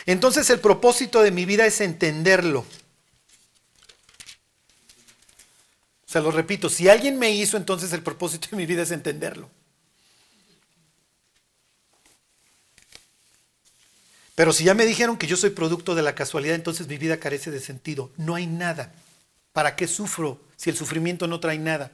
entonces 0.07 0.51
el 0.51 0.61
propósito 0.61 1.23
de 1.23 1.31
mi 1.31 1.45
vida 1.45 1.67
es 1.67 1.81
entenderlo. 1.81 2.67
Se 6.07 6.21
lo 6.21 6.31
repito, 6.31 6.69
si 6.69 6.91
alguien 6.91 7.19
me 7.19 7.31
hizo, 7.31 7.57
entonces 7.57 7.93
el 7.95 8.03
propósito 8.03 8.49
de 8.51 8.59
mi 8.59 8.67
vida 8.67 8.83
es 8.83 8.91
entenderlo. 8.91 9.49
Pero 14.35 14.53
si 14.53 14.65
ya 14.65 14.75
me 14.75 14.85
dijeron 14.85 15.17
que 15.17 15.27
yo 15.27 15.37
soy 15.39 15.51
producto 15.51 15.95
de 15.95 16.03
la 16.03 16.15
casualidad, 16.15 16.55
entonces 16.55 16.87
mi 16.89 16.99
vida 16.99 17.19
carece 17.19 17.51
de 17.51 17.61
sentido. 17.61 18.11
No 18.19 18.35
hay 18.35 18.47
nada. 18.47 18.93
¿Para 19.53 19.77
qué 19.77 19.87
sufro 19.87 20.39
si 20.63 20.71
el 20.71 20.77
sufrimiento 20.77 21.27
no 21.27 21.41
trae 21.41 21.59
nada? 21.59 21.91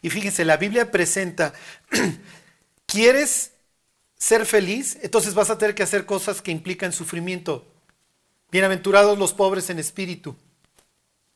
Y 0.00 0.08
fíjense, 0.08 0.44
la 0.44 0.56
Biblia 0.56 0.92
presenta, 0.92 1.52
¿quieres 2.86 3.50
ser 4.16 4.46
feliz? 4.46 4.96
Entonces 5.02 5.34
vas 5.34 5.50
a 5.50 5.58
tener 5.58 5.74
que 5.74 5.82
hacer 5.82 6.06
cosas 6.06 6.40
que 6.40 6.52
implican 6.52 6.92
sufrimiento. 6.92 7.66
Bienaventurados 8.52 9.18
los 9.18 9.32
pobres 9.32 9.68
en 9.68 9.80
espíritu. 9.80 10.36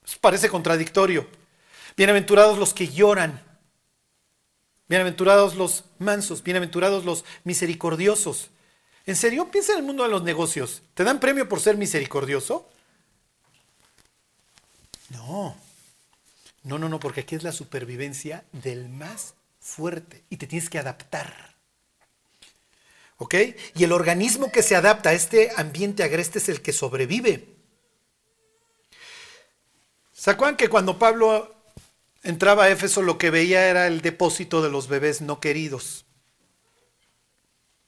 Eso 0.07 0.19
parece 0.21 0.49
contradictorio. 0.49 1.27
Bienaventurados 1.97 2.59
los 2.59 2.73
que 2.73 2.87
lloran. 2.87 3.43
Bienaventurados 4.87 5.57
los 5.57 5.83
mansos. 5.99 6.45
Bienaventurados 6.45 7.05
los 7.05 7.25
misericordiosos. 7.43 8.51
¿En 9.05 9.17
serio? 9.17 9.51
Piensa 9.51 9.73
en 9.73 9.79
el 9.79 9.85
mundo 9.85 10.05
de 10.05 10.11
los 10.11 10.23
negocios. 10.23 10.83
¿Te 10.95 11.03
dan 11.03 11.19
premio 11.19 11.49
por 11.49 11.59
ser 11.59 11.77
misericordioso? 11.77 12.71
No. 15.11 15.68
No, 16.69 16.79
no, 16.79 16.89
no, 16.89 17.01
porque 17.01 17.23
aquí 17.23 17.35
es 17.35 17.43
la 17.43 17.53
supervivencia 17.53 18.45
del 18.53 18.89
más 18.89 19.35
fuerte 19.59 20.23
y 20.31 20.37
te 20.37 20.47
tienes 20.47 20.71
que 20.71 20.79
adaptar. 20.79 21.57
¿Ok? 23.17 23.35
Y 23.75 23.85
el 23.85 23.93
organismo 23.93 24.53
que 24.53 24.63
se 24.63 24.77
adapta 24.77 25.11
a 25.11 25.15
este 25.15 25.51
ambiente 25.57 26.05
agreste 26.05 26.39
es 26.39 26.49
el 26.49 26.63
que 26.63 26.73
sobrevive. 26.73 27.49
¿Se 30.13 30.31
acuerdan 30.31 30.57
que 30.57 30.69
cuando 30.69 30.99
Pablo 30.99 31.57
entraba 32.23 32.65
a 32.65 32.71
Éfeso 32.71 33.03
lo 33.03 33.19
que 33.19 33.31
veía 33.31 33.69
era 33.69 33.87
el 33.87 34.03
depósito 34.03 34.63
de 34.63 34.71
los 34.71 34.89
bebés 34.89 35.21
no 35.21 35.41
queridos. 35.41 36.05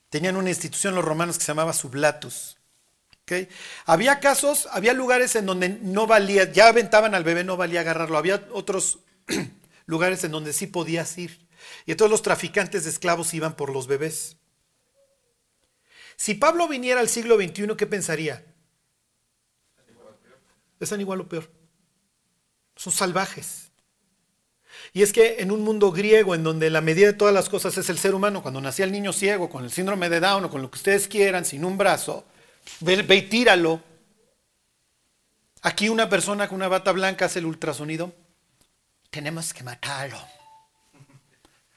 Tenían 0.08 0.36
una 0.36 0.48
institución 0.48 0.94
los 0.94 1.04
romanos 1.04 1.38
que 1.38 1.44
se 1.44 1.48
llamaba 1.52 1.72
sublatus. 1.72 2.56
Había 3.86 4.20
casos, 4.20 4.68
había 4.72 4.92
lugares 4.92 5.36
en 5.36 5.46
donde 5.46 5.68
no 5.68 6.06
valía, 6.06 6.50
ya 6.50 6.68
aventaban 6.68 7.14
al 7.14 7.24
bebé, 7.24 7.44
no 7.44 7.56
valía 7.56 7.80
agarrarlo. 7.80 8.18
Había 8.18 8.46
otros 8.52 9.00
lugares 9.86 10.24
en 10.24 10.32
donde 10.32 10.52
sí 10.52 10.66
podías 10.66 11.16
ir. 11.18 11.46
Y 11.86 11.92
entonces 11.92 12.10
los 12.10 12.22
traficantes 12.22 12.84
de 12.84 12.90
esclavos 12.90 13.34
iban 13.34 13.56
por 13.56 13.70
los 13.70 13.86
bebés. 13.86 14.36
Si 16.16 16.34
Pablo 16.34 16.68
viniera 16.68 17.00
al 17.00 17.08
siglo 17.08 17.36
XXI, 17.36 17.76
¿qué 17.76 17.86
pensaría? 17.86 18.44
Están 20.78 21.00
igual 21.00 21.20
o 21.20 21.28
peor. 21.28 21.50
Son 22.76 22.92
salvajes. 22.92 23.70
Y 24.92 25.02
es 25.02 25.12
que 25.12 25.36
en 25.40 25.50
un 25.50 25.62
mundo 25.62 25.92
griego 25.92 26.34
en 26.34 26.42
donde 26.42 26.70
la 26.70 26.80
medida 26.80 27.06
de 27.06 27.12
todas 27.12 27.34
las 27.34 27.48
cosas 27.48 27.76
es 27.78 27.88
el 27.90 27.98
ser 27.98 28.14
humano, 28.14 28.42
cuando 28.42 28.60
nacía 28.60 28.84
el 28.84 28.92
niño 28.92 29.12
ciego, 29.12 29.48
con 29.48 29.64
el 29.64 29.70
síndrome 29.70 30.08
de 30.08 30.20
Down 30.20 30.44
o 30.44 30.50
con 30.50 30.62
lo 30.62 30.70
que 30.70 30.76
ustedes 30.76 31.06
quieran, 31.06 31.44
sin 31.44 31.64
un 31.64 31.78
brazo, 31.78 32.24
ve, 32.80 33.14
y 33.14 33.22
tíralo. 33.22 33.82
Aquí 35.62 35.88
una 35.88 36.08
persona 36.08 36.48
con 36.48 36.56
una 36.56 36.68
bata 36.68 36.92
blanca 36.92 37.26
hace 37.26 37.38
el 37.38 37.46
ultrasonido. 37.46 38.12
Tenemos 39.10 39.52
que 39.52 39.62
matarlo. 39.62 40.18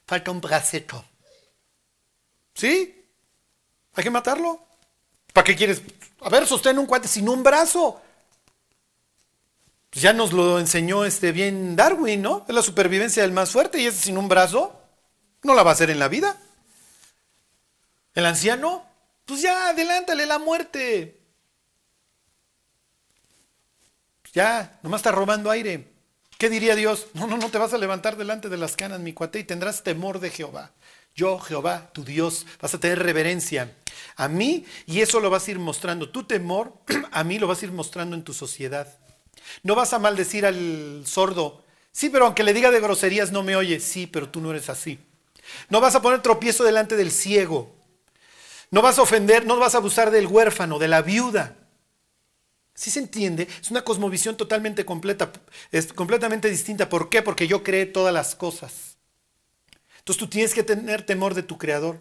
Falta 0.06 0.30
un 0.30 0.40
bracito. 0.40 1.04
¿Sí? 2.54 3.04
Hay 3.94 4.04
que 4.04 4.10
matarlo. 4.10 4.64
¿Para 5.32 5.44
qué 5.44 5.56
quieres? 5.56 5.82
A 6.20 6.28
ver, 6.28 6.46
sostén 6.46 6.78
un 6.78 6.86
cuate 6.86 7.08
sin 7.08 7.28
un 7.28 7.42
brazo. 7.42 8.00
Pues 9.90 10.02
ya 10.02 10.12
nos 10.12 10.32
lo 10.32 10.58
enseñó 10.58 11.04
este 11.04 11.32
bien 11.32 11.76
Darwin, 11.76 12.22
¿no? 12.22 12.44
Es 12.48 12.54
la 12.54 12.62
supervivencia 12.62 13.22
del 13.22 13.32
más 13.32 13.50
fuerte 13.50 13.80
y 13.80 13.86
ese 13.86 14.00
sin 14.00 14.18
un 14.18 14.28
brazo 14.28 14.80
no 15.42 15.54
la 15.54 15.62
va 15.62 15.70
a 15.70 15.74
hacer 15.74 15.90
en 15.90 15.98
la 15.98 16.08
vida. 16.08 16.36
El 18.14 18.26
anciano, 18.26 18.84
pues 19.24 19.42
ya, 19.42 19.68
adelántale 19.68 20.26
la 20.26 20.38
muerte. 20.38 21.20
Ya, 24.32 24.78
nomás 24.82 25.00
está 25.00 25.12
robando 25.12 25.50
aire. 25.50 25.92
¿Qué 26.38 26.50
diría 26.50 26.74
Dios? 26.74 27.06
No, 27.14 27.26
no, 27.26 27.36
no 27.36 27.50
te 27.50 27.58
vas 27.58 27.72
a 27.72 27.78
levantar 27.78 28.16
delante 28.16 28.48
de 28.48 28.56
las 28.56 28.76
canas, 28.76 29.00
mi 29.00 29.12
cuate, 29.12 29.38
y 29.38 29.44
tendrás 29.44 29.84
temor 29.84 30.18
de 30.18 30.30
Jehová. 30.30 30.72
Yo, 31.14 31.38
Jehová, 31.38 31.90
tu 31.92 32.04
Dios, 32.04 32.44
vas 32.60 32.74
a 32.74 32.80
tener 32.80 32.98
reverencia 32.98 33.72
a 34.16 34.28
mí 34.28 34.64
y 34.86 35.00
eso 35.00 35.20
lo 35.20 35.30
vas 35.30 35.46
a 35.46 35.52
ir 35.52 35.58
mostrando. 35.60 36.10
Tu 36.10 36.24
temor 36.24 36.74
a 37.12 37.22
mí 37.22 37.38
lo 37.38 37.46
vas 37.46 37.62
a 37.62 37.66
ir 37.66 37.72
mostrando 37.72 38.16
en 38.16 38.24
tu 38.24 38.32
sociedad. 38.32 38.98
No 39.62 39.76
vas 39.76 39.92
a 39.92 40.00
maldecir 40.00 40.44
al 40.44 41.04
sordo. 41.06 41.62
Sí, 41.92 42.10
pero 42.10 42.26
aunque 42.26 42.42
le 42.42 42.52
diga 42.52 42.72
de 42.72 42.80
groserías 42.80 43.30
no 43.30 43.44
me 43.44 43.54
oye. 43.54 43.78
Sí, 43.78 44.08
pero 44.08 44.28
tú 44.28 44.40
no 44.40 44.50
eres 44.50 44.68
así. 44.68 44.98
No 45.68 45.80
vas 45.80 45.94
a 45.94 46.02
poner 46.02 46.22
tropiezo 46.22 46.64
delante 46.64 46.96
del 46.96 47.12
ciego. 47.12 47.72
No 48.70 48.82
vas 48.82 48.98
a 48.98 49.02
ofender, 49.02 49.46
no 49.46 49.56
vas 49.58 49.74
a 49.74 49.78
abusar 49.78 50.10
del 50.10 50.26
huérfano, 50.26 50.78
de 50.78 50.88
la 50.88 51.02
viuda. 51.02 51.56
¿Sí 52.74 52.90
se 52.90 52.98
entiende? 52.98 53.48
Es 53.60 53.70
una 53.70 53.82
cosmovisión 53.82 54.36
totalmente 54.36 54.84
completa, 54.84 55.30
es 55.70 55.92
completamente 55.92 56.50
distinta. 56.50 56.88
¿Por 56.88 57.08
qué? 57.08 57.22
Porque 57.22 57.46
yo 57.46 57.62
creé 57.62 57.86
todas 57.86 58.12
las 58.12 58.34
cosas. 58.34 58.96
Entonces 59.98 60.18
tú 60.18 60.28
tienes 60.28 60.52
que 60.52 60.64
tener 60.64 61.06
temor 61.06 61.34
de 61.34 61.44
tu 61.44 61.56
creador. 61.56 62.00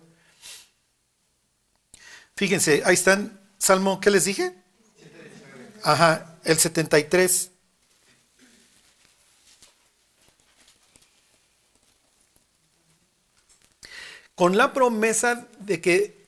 Fíjense, 2.35 2.81
ahí 2.85 2.95
están, 2.95 3.39
Salmo, 3.59 4.01
¿qué 4.01 4.09
les 4.09 4.25
dije? 4.25 4.55
Ajá, 5.83 6.37
el 6.43 6.57
73. 6.57 7.51
Con 14.35 14.57
la 14.57 14.73
promesa 14.73 15.47
de 15.59 15.79
que 15.79 16.22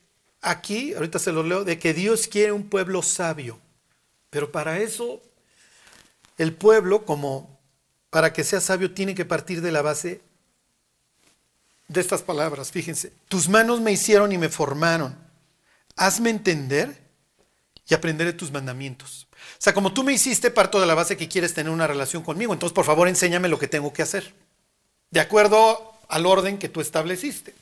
aquí, 0.45 0.93
ahorita 0.93 1.19
se 1.19 1.31
lo 1.31 1.43
leo, 1.43 1.63
de 1.63 1.79
que 1.79 1.93
Dios 1.93 2.27
quiere 2.27 2.51
un 2.51 2.69
pueblo 2.69 3.01
sabio. 3.01 3.59
Pero 4.29 4.51
para 4.51 4.79
eso, 4.79 5.21
el 6.37 6.53
pueblo, 6.53 7.03
como 7.03 7.59
para 8.09 8.31
que 8.31 8.43
sea 8.43 8.61
sabio, 8.61 8.93
tiene 8.93 9.15
que 9.15 9.25
partir 9.25 9.61
de 9.61 9.71
la 9.71 9.81
base 9.81 10.21
de 11.87 12.01
estas 12.01 12.21
palabras. 12.21 12.71
Fíjense, 12.71 13.11
tus 13.27 13.49
manos 13.49 13.81
me 13.81 13.91
hicieron 13.91 14.31
y 14.31 14.37
me 14.37 14.49
formaron. 14.49 15.17
Hazme 15.95 16.29
entender 16.29 16.95
y 17.87 17.93
aprenderé 17.93 18.33
tus 18.33 18.51
mandamientos. 18.51 19.27
O 19.31 19.61
sea, 19.65 19.73
como 19.73 19.93
tú 19.93 20.03
me 20.03 20.13
hiciste, 20.13 20.51
parto 20.51 20.79
de 20.79 20.87
la 20.87 20.95
base 20.95 21.17
que 21.17 21.27
quieres 21.27 21.53
tener 21.53 21.71
una 21.71 21.87
relación 21.87 22.23
conmigo. 22.23 22.53
Entonces, 22.53 22.73
por 22.73 22.85
favor, 22.85 23.07
enséñame 23.07 23.49
lo 23.49 23.59
que 23.59 23.67
tengo 23.67 23.93
que 23.93 24.01
hacer. 24.01 24.33
De 25.11 25.19
acuerdo 25.19 25.93
al 26.07 26.25
orden 26.25 26.57
que 26.57 26.69
tú 26.69 26.81
estableciste. 26.81 27.53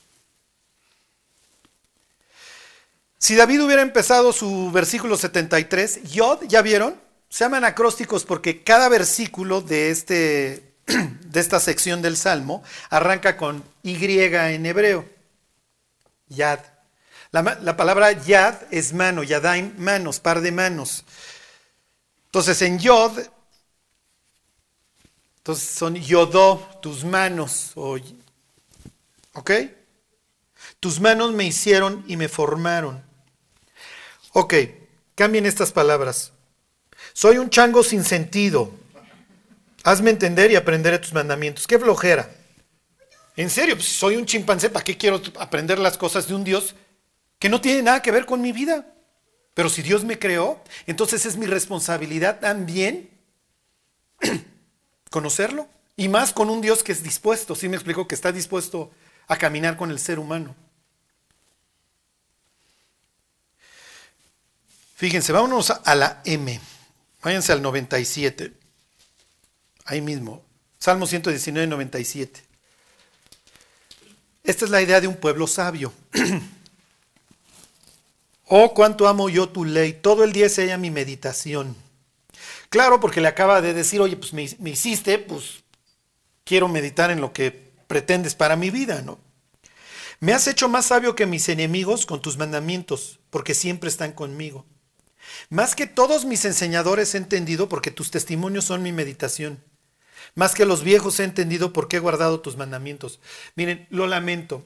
Si 3.24 3.36
David 3.36 3.62
hubiera 3.62 3.80
empezado 3.80 4.34
su 4.34 4.70
versículo 4.70 5.16
73, 5.16 6.12
Yod, 6.12 6.42
¿ya 6.46 6.60
vieron? 6.60 7.00
Se 7.30 7.42
llaman 7.42 7.64
acrósticos 7.64 8.26
porque 8.26 8.62
cada 8.62 8.90
versículo 8.90 9.62
de, 9.62 9.90
este, 9.90 10.74
de 10.86 11.40
esta 11.40 11.58
sección 11.58 12.02
del 12.02 12.18
Salmo 12.18 12.62
arranca 12.90 13.38
con 13.38 13.64
Y 13.82 13.96
en 14.04 14.66
hebreo. 14.66 15.08
Yad. 16.28 16.60
La, 17.30 17.58
la 17.62 17.78
palabra 17.78 18.12
yad 18.12 18.56
es 18.70 18.92
mano, 18.92 19.22
yadaim, 19.22 19.72
manos, 19.78 20.20
par 20.20 20.42
de 20.42 20.52
manos. 20.52 21.02
Entonces 22.26 22.60
en 22.60 22.78
yod, 22.78 23.20
entonces 25.38 25.66
son 25.66 25.94
yodó, 25.94 26.56
tus 26.82 27.04
manos. 27.04 27.72
¿Ok? 29.32 29.50
Tus 30.78 31.00
manos 31.00 31.32
me 31.32 31.44
hicieron 31.44 32.04
y 32.06 32.18
me 32.18 32.28
formaron. 32.28 33.13
Ok, 34.36 34.52
cambien 35.14 35.46
estas 35.46 35.70
palabras. 35.70 36.32
Soy 37.12 37.38
un 37.38 37.50
chango 37.50 37.84
sin 37.84 38.02
sentido. 38.02 38.72
Hazme 39.84 40.10
entender 40.10 40.50
y 40.50 40.56
aprenderé 40.56 40.98
tus 40.98 41.12
mandamientos. 41.12 41.68
Qué 41.68 41.78
flojera. 41.78 42.28
En 43.36 43.48
serio, 43.48 43.76
pues, 43.76 43.86
soy 43.86 44.16
un 44.16 44.26
chimpancé, 44.26 44.70
¿para 44.70 44.84
qué 44.84 44.96
quiero 44.98 45.22
aprender 45.38 45.78
las 45.78 45.96
cosas 45.96 46.26
de 46.26 46.34
un 46.34 46.42
Dios 46.42 46.74
que 47.38 47.48
no 47.48 47.60
tiene 47.60 47.82
nada 47.82 48.02
que 48.02 48.10
ver 48.10 48.26
con 48.26 48.40
mi 48.40 48.50
vida? 48.50 48.84
Pero 49.54 49.68
si 49.68 49.82
Dios 49.82 50.02
me 50.02 50.18
creó, 50.18 50.60
entonces 50.88 51.26
es 51.26 51.36
mi 51.36 51.46
responsabilidad 51.46 52.40
también 52.40 53.10
conocerlo. 55.10 55.68
Y 55.96 56.08
más 56.08 56.32
con 56.32 56.50
un 56.50 56.60
Dios 56.60 56.82
que 56.82 56.90
es 56.90 57.04
dispuesto, 57.04 57.54
sí 57.54 57.68
me 57.68 57.76
explico, 57.76 58.08
que 58.08 58.16
está 58.16 58.32
dispuesto 58.32 58.90
a 59.28 59.36
caminar 59.36 59.76
con 59.76 59.92
el 59.92 60.00
ser 60.00 60.18
humano. 60.18 60.56
Fíjense, 64.94 65.32
vámonos 65.32 65.70
a 65.70 65.94
la 65.94 66.22
M. 66.24 66.60
Váyanse 67.22 67.52
al 67.52 67.62
97. 67.62 68.52
Ahí 69.86 70.00
mismo. 70.00 70.44
Salmo 70.78 71.06
119, 71.06 71.66
97. 71.66 72.42
Esta 74.44 74.64
es 74.64 74.70
la 74.70 74.82
idea 74.82 75.00
de 75.00 75.08
un 75.08 75.16
pueblo 75.16 75.46
sabio. 75.46 75.92
oh, 78.46 78.74
cuánto 78.74 79.08
amo 79.08 79.28
yo 79.28 79.48
tu 79.48 79.64
ley. 79.64 79.94
Todo 79.94 80.22
el 80.22 80.32
día 80.32 80.46
es 80.46 80.58
ella 80.58 80.78
mi 80.78 80.90
meditación. 80.90 81.74
Claro, 82.68 83.00
porque 83.00 83.20
le 83.20 83.28
acaba 83.28 83.62
de 83.62 83.72
decir, 83.72 84.00
oye, 84.00 84.16
pues 84.16 84.32
me, 84.32 84.48
me 84.58 84.70
hiciste, 84.70 85.18
pues 85.18 85.64
quiero 86.44 86.68
meditar 86.68 87.10
en 87.10 87.20
lo 87.20 87.32
que 87.32 87.72
pretendes 87.86 88.34
para 88.34 88.56
mi 88.56 88.70
vida, 88.70 89.02
¿no? 89.02 89.18
Me 90.20 90.32
has 90.32 90.46
hecho 90.46 90.68
más 90.68 90.86
sabio 90.86 91.14
que 91.14 91.26
mis 91.26 91.48
enemigos 91.48 92.06
con 92.06 92.22
tus 92.22 92.36
mandamientos, 92.36 93.18
porque 93.30 93.54
siempre 93.54 93.88
están 93.88 94.12
conmigo. 94.12 94.64
Más 95.50 95.74
que 95.74 95.86
todos 95.86 96.24
mis 96.24 96.44
enseñadores 96.44 97.14
he 97.14 97.18
entendido 97.18 97.68
porque 97.68 97.90
tus 97.90 98.10
testimonios 98.10 98.64
son 98.64 98.82
mi 98.82 98.92
meditación. 98.92 99.62
Más 100.34 100.54
que 100.54 100.64
los 100.64 100.82
viejos 100.82 101.20
he 101.20 101.24
entendido 101.24 101.72
por 101.72 101.88
qué 101.88 101.96
he 101.96 102.00
guardado 102.00 102.40
tus 102.40 102.56
mandamientos. 102.56 103.20
Miren, 103.54 103.86
lo 103.90 104.06
lamento. 104.06 104.64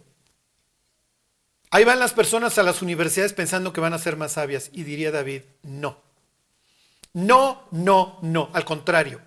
Ahí 1.71 1.85
van 1.85 1.99
las 1.99 2.15
personas 2.15 2.57
a 2.59 2.63
las 2.63 2.81
universidades 2.81 3.35
pensando 3.35 3.73
que 3.73 3.81
van 3.81 3.93
a 3.93 3.99
ser 3.99 4.17
más 4.17 4.33
sabias. 4.33 4.71
Y 4.73 4.85
diría 4.85 5.11
David, 5.11 5.43
no. 5.63 6.01
No, 7.13 7.69
no, 7.71 8.19
no. 8.23 8.51
Al 8.55 8.65
contrario. 8.65 9.21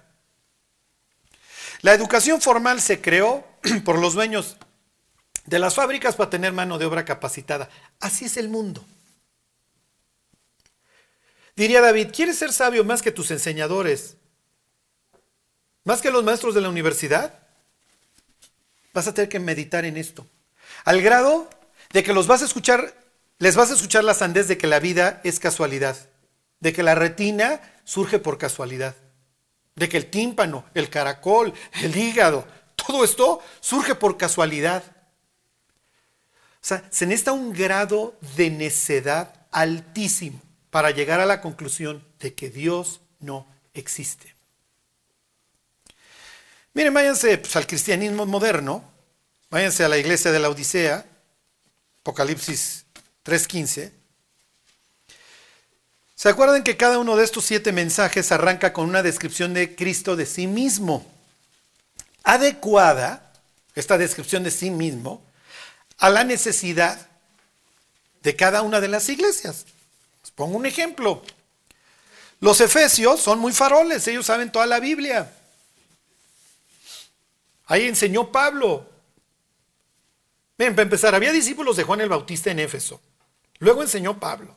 La 1.81 1.93
educación 1.93 2.41
formal 2.41 2.81
se 2.81 3.01
creó 3.01 3.45
por 3.85 3.99
los 3.99 4.13
dueños 4.13 4.57
de 5.45 5.59
las 5.59 5.75
fábricas 5.75 6.15
para 6.15 6.29
tener 6.29 6.53
mano 6.53 6.77
de 6.77 6.85
obra 6.85 7.05
capacitada. 7.05 7.69
Así 7.99 8.25
es 8.25 8.37
el 8.37 8.49
mundo. 8.49 8.83
Diría 11.61 11.79
David, 11.79 12.07
¿quieres 12.11 12.39
ser 12.39 12.51
sabio 12.53 12.83
más 12.83 13.03
que 13.03 13.11
tus 13.11 13.29
enseñadores? 13.29 14.17
Más 15.83 16.01
que 16.01 16.09
los 16.09 16.23
maestros 16.23 16.55
de 16.55 16.61
la 16.61 16.69
universidad, 16.69 17.37
vas 18.95 19.07
a 19.07 19.13
tener 19.13 19.29
que 19.29 19.39
meditar 19.39 19.85
en 19.85 19.95
esto. 19.95 20.25
Al 20.85 21.03
grado 21.03 21.47
de 21.93 22.03
que 22.03 22.13
los 22.13 22.25
vas 22.25 22.41
a 22.41 22.45
escuchar, 22.45 22.95
les 23.37 23.55
vas 23.55 23.69
a 23.69 23.75
escuchar 23.75 24.03
la 24.03 24.15
sandez 24.15 24.47
de 24.47 24.57
que 24.57 24.65
la 24.65 24.79
vida 24.79 25.21
es 25.23 25.39
casualidad, 25.39 25.95
de 26.61 26.73
que 26.73 26.81
la 26.81 26.95
retina 26.95 27.61
surge 27.83 28.17
por 28.17 28.39
casualidad, 28.39 28.95
de 29.75 29.87
que 29.87 29.97
el 29.97 30.09
tímpano, 30.09 30.65
el 30.73 30.89
caracol, 30.89 31.53
el 31.83 31.95
hígado, 31.95 32.43
todo 32.75 33.03
esto 33.03 33.39
surge 33.59 33.93
por 33.93 34.17
casualidad. 34.17 34.83
O 36.55 36.65
sea, 36.65 36.83
se 36.89 37.05
necesita 37.05 37.33
un 37.33 37.53
grado 37.53 38.17
de 38.35 38.49
necedad 38.49 39.45
altísimo 39.51 40.41
para 40.71 40.89
llegar 40.91 41.19
a 41.19 41.25
la 41.25 41.41
conclusión 41.41 42.03
de 42.19 42.33
que 42.33 42.49
Dios 42.49 43.01
no 43.19 43.45
existe. 43.73 44.33
Miren, 46.73 46.93
váyanse 46.93 47.37
pues, 47.37 47.55
al 47.57 47.67
cristianismo 47.67 48.25
moderno, 48.25 48.83
váyanse 49.49 49.83
a 49.83 49.89
la 49.89 49.97
iglesia 49.97 50.31
de 50.31 50.39
la 50.39 50.49
Odisea, 50.49 51.05
Apocalipsis 52.01 52.85
3.15. 53.25 53.91
¿Se 56.15 56.29
acuerdan 56.29 56.63
que 56.63 56.77
cada 56.77 56.99
uno 56.99 57.15
de 57.17 57.25
estos 57.25 57.43
siete 57.45 57.73
mensajes 57.73 58.31
arranca 58.31 58.71
con 58.71 58.87
una 58.87 59.03
descripción 59.03 59.53
de 59.53 59.75
Cristo 59.75 60.15
de 60.15 60.25
sí 60.25 60.47
mismo? 60.47 61.05
Adecuada, 62.23 63.33
esta 63.75 63.97
descripción 63.97 64.43
de 64.43 64.51
sí 64.51 64.71
mismo, 64.71 65.21
a 65.97 66.09
la 66.09 66.23
necesidad 66.23 67.07
de 68.23 68.35
cada 68.35 68.61
una 68.61 68.79
de 68.79 68.87
las 68.87 69.09
iglesias. 69.09 69.65
Les 70.21 70.31
pongo 70.31 70.57
un 70.57 70.65
ejemplo. 70.65 71.21
Los 72.39 72.59
efesios 72.61 73.19
son 73.21 73.39
muy 73.39 73.53
faroles, 73.53 74.07
ellos 74.07 74.25
saben 74.25 74.51
toda 74.51 74.65
la 74.65 74.79
Biblia. 74.79 75.31
Ahí 77.67 77.87
enseñó 77.87 78.31
Pablo. 78.31 78.85
Miren, 80.57 80.75
para 80.75 80.83
empezar, 80.83 81.15
había 81.15 81.31
discípulos 81.31 81.77
de 81.77 81.83
Juan 81.83 82.01
el 82.01 82.09
Bautista 82.09 82.51
en 82.51 82.59
Éfeso. 82.59 82.99
Luego 83.59 83.81
enseñó 83.81 84.19
Pablo. 84.19 84.55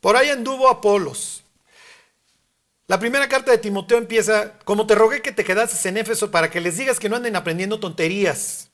Por 0.00 0.16
ahí 0.16 0.30
anduvo 0.30 0.68
Apolos. 0.68 1.42
La 2.86 2.98
primera 2.98 3.28
carta 3.28 3.50
de 3.50 3.58
Timoteo 3.58 3.98
empieza, 3.98 4.58
como 4.64 4.86
te 4.86 4.94
rogué 4.94 5.20
que 5.20 5.32
te 5.32 5.44
quedases 5.44 5.84
en 5.86 5.98
Éfeso 5.98 6.30
para 6.30 6.50
que 6.50 6.60
les 6.60 6.78
digas 6.78 6.98
que 6.98 7.08
no 7.08 7.16
anden 7.16 7.36
aprendiendo 7.36 7.80
tonterías. 7.80 8.67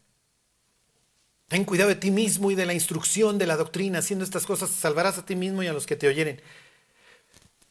Ten 1.49 1.65
cuidado 1.65 1.91
de 1.91 1.97
ti 1.97 2.11
mismo 2.11 2.51
y 2.51 2.55
de 2.55 2.67
la 2.67 2.75
instrucción 2.75 3.39
de 3.39 3.47
la 3.47 3.57
doctrina. 3.57 3.99
Haciendo 3.99 4.25
estas 4.25 4.47
cosas 4.47 4.71
salvarás 4.71 5.19
a 5.19 5.27
ti 5.27 5.37
mismo 5.37 5.63
y 5.63 5.67
a 5.67 5.73
los 5.73 5.87
que 5.87 5.97
te 5.97 6.09
oyeren. 6.09 6.41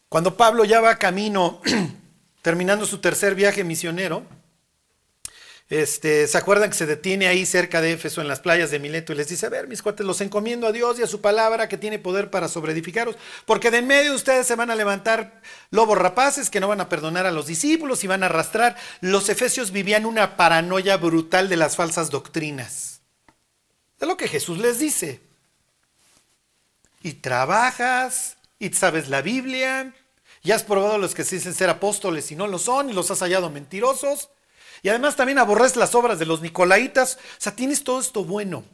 Cuando 0.10 0.38
Pablo 0.38 0.64
ya 0.66 0.80
va 0.80 1.00
camino, 1.00 1.62
terminando 2.42 2.86
su 2.86 3.00
tercer 3.00 3.36
viaje 3.36 3.64
misionero, 3.64 4.26
este, 5.70 6.28
¿Se 6.28 6.38
acuerdan 6.38 6.70
que 6.70 6.76
se 6.76 6.86
detiene 6.86 7.26
ahí 7.26 7.48
cerca 7.48 7.82
de 7.82 7.94
Éfeso, 7.94 8.22
en 8.22 8.28
las 8.28 8.42
playas 8.42 8.70
de 8.70 8.78
Mileto, 8.78 9.12
y 9.12 9.16
les 9.16 9.28
dice, 9.28 9.48
a 9.48 9.50
ver, 9.50 9.68
mis 9.68 9.82
cuates, 9.82 10.06
los 10.06 10.22
encomiendo 10.22 10.68
a 10.68 10.72
Dios 10.72 11.00
y 11.00 11.02
a 11.02 11.08
su 11.08 11.20
palabra 11.20 11.68
que 11.68 11.80
tiene 11.80 11.98
poder 11.98 12.30
para 12.30 12.48
sobreedificaros, 12.48 13.16
porque 13.46 13.72
de 13.72 13.80
en 13.80 13.88
medio 13.88 14.12
de 14.12 14.16
ustedes 14.16 14.46
se 14.46 14.56
van 14.56 14.70
a 14.70 14.76
levantar 14.76 15.42
lobos 15.72 15.98
rapaces 15.98 16.52
que 16.52 16.60
no 16.60 16.68
van 16.68 16.82
a 16.82 16.90
perdonar 16.90 17.26
a 17.26 17.32
los 17.32 17.48
discípulos 17.48 18.04
y 18.04 18.08
van 18.08 18.22
a 18.22 18.28
arrastrar. 18.28 18.76
Los 19.02 19.30
efesios 19.30 19.72
vivían 19.72 20.06
una 20.06 20.38
paranoia 20.38 20.98
brutal 20.98 21.50
de 21.50 21.58
las 21.58 21.76
falsas 21.76 22.12
doctrinas. 22.12 22.93
Es 24.04 24.08
lo 24.10 24.18
que 24.18 24.28
Jesús 24.28 24.58
les 24.58 24.80
dice. 24.80 25.22
Y 27.04 27.14
trabajas, 27.14 28.36
y 28.60 28.74
sabes 28.74 29.08
la 29.08 29.22
Biblia, 29.22 29.93
y 30.43 30.51
has 30.51 30.64
probado 30.64 30.95
a 30.95 30.97
los 30.97 31.16
que 31.16 31.24
se 31.24 31.38
dicen 31.38 31.54
ser 31.54 31.70
apóstoles 31.70 32.30
y 32.30 32.36
no 32.36 32.47
lo 32.47 32.60
son, 32.60 32.89
y 32.89 32.93
los 32.93 33.10
has 33.12 33.20
hallado 33.20 33.49
mentirosos. 33.49 34.28
Y 34.82 34.89
además 34.89 35.16
también 35.16 35.39
aborres 35.39 35.78
las 35.78 35.95
obras 35.95 36.20
de 36.20 36.26
los 36.26 36.41
Nicolaitas. 36.41 37.16
O 37.16 37.20
sea, 37.41 37.56
tienes 37.56 37.86
todo 37.86 38.01
esto 38.01 38.26
bueno. 38.26 38.66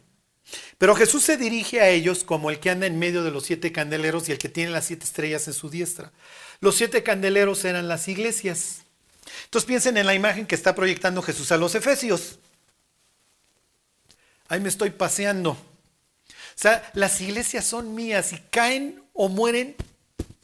Pero 0.80 0.96
Jesús 0.96 1.26
se 1.26 1.38
dirige 1.38 1.80
a 1.80 1.90
ellos 1.90 2.24
como 2.24 2.50
el 2.50 2.60
que 2.60 2.72
anda 2.72 2.88
en 2.88 2.98
medio 2.98 3.24
de 3.24 3.30
los 3.30 3.44
siete 3.44 3.72
candeleros 3.72 4.28
y 4.28 4.32
el 4.32 4.40
que 4.40 4.50
tiene 4.50 4.72
las 4.72 4.86
siete 4.86 5.06
estrellas 5.06 5.48
en 5.48 5.54
su 5.54 5.70
diestra. 5.70 6.12
Los 6.60 6.74
siete 6.74 7.04
candeleros 7.04 7.64
eran 7.66 7.88
las 7.88 8.08
iglesias. 8.08 8.82
Entonces 9.44 9.68
piensen 9.68 9.96
en 9.98 10.08
la 10.08 10.16
imagen 10.16 10.48
que 10.48 10.56
está 10.56 10.74
proyectando 10.74 11.22
Jesús 11.22 11.52
a 11.52 11.58
los 11.58 11.76
efesios. 11.76 12.40
Ahí 14.50 14.60
me 14.60 14.68
estoy 14.68 14.90
paseando. 14.90 15.52
O 15.52 16.62
sea, 16.62 16.92
las 16.94 17.22
iglesias 17.22 17.66
son 17.66 17.96
mías 17.96 18.34
y 18.34 18.38
caen 18.50 19.02
o 19.14 19.30
mueren. 19.30 19.76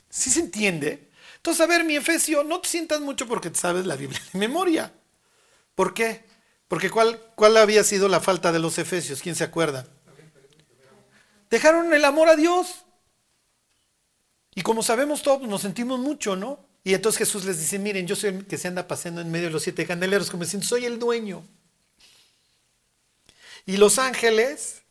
¿Sí 0.09 0.29
se 0.29 0.39
entiende? 0.39 1.09
Entonces, 1.37 1.61
a 1.61 1.67
ver, 1.67 1.83
mi 1.83 1.97
efesio, 1.97 2.43
no 2.43 2.61
te 2.61 2.69
sientas 2.69 3.01
mucho 3.01 3.27
porque 3.27 3.53
sabes 3.53 3.85
la 3.85 3.95
Biblia 3.95 4.21
de 4.31 4.39
memoria. 4.39 4.93
¿Por 5.75 5.93
qué? 5.93 6.23
Porque 6.67 6.89
¿cuál, 6.89 7.19
¿cuál 7.35 7.57
había 7.57 7.83
sido 7.83 8.07
la 8.07 8.19
falta 8.19 8.51
de 8.51 8.59
los 8.59 8.77
efesios? 8.77 9.21
¿Quién 9.21 9.35
se 9.35 9.43
acuerda? 9.43 9.85
Dejaron 11.49 11.93
el 11.93 12.05
amor 12.05 12.29
a 12.29 12.35
Dios. 12.35 12.85
Y 14.55 14.61
como 14.61 14.83
sabemos 14.83 15.21
todos, 15.21 15.47
nos 15.47 15.61
sentimos 15.61 15.99
mucho, 15.99 16.35
¿no? 16.35 16.59
Y 16.83 16.93
entonces 16.93 17.19
Jesús 17.19 17.45
les 17.45 17.59
dice, 17.59 17.77
miren, 17.79 18.07
yo 18.07 18.15
soy 18.15 18.29
el 18.29 18.45
que 18.45 18.57
se 18.57 18.67
anda 18.67 18.87
paseando 18.87 19.19
en 19.19 19.31
medio 19.31 19.47
de 19.47 19.51
los 19.51 19.63
siete 19.63 19.85
candeleros, 19.85 20.29
como 20.29 20.43
diciendo, 20.43 20.67
soy 20.67 20.85
el 20.85 20.99
dueño. 20.99 21.43
Y 23.65 23.77
los 23.77 23.97
ángeles 23.97 24.83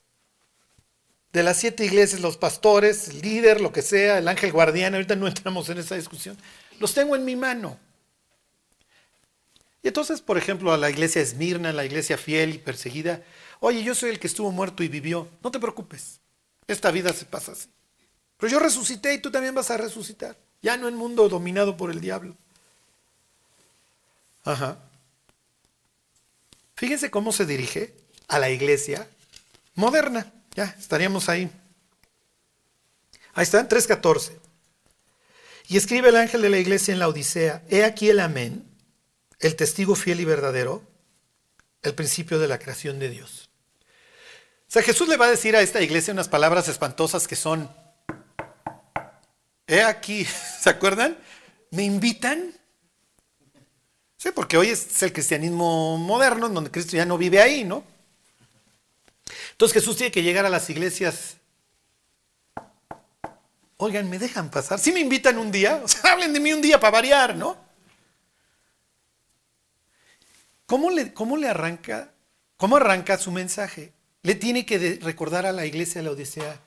de 1.32 1.42
las 1.42 1.58
siete 1.58 1.84
iglesias, 1.84 2.20
los 2.20 2.36
pastores, 2.36 3.08
el 3.08 3.20
líder, 3.20 3.60
lo 3.60 3.72
que 3.72 3.82
sea, 3.82 4.18
el 4.18 4.28
ángel 4.28 4.52
guardián, 4.52 4.94
ahorita 4.94 5.16
no 5.16 5.26
entramos 5.26 5.68
en 5.68 5.78
esa 5.78 5.96
discusión, 5.96 6.38
Los 6.78 6.94
tengo 6.94 7.16
en 7.16 7.24
mi 7.24 7.36
mano. 7.36 7.78
Y 9.82 9.88
entonces, 9.88 10.20
por 10.20 10.38
ejemplo, 10.38 10.72
a 10.72 10.78
la 10.78 10.90
iglesia 10.90 11.20
Esmirna, 11.20 11.72
la 11.72 11.84
iglesia 11.84 12.16
fiel 12.16 12.54
y 12.54 12.58
perseguida, 12.58 13.22
oye, 13.60 13.82
yo 13.82 13.94
soy 13.94 14.10
el 14.10 14.18
que 14.18 14.26
estuvo 14.26 14.50
muerto 14.50 14.82
y 14.82 14.88
vivió. 14.88 15.28
No 15.42 15.50
te 15.50 15.60
preocupes, 15.60 16.20
esta 16.66 16.90
vida 16.90 17.12
se 17.12 17.26
pasa 17.26 17.52
así. 17.52 17.68
Pero 18.38 18.52
yo 18.52 18.58
resucité 18.58 19.12
y 19.14 19.18
tú 19.18 19.30
también 19.30 19.54
vas 19.54 19.70
a 19.70 19.76
resucitar. 19.76 20.36
Ya 20.62 20.76
no 20.76 20.88
en 20.88 20.94
mundo 20.94 21.28
dominado 21.28 21.76
por 21.76 21.90
el 21.90 22.00
diablo. 22.00 22.36
Ajá. 24.44 24.78
Fíjense 26.76 27.10
cómo 27.10 27.32
se 27.32 27.44
dirige 27.44 27.94
a 28.28 28.38
la 28.38 28.50
iglesia 28.50 29.08
moderna. 29.74 30.32
Ya, 30.54 30.74
estaríamos 30.78 31.28
ahí. 31.28 31.50
Ahí 33.34 33.42
está, 33.42 33.60
en 33.60 33.68
3.14. 33.68 34.32
Y 35.68 35.76
escribe 35.76 36.10
el 36.10 36.16
ángel 36.16 36.42
de 36.42 36.50
la 36.50 36.58
iglesia 36.58 36.92
en 36.92 36.98
la 36.98 37.08
Odisea, 37.08 37.62
he 37.68 37.84
aquí 37.84 38.10
el 38.10 38.20
amén, 38.20 38.64
el 39.40 39.56
testigo 39.56 39.94
fiel 39.94 40.20
y 40.20 40.24
verdadero, 40.24 40.82
el 41.82 41.94
principio 41.94 42.38
de 42.38 42.48
la 42.48 42.58
creación 42.58 42.98
de 42.98 43.08
Dios. 43.08 43.50
O 44.68 44.72
sea, 44.74 44.82
Jesús 44.82 45.08
le 45.08 45.16
va 45.16 45.26
a 45.26 45.30
decir 45.30 45.56
a 45.56 45.62
esta 45.62 45.80
iglesia 45.82 46.12
unas 46.12 46.28
palabras 46.28 46.68
espantosas 46.68 47.26
que 47.26 47.36
son, 47.36 47.70
he 49.66 49.82
aquí, 49.82 50.26
¿se 50.60 50.70
acuerdan? 50.70 51.16
¿Me 51.70 51.82
invitan? 51.82 52.52
Sí, 54.16 54.30
porque 54.34 54.56
hoy 54.56 54.68
es 54.68 55.02
el 55.02 55.12
cristianismo 55.12 55.98
moderno, 55.98 56.48
donde 56.48 56.70
Cristo 56.70 56.96
ya 56.96 57.04
no 57.04 57.18
vive 57.18 57.40
ahí, 57.40 57.64
¿no? 57.64 57.84
Entonces 59.54 59.80
Jesús 59.80 59.96
tiene 59.96 60.10
que 60.10 60.24
llegar 60.24 60.44
a 60.44 60.48
las 60.48 60.68
iglesias. 60.68 61.36
Oigan, 63.76 64.10
¿me 64.10 64.18
dejan 64.18 64.50
pasar? 64.50 64.80
Si 64.80 64.90
me 64.90 64.98
invitan 64.98 65.38
un 65.38 65.52
día, 65.52 65.80
o 65.84 65.86
sea, 65.86 66.00
hablen 66.12 66.32
de 66.32 66.40
mí 66.40 66.52
un 66.52 66.60
día 66.60 66.80
para 66.80 66.90
variar, 66.90 67.36
¿no? 67.36 67.56
¿Cómo 70.66 70.90
le, 70.90 71.14
cómo 71.14 71.36
le 71.36 71.46
arranca? 71.48 72.12
¿Cómo 72.56 72.76
arranca 72.76 73.16
su 73.16 73.30
mensaje? 73.30 73.92
Le 74.22 74.34
tiene 74.34 74.66
que 74.66 74.98
recordar 75.00 75.46
a 75.46 75.52
la 75.52 75.66
iglesia 75.66 76.00
de 76.00 76.06
la 76.06 76.10
Odisea, 76.12 76.60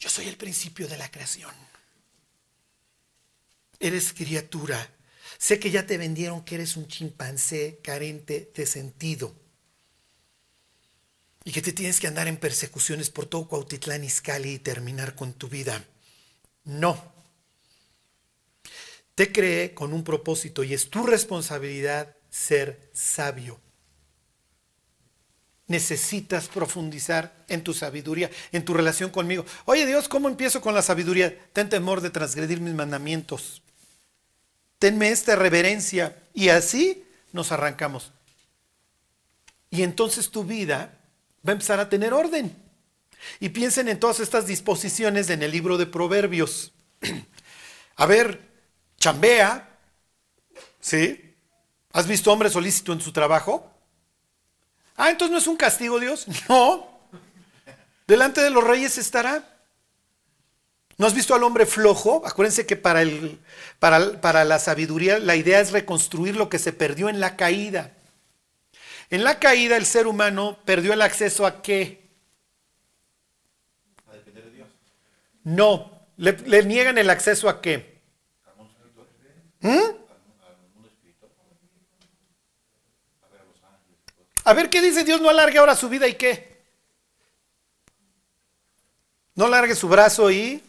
yo 0.00 0.10
soy 0.10 0.26
el 0.26 0.36
principio 0.36 0.88
de 0.88 0.98
la 0.98 1.08
creación. 1.12 1.52
Eres 3.78 4.12
criatura. 4.12 4.90
Sé 5.38 5.60
que 5.60 5.70
ya 5.70 5.86
te 5.86 5.96
vendieron 5.96 6.44
que 6.44 6.56
eres 6.56 6.76
un 6.76 6.88
chimpancé 6.88 7.78
carente 7.84 8.50
de 8.52 8.66
sentido. 8.66 9.41
Y 11.44 11.52
que 11.52 11.62
te 11.62 11.72
tienes 11.72 11.98
que 11.98 12.06
andar 12.06 12.28
en 12.28 12.36
persecuciones 12.36 13.10
por 13.10 13.26
todo 13.26 13.48
Cuautitlán 13.48 14.04
Izcalli 14.04 14.54
y 14.54 14.58
terminar 14.58 15.14
con 15.14 15.32
tu 15.32 15.48
vida. 15.48 15.84
No. 16.64 17.12
Te 19.14 19.32
creé 19.32 19.74
con 19.74 19.92
un 19.92 20.04
propósito 20.04 20.62
y 20.62 20.72
es 20.72 20.88
tu 20.88 21.04
responsabilidad 21.04 22.16
ser 22.30 22.90
sabio. 22.92 23.60
Necesitas 25.66 26.48
profundizar 26.48 27.44
en 27.48 27.64
tu 27.64 27.74
sabiduría, 27.74 28.30
en 28.52 28.64
tu 28.64 28.74
relación 28.74 29.10
conmigo. 29.10 29.44
Oye 29.64 29.86
Dios, 29.86 30.08
¿cómo 30.08 30.28
empiezo 30.28 30.60
con 30.60 30.74
la 30.74 30.82
sabiduría? 30.82 31.36
Ten 31.52 31.68
temor 31.68 32.00
de 32.00 32.10
transgredir 32.10 32.60
mis 32.60 32.74
mandamientos. 32.74 33.62
Tenme 34.78 35.10
esta 35.10 35.36
reverencia. 35.36 36.16
Y 36.34 36.48
así 36.48 37.04
nos 37.32 37.52
arrancamos. 37.52 38.12
Y 39.70 39.82
entonces 39.82 40.30
tu 40.30 40.44
vida 40.44 40.98
va 41.46 41.50
a 41.50 41.52
empezar 41.52 41.80
a 41.80 41.88
tener 41.88 42.12
orden. 42.12 42.56
Y 43.40 43.50
piensen 43.50 43.88
en 43.88 44.00
todas 44.00 44.20
estas 44.20 44.46
disposiciones 44.46 45.30
en 45.30 45.42
el 45.42 45.50
libro 45.50 45.78
de 45.78 45.86
Proverbios. 45.86 46.72
A 47.96 48.06
ver, 48.06 48.40
chambea, 48.98 49.68
¿sí? 50.80 51.34
¿Has 51.92 52.06
visto 52.06 52.32
hombre 52.32 52.50
solícito 52.50 52.92
en 52.92 53.00
su 53.00 53.12
trabajo? 53.12 53.70
Ah, 54.96 55.10
entonces 55.10 55.32
no 55.32 55.38
es 55.38 55.46
un 55.46 55.56
castigo, 55.56 56.00
Dios. 56.00 56.26
No. 56.48 56.90
Delante 58.06 58.40
de 58.40 58.50
los 58.50 58.64
reyes 58.64 58.98
estará. 58.98 59.48
¿No 60.98 61.06
has 61.06 61.14
visto 61.14 61.34
al 61.34 61.42
hombre 61.44 61.66
flojo? 61.66 62.22
Acuérdense 62.26 62.66
que 62.66 62.76
para, 62.76 63.02
el, 63.02 63.40
para, 63.78 64.20
para 64.20 64.44
la 64.44 64.58
sabiduría 64.58 65.18
la 65.18 65.36
idea 65.36 65.60
es 65.60 65.72
reconstruir 65.72 66.36
lo 66.36 66.48
que 66.48 66.58
se 66.58 66.72
perdió 66.72 67.08
en 67.08 67.20
la 67.20 67.36
caída. 67.36 67.92
En 69.10 69.24
la 69.24 69.38
caída 69.38 69.76
el 69.76 69.86
ser 69.86 70.06
humano 70.06 70.58
perdió 70.64 70.92
el 70.92 71.02
acceso 71.02 71.46
a 71.46 71.62
qué? 71.62 72.08
A 74.10 74.14
depender 74.14 74.44
de 74.44 74.50
Dios. 74.50 74.68
No, 75.44 76.06
le, 76.16 76.32
le 76.32 76.64
niegan 76.64 76.98
el 76.98 77.10
acceso 77.10 77.48
a 77.48 77.60
qué? 77.60 78.00
¿Mm? 79.60 80.02
A 84.44 84.54
ver 84.54 84.68
qué 84.68 84.80
dice 84.80 85.04
Dios, 85.04 85.20
no 85.20 85.28
alargue 85.28 85.58
ahora 85.58 85.76
su 85.76 85.88
vida 85.88 86.08
y 86.08 86.14
qué. 86.14 86.52
No 89.34 89.46
alargue 89.46 89.74
su 89.74 89.88
brazo 89.88 90.30
y... 90.30 90.62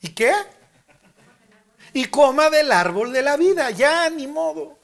¿Y 0.00 0.08
qué? 0.10 0.32
Y 1.92 2.06
coma 2.06 2.48
del 2.48 2.72
árbol 2.72 3.12
de 3.12 3.22
la 3.22 3.36
vida, 3.36 3.70
ya 3.70 4.08
ni 4.08 4.26
modo. 4.26 4.78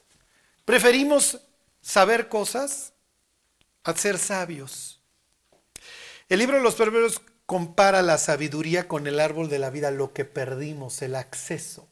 Preferimos 0.67 1.39
saber 1.81 2.29
cosas 2.29 2.93
a 3.85 3.97
ser 3.97 4.19
sabios. 4.19 5.01
El 6.29 6.41
libro 6.41 6.57
de 6.57 6.63
los 6.63 6.75
perversos 6.75 7.23
compara 7.47 8.03
la 8.03 8.19
sabiduría 8.19 8.89
con 8.89 9.07
el 9.07 9.21
árbol 9.21 9.49
de 9.49 9.61
la 9.61 9.71
vida, 9.71 9.93
lo 9.93 10.13
que 10.13 10.25
perdimos, 10.25 11.01
el 11.03 11.15
acceso 11.15 11.89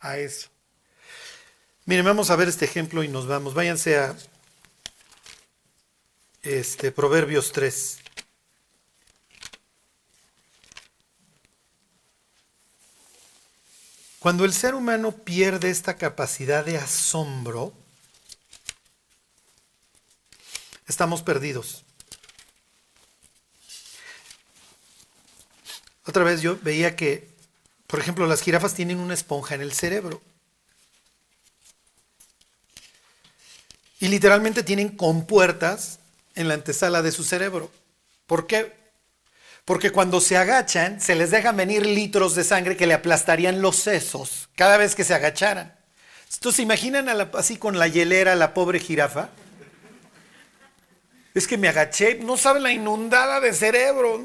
a 0.00 0.16
eso. 0.16 0.48
Miren, 1.84 2.06
vamos 2.06 2.30
a 2.30 2.36
ver 2.36 2.48
este 2.48 2.64
ejemplo 2.64 3.02
y 3.02 3.08
nos 3.08 3.26
vamos. 3.26 3.52
Váyanse 3.52 3.98
a 3.98 4.16
este, 6.40 6.90
Proverbios 6.90 7.52
3. 7.52 8.01
Cuando 14.22 14.44
el 14.44 14.52
ser 14.52 14.76
humano 14.76 15.10
pierde 15.10 15.68
esta 15.68 15.96
capacidad 15.96 16.64
de 16.64 16.78
asombro, 16.78 17.72
estamos 20.86 21.22
perdidos. 21.22 21.82
Otra 26.06 26.22
vez 26.22 26.40
yo 26.40 26.56
veía 26.62 26.94
que, 26.94 27.28
por 27.88 27.98
ejemplo, 27.98 28.28
las 28.28 28.42
jirafas 28.42 28.74
tienen 28.74 29.00
una 29.00 29.14
esponja 29.14 29.56
en 29.56 29.60
el 29.60 29.72
cerebro. 29.72 30.22
Y 33.98 34.06
literalmente 34.06 34.62
tienen 34.62 34.96
compuertas 34.96 35.98
en 36.36 36.46
la 36.46 36.54
antesala 36.54 37.02
de 37.02 37.10
su 37.10 37.24
cerebro. 37.24 37.72
¿Por 38.28 38.46
qué? 38.46 38.81
Porque 39.72 39.88
cuando 39.88 40.20
se 40.20 40.36
agachan, 40.36 41.00
se 41.00 41.14
les 41.14 41.30
dejan 41.30 41.56
venir 41.56 41.86
litros 41.86 42.34
de 42.34 42.44
sangre 42.44 42.76
que 42.76 42.86
le 42.86 42.92
aplastarían 42.92 43.62
los 43.62 43.76
sesos 43.76 44.50
cada 44.54 44.76
vez 44.76 44.94
que 44.94 45.02
se 45.02 45.14
agacharan. 45.14 45.74
Entonces, 46.30 46.56
¿se 46.56 46.62
imaginan 46.62 47.08
así 47.32 47.56
con 47.56 47.78
la 47.78 47.88
hielera 47.88 48.34
la 48.34 48.52
pobre 48.52 48.78
jirafa? 48.80 49.30
Es 51.32 51.46
que 51.46 51.56
me 51.56 51.68
agaché, 51.68 52.16
no 52.16 52.36
saben 52.36 52.64
la 52.64 52.70
inundada 52.70 53.40
de 53.40 53.54
cerebro. 53.54 54.22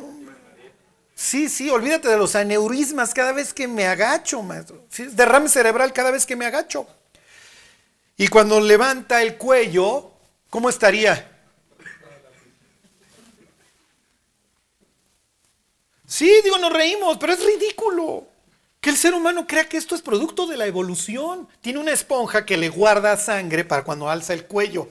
Sí, 1.16 1.48
sí, 1.48 1.70
olvídate 1.70 2.10
de 2.10 2.18
los 2.18 2.36
aneurismas 2.36 3.14
cada 3.14 3.32
vez 3.32 3.54
que 3.54 3.70
me 3.70 3.88
agacho, 3.88 4.44
maestro. 4.44 4.86
Derrame 5.14 5.48
cerebral 5.48 5.94
cada 5.94 6.12
vez 6.12 6.26
que 6.26 6.36
me 6.36 6.46
agacho. 6.46 6.86
Y 8.18 8.28
cuando 8.28 8.60
levanta 8.60 9.22
el 9.24 9.38
cuello, 9.38 10.12
¿cómo 10.50 10.68
estaría? 10.68 11.37
Sí, 16.18 16.42
digo, 16.44 16.58
nos 16.58 16.74
reímos, 16.74 17.18
pero 17.20 17.34
es 17.34 17.46
ridículo. 17.46 18.28
Que 18.82 18.90
el 18.90 18.98
ser 18.98 19.14
humano 19.14 19.46
crea 19.46 19.70
que 19.70 19.78
esto 19.78 19.94
es 19.94 20.02
producto 20.02 20.48
de 20.48 20.58
la 20.58 20.66
evolución. 20.66 21.48
Tiene 21.62 21.78
una 21.78 21.92
esponja 21.92 22.44
que 22.44 22.58
le 22.58 22.70
guarda 22.70 23.16
sangre 23.18 23.64
para 23.64 23.84
cuando 23.84 24.10
alza 24.10 24.34
el 24.34 24.46
cuello. 24.46 24.90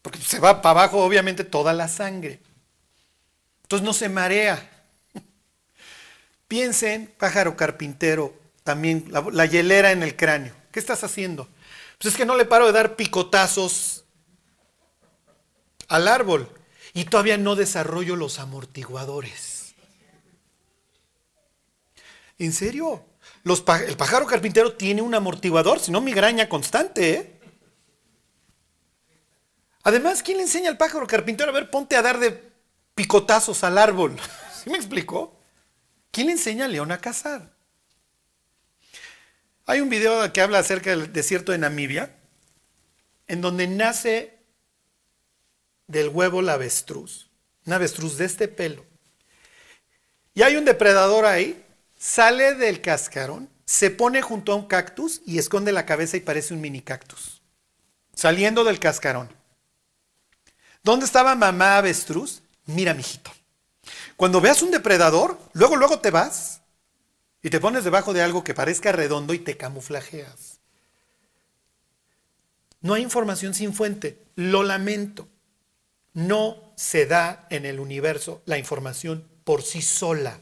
Porque 0.00 0.18
se 0.18 0.38
va 0.38 0.62
para 0.62 0.80
abajo, 0.80 1.04
obviamente, 1.04 1.44
toda 1.44 1.74
la 1.74 1.88
sangre. 1.88 2.40
Entonces 3.64 3.84
no 3.84 3.92
se 3.92 4.08
marea. 4.08 4.66
Piensen, 6.48 7.12
pájaro 7.18 7.54
carpintero, 7.54 8.32
también 8.64 9.10
la, 9.10 9.44
hielera 9.44 9.92
en 9.92 10.02
el 10.02 10.16
cráneo. 10.16 10.54
¿Qué 10.72 10.80
estás 10.80 11.04
haciendo? 11.04 11.46
Pues 11.98 12.14
es 12.14 12.16
que 12.16 12.24
no 12.24 12.34
le 12.34 12.46
paro 12.46 12.64
de 12.64 12.72
dar 12.72 12.96
picotazos 12.96 14.06
al 15.88 16.08
árbol 16.08 16.48
y 16.94 17.04
todavía 17.04 17.36
no 17.36 17.56
desarrollo 17.56 18.16
los 18.16 18.38
amortiguadores. 18.38 19.55
¿En 22.38 22.52
serio? 22.52 23.04
El 23.44 23.96
pájaro 23.96 24.26
carpintero 24.26 24.74
tiene 24.74 25.02
un 25.02 25.14
amortiguador, 25.14 25.80
si 25.80 25.90
no 25.90 26.00
migraña 26.00 26.48
constante. 26.48 27.10
¿eh? 27.10 27.40
Además, 29.82 30.22
¿quién 30.22 30.38
le 30.38 30.44
enseña 30.44 30.68
al 30.68 30.76
pájaro 30.76 31.06
carpintero? 31.06 31.50
A 31.50 31.54
ver, 31.54 31.70
ponte 31.70 31.96
a 31.96 32.02
dar 32.02 32.18
de 32.18 32.52
picotazos 32.94 33.64
al 33.64 33.78
árbol. 33.78 34.16
¿Sí 34.62 34.70
me 34.70 34.76
explicó? 34.76 35.38
¿Quién 36.10 36.26
le 36.26 36.34
enseña 36.34 36.64
a 36.64 36.68
León 36.68 36.92
a 36.92 36.98
cazar? 36.98 37.52
Hay 39.66 39.80
un 39.80 39.88
video 39.88 40.32
que 40.32 40.40
habla 40.40 40.58
acerca 40.58 40.90
del 40.90 41.12
desierto 41.12 41.52
de 41.52 41.58
Namibia, 41.58 42.14
en 43.26 43.40
donde 43.40 43.66
nace 43.66 44.38
del 45.88 46.08
huevo 46.08 46.42
la 46.42 46.54
avestruz, 46.54 47.30
una 47.64 47.76
avestruz 47.76 48.16
de 48.16 48.26
este 48.26 48.48
pelo. 48.48 48.84
Y 50.34 50.42
hay 50.42 50.56
un 50.56 50.64
depredador 50.64 51.26
ahí, 51.26 51.65
sale 51.98 52.54
del 52.54 52.80
cascarón, 52.80 53.48
se 53.64 53.90
pone 53.90 54.22
junto 54.22 54.52
a 54.52 54.56
un 54.56 54.66
cactus 54.66 55.22
y 55.26 55.38
esconde 55.38 55.72
la 55.72 55.86
cabeza 55.86 56.16
y 56.16 56.20
parece 56.20 56.54
un 56.54 56.60
mini 56.60 56.82
cactus, 56.82 57.42
saliendo 58.14 58.64
del 58.64 58.78
cascarón. 58.78 59.32
¿Dónde 60.82 61.06
estaba 61.06 61.34
mamá 61.34 61.78
avestruz? 61.78 62.42
Mira, 62.66 62.94
mijito. 62.94 63.32
Cuando 64.16 64.40
veas 64.40 64.62
un 64.62 64.70
depredador, 64.70 65.38
luego, 65.52 65.76
luego 65.76 65.98
te 65.98 66.10
vas 66.10 66.60
y 67.42 67.50
te 67.50 67.60
pones 67.60 67.84
debajo 67.84 68.12
de 68.12 68.22
algo 68.22 68.44
que 68.44 68.54
parezca 68.54 68.92
redondo 68.92 69.34
y 69.34 69.38
te 69.38 69.56
camuflajeas. 69.56 70.60
No 72.80 72.94
hay 72.94 73.02
información 73.02 73.52
sin 73.52 73.74
fuente. 73.74 74.22
Lo 74.36 74.62
lamento. 74.62 75.28
No 76.14 76.72
se 76.76 77.06
da 77.06 77.46
en 77.50 77.66
el 77.66 77.80
universo 77.80 78.42
la 78.46 78.58
información 78.58 79.28
por 79.44 79.62
sí 79.62 79.82
sola. 79.82 80.38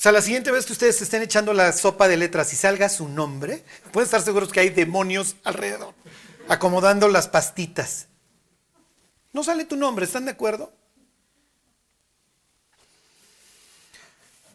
O 0.00 0.02
sea, 0.02 0.12
la 0.12 0.22
siguiente 0.22 0.50
vez 0.50 0.64
que 0.64 0.72
ustedes 0.72 1.02
estén 1.02 1.20
echando 1.20 1.52
la 1.52 1.74
sopa 1.74 2.08
de 2.08 2.16
letras 2.16 2.54
y 2.54 2.56
salga 2.56 2.88
su 2.88 3.06
nombre, 3.06 3.62
pueden 3.92 4.06
estar 4.06 4.22
seguros 4.22 4.50
que 4.50 4.60
hay 4.60 4.70
demonios 4.70 5.36
alrededor, 5.44 5.94
acomodando 6.48 7.06
las 7.08 7.28
pastitas. 7.28 8.06
No 9.34 9.44
sale 9.44 9.66
tu 9.66 9.76
nombre, 9.76 10.06
¿están 10.06 10.24
de 10.24 10.30
acuerdo? 10.30 10.72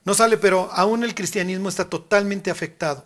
No 0.03 0.15
sale, 0.15 0.37
pero 0.37 0.67
aún 0.71 1.03
el 1.03 1.13
cristianismo 1.13 1.69
está 1.69 1.87
totalmente 1.87 2.49
afectado. 2.49 3.05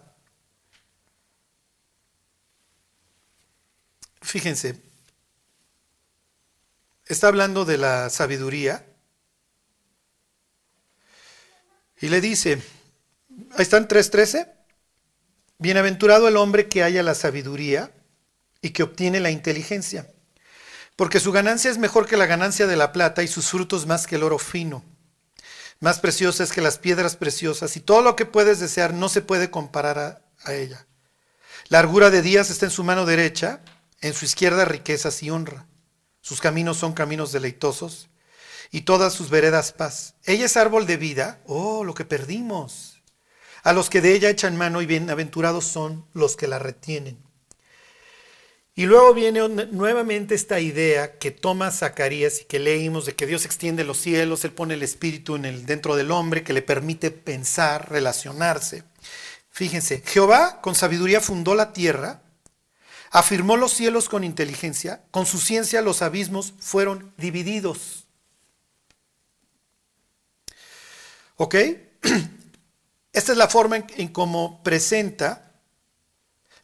Fíjense, 4.22 4.82
está 7.06 7.28
hablando 7.28 7.66
de 7.66 7.78
la 7.78 8.10
sabiduría 8.10 8.89
y 12.02 12.10
le 12.10 12.22
dice, 12.22 12.62
ahí 13.52 13.62
están 13.62 13.88
3.13, 13.88 14.50
bienaventurado 15.58 16.28
el 16.28 16.38
hombre 16.38 16.70
que 16.70 16.84
haya 16.84 17.04
la 17.04 17.16
sabiduría 17.16 17.92
y 18.62 18.72
que 18.72 18.84
obtiene 18.84 19.20
la 19.20 19.32
inteligencia, 19.32 20.10
porque 20.96 21.20
su 21.20 21.32
ganancia 21.32 21.70
es 21.70 21.78
mejor 21.78 22.08
que 22.08 22.18
la 22.18 22.26
ganancia 22.26 22.68
de 22.68 22.76
la 22.76 22.92
plata 22.92 23.24
y 23.24 23.28
sus 23.28 23.48
frutos 23.50 23.86
más 23.86 24.08
que 24.08 24.16
el 24.16 24.24
oro 24.24 24.40
fino. 24.40 24.84
Más 25.82 26.00
preciosa 26.00 26.44
es 26.44 26.52
que 26.52 26.62
las 26.62 26.78
piedras 26.78 27.16
preciosas 27.16 27.78
y 27.78 27.80
todo 27.80 28.02
lo 28.02 28.16
que 28.16 28.26
puedes 28.26 28.60
desear 28.60 28.94
no 28.94 29.08
se 29.08 29.22
puede 29.22 29.50
comparar 29.50 29.98
a, 29.98 30.22
a 30.44 30.54
ella. 30.54 30.86
Largura 31.70 32.10
de 32.10 32.22
días 32.22 32.50
está 32.50 32.66
en 32.66 32.72
su 32.72 32.84
mano 32.84 33.06
derecha, 33.06 33.62
en 34.02 34.14
su 34.14 34.26
izquierda 34.26 34.66
riquezas 34.66 35.24
y 35.24 35.30
honra. 35.30 35.68
Sus 36.20 36.42
caminos 36.42 36.78
son 36.78 36.94
caminos 36.94 37.32
deleitosos 37.32 38.09
y 38.72 38.82
todas 38.82 39.14
sus 39.14 39.30
veredas 39.30 39.72
paz. 39.72 40.16
Ella 40.26 40.46
es 40.46 40.58
árbol 40.58 40.86
de 40.86 40.98
vida, 40.98 41.42
oh, 41.46 41.84
lo 41.84 41.94
que 41.94 42.06
perdimos. 42.06 43.02
A 43.64 43.74
los 43.74 43.90
que 43.90 44.02
de 44.02 44.14
ella 44.14 44.30
echan 44.30 44.58
mano 44.58 44.82
y 44.82 44.86
bienaventurados 44.86 45.66
son 45.66 46.06
los 46.14 46.36
que 46.36 46.48
la 46.48 46.60
retienen. 46.60 47.18
Y 48.80 48.86
luego 48.86 49.14
viene 49.14 49.46
nuevamente 49.50 50.36
esta 50.36 50.62
idea 50.62 51.18
que 51.18 51.32
toma 51.32 51.70
Zacarías 51.70 52.40
y 52.40 52.46
que 52.46 52.60
leímos 52.60 53.06
de 53.06 53.14
que 53.14 53.28
Dios 53.28 53.44
extiende 53.44 53.84
los 53.84 53.98
cielos, 53.98 54.46
Él 54.46 54.54
pone 54.54 54.76
el 54.76 54.84
espíritu 54.84 55.36
en 55.36 55.44
el, 55.44 55.66
dentro 55.66 55.98
del 55.98 56.12
hombre 56.12 56.46
que 56.46 56.54
le 56.54 56.62
permite 56.62 57.12
pensar, 57.12 57.92
relacionarse. 57.92 58.86
Fíjense, 59.52 60.02
Jehová 60.06 60.62
con 60.62 60.76
sabiduría 60.76 61.20
fundó 61.20 61.56
la 61.56 61.74
tierra, 61.74 62.22
afirmó 63.12 63.58
los 63.58 63.74
cielos 63.74 64.08
con 64.08 64.24
inteligencia, 64.24 65.04
con 65.12 65.26
su 65.26 65.40
ciencia 65.40 65.82
los 65.82 66.02
abismos 66.02 66.54
fueron 66.60 67.14
divididos. 67.18 67.99
¿Ok? 71.42 71.56
Esta 73.14 73.32
es 73.32 73.38
la 73.38 73.48
forma 73.48 73.78
en, 73.78 74.10
cómo 74.10 74.62
presenta 74.62 75.54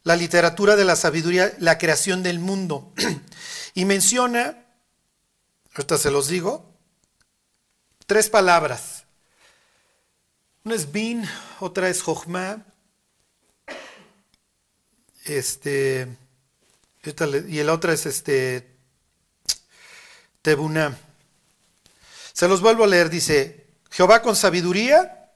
la 0.02 0.16
literatura 0.16 0.76
de 0.76 0.84
la 0.84 0.96
sabiduría, 0.96 1.54
la 1.60 1.78
creación 1.78 2.22
del 2.22 2.40
mundo. 2.40 2.92
y 3.74 3.86
menciona, 3.86 4.66
ahorita 5.74 5.96
se 5.96 6.10
los 6.10 6.28
digo, 6.28 6.74
tres 8.06 8.28
palabras. 8.28 9.04
Una 10.64 10.74
es 10.74 10.92
bin, 10.92 11.24
otra 11.60 11.88
es 11.88 12.02
jochma, 12.02 12.66
este, 15.24 16.06
y 17.48 17.62
la 17.62 17.72
otra 17.72 17.94
es 17.94 18.04
este, 18.04 18.76
tebuna. 20.42 20.98
Se 22.34 22.46
los 22.46 22.60
vuelvo 22.60 22.84
a 22.84 22.88
leer, 22.88 23.08
dice, 23.08 23.65
Jehová 23.90 24.22
con 24.22 24.36
sabiduría, 24.36 25.30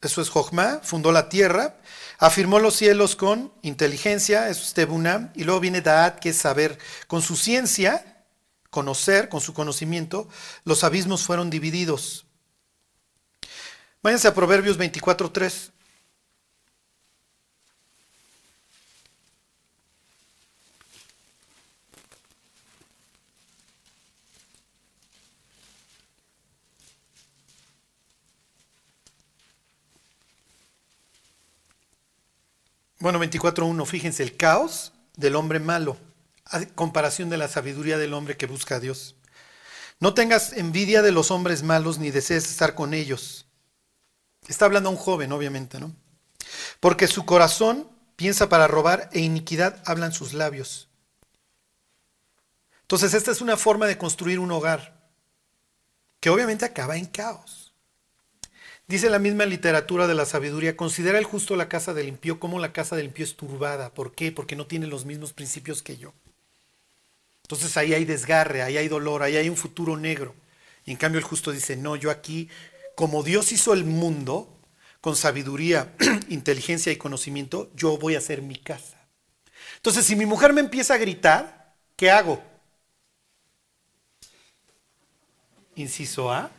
eso 0.00 0.20
es 0.20 0.28
jochma, 0.28 0.80
fundó 0.82 1.12
la 1.12 1.28
tierra, 1.28 1.76
Afirmó 2.18 2.58
los 2.58 2.76
cielos 2.76 3.16
con 3.16 3.52
inteligencia, 3.62 4.48
eso 4.48 4.62
es 4.62 4.72
Tebunam, 4.72 5.30
y 5.34 5.44
luego 5.44 5.60
viene 5.60 5.80
Daat, 5.80 6.20
que 6.20 6.30
es 6.30 6.38
saber. 6.38 6.78
Con 7.06 7.22
su 7.22 7.36
ciencia, 7.36 8.24
conocer, 8.70 9.28
con 9.28 9.40
su 9.40 9.52
conocimiento, 9.52 10.28
los 10.64 10.84
abismos 10.84 11.24
fueron 11.24 11.50
divididos. 11.50 12.26
Váyanse 14.02 14.28
a 14.28 14.34
Proverbios 14.34 14.78
24.3. 14.78 15.72
Bueno, 33.04 33.20
24.1, 33.20 33.84
fíjense, 33.84 34.22
el 34.22 34.34
caos 34.34 34.94
del 35.14 35.36
hombre 35.36 35.60
malo, 35.60 35.98
a 36.46 36.64
comparación 36.64 37.28
de 37.28 37.36
la 37.36 37.48
sabiduría 37.48 37.98
del 37.98 38.14
hombre 38.14 38.38
que 38.38 38.46
busca 38.46 38.76
a 38.76 38.80
Dios. 38.80 39.14
No 40.00 40.14
tengas 40.14 40.54
envidia 40.54 41.02
de 41.02 41.12
los 41.12 41.30
hombres 41.30 41.62
malos 41.62 41.98
ni 41.98 42.10
desees 42.10 42.48
estar 42.48 42.74
con 42.74 42.94
ellos. 42.94 43.44
Está 44.48 44.64
hablando 44.64 44.88
a 44.88 44.92
un 44.92 44.96
joven, 44.96 45.32
obviamente, 45.32 45.78
¿no? 45.78 45.94
Porque 46.80 47.06
su 47.06 47.26
corazón 47.26 47.90
piensa 48.16 48.48
para 48.48 48.68
robar 48.68 49.10
e 49.12 49.20
iniquidad 49.20 49.82
hablan 49.84 50.14
sus 50.14 50.32
labios. 50.32 50.88
Entonces, 52.80 53.12
esta 53.12 53.32
es 53.32 53.42
una 53.42 53.58
forma 53.58 53.86
de 53.86 53.98
construir 53.98 54.38
un 54.38 54.50
hogar 54.50 55.10
que 56.20 56.30
obviamente 56.30 56.64
acaba 56.64 56.96
en 56.96 57.04
caos. 57.04 57.63
Dice 58.86 59.08
la 59.08 59.18
misma 59.18 59.46
literatura 59.46 60.06
de 60.06 60.14
la 60.14 60.26
sabiduría, 60.26 60.76
considera 60.76 61.18
el 61.18 61.24
justo 61.24 61.56
la 61.56 61.68
casa 61.68 61.94
del 61.94 62.08
impío 62.08 62.38
como 62.38 62.58
la 62.58 62.72
casa 62.72 62.96
del 62.96 63.06
impío 63.06 63.24
es 63.24 63.34
turbada. 63.34 63.94
¿Por 63.94 64.14
qué? 64.14 64.30
Porque 64.30 64.56
no 64.56 64.66
tiene 64.66 64.86
los 64.86 65.06
mismos 65.06 65.32
principios 65.32 65.82
que 65.82 65.96
yo. 65.96 66.12
Entonces 67.44 67.76
ahí 67.76 67.94
hay 67.94 68.04
desgarre, 68.04 68.62
ahí 68.62 68.76
hay 68.76 68.88
dolor, 68.88 69.22
ahí 69.22 69.36
hay 69.36 69.48
un 69.48 69.56
futuro 69.56 69.96
negro. 69.96 70.34
Y 70.84 70.90
en 70.90 70.96
cambio 70.98 71.18
el 71.18 71.24
justo 71.24 71.50
dice, 71.50 71.76
no, 71.76 71.96
yo 71.96 72.10
aquí, 72.10 72.48
como 72.94 73.22
Dios 73.22 73.52
hizo 73.52 73.72
el 73.72 73.84
mundo, 73.84 74.54
con 75.00 75.16
sabiduría, 75.16 75.94
inteligencia 76.28 76.92
y 76.92 76.96
conocimiento, 76.96 77.70
yo 77.74 77.96
voy 77.96 78.14
a 78.14 78.18
hacer 78.18 78.42
mi 78.42 78.56
casa. 78.56 78.98
Entonces 79.76 80.04
si 80.04 80.16
mi 80.16 80.26
mujer 80.26 80.52
me 80.52 80.60
empieza 80.60 80.94
a 80.94 80.98
gritar, 80.98 81.74
¿qué 81.96 82.10
hago? 82.10 82.42
Inciso 85.74 86.32
A. 86.32 86.50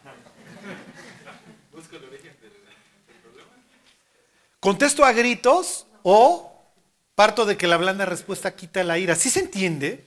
¿Contesto 4.66 5.06
a 5.06 5.12
gritos 5.12 5.86
o 6.02 6.52
parto 7.14 7.46
de 7.46 7.56
que 7.56 7.68
la 7.68 7.78
blanda 7.78 8.04
respuesta 8.04 8.56
quita 8.56 8.84
la 8.84 8.98
ira? 8.98 9.16
¿Sí 9.16 9.30
se 9.30 9.42
entiende? 9.42 10.04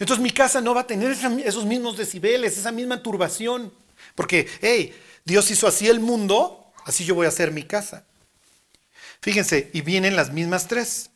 Entonces 0.00 0.20
mi 0.20 0.32
casa 0.32 0.60
no 0.60 0.74
va 0.74 0.80
a 0.80 0.86
tener 0.88 1.12
esos 1.12 1.64
mismos 1.64 1.96
decibeles, 1.96 2.58
esa 2.58 2.72
misma 2.72 3.04
turbación. 3.04 3.72
Porque, 4.16 4.48
hey, 4.62 4.92
Dios 5.24 5.48
hizo 5.52 5.68
así 5.68 5.86
el 5.86 6.00
mundo, 6.00 6.72
así 6.86 7.04
yo 7.04 7.14
voy 7.14 7.26
a 7.26 7.28
hacer 7.28 7.52
mi 7.52 7.62
casa. 7.62 8.04
Fíjense, 9.20 9.70
y 9.72 9.82
vienen 9.82 10.16
las 10.16 10.32
mismas 10.32 10.66
tres. 10.66 11.10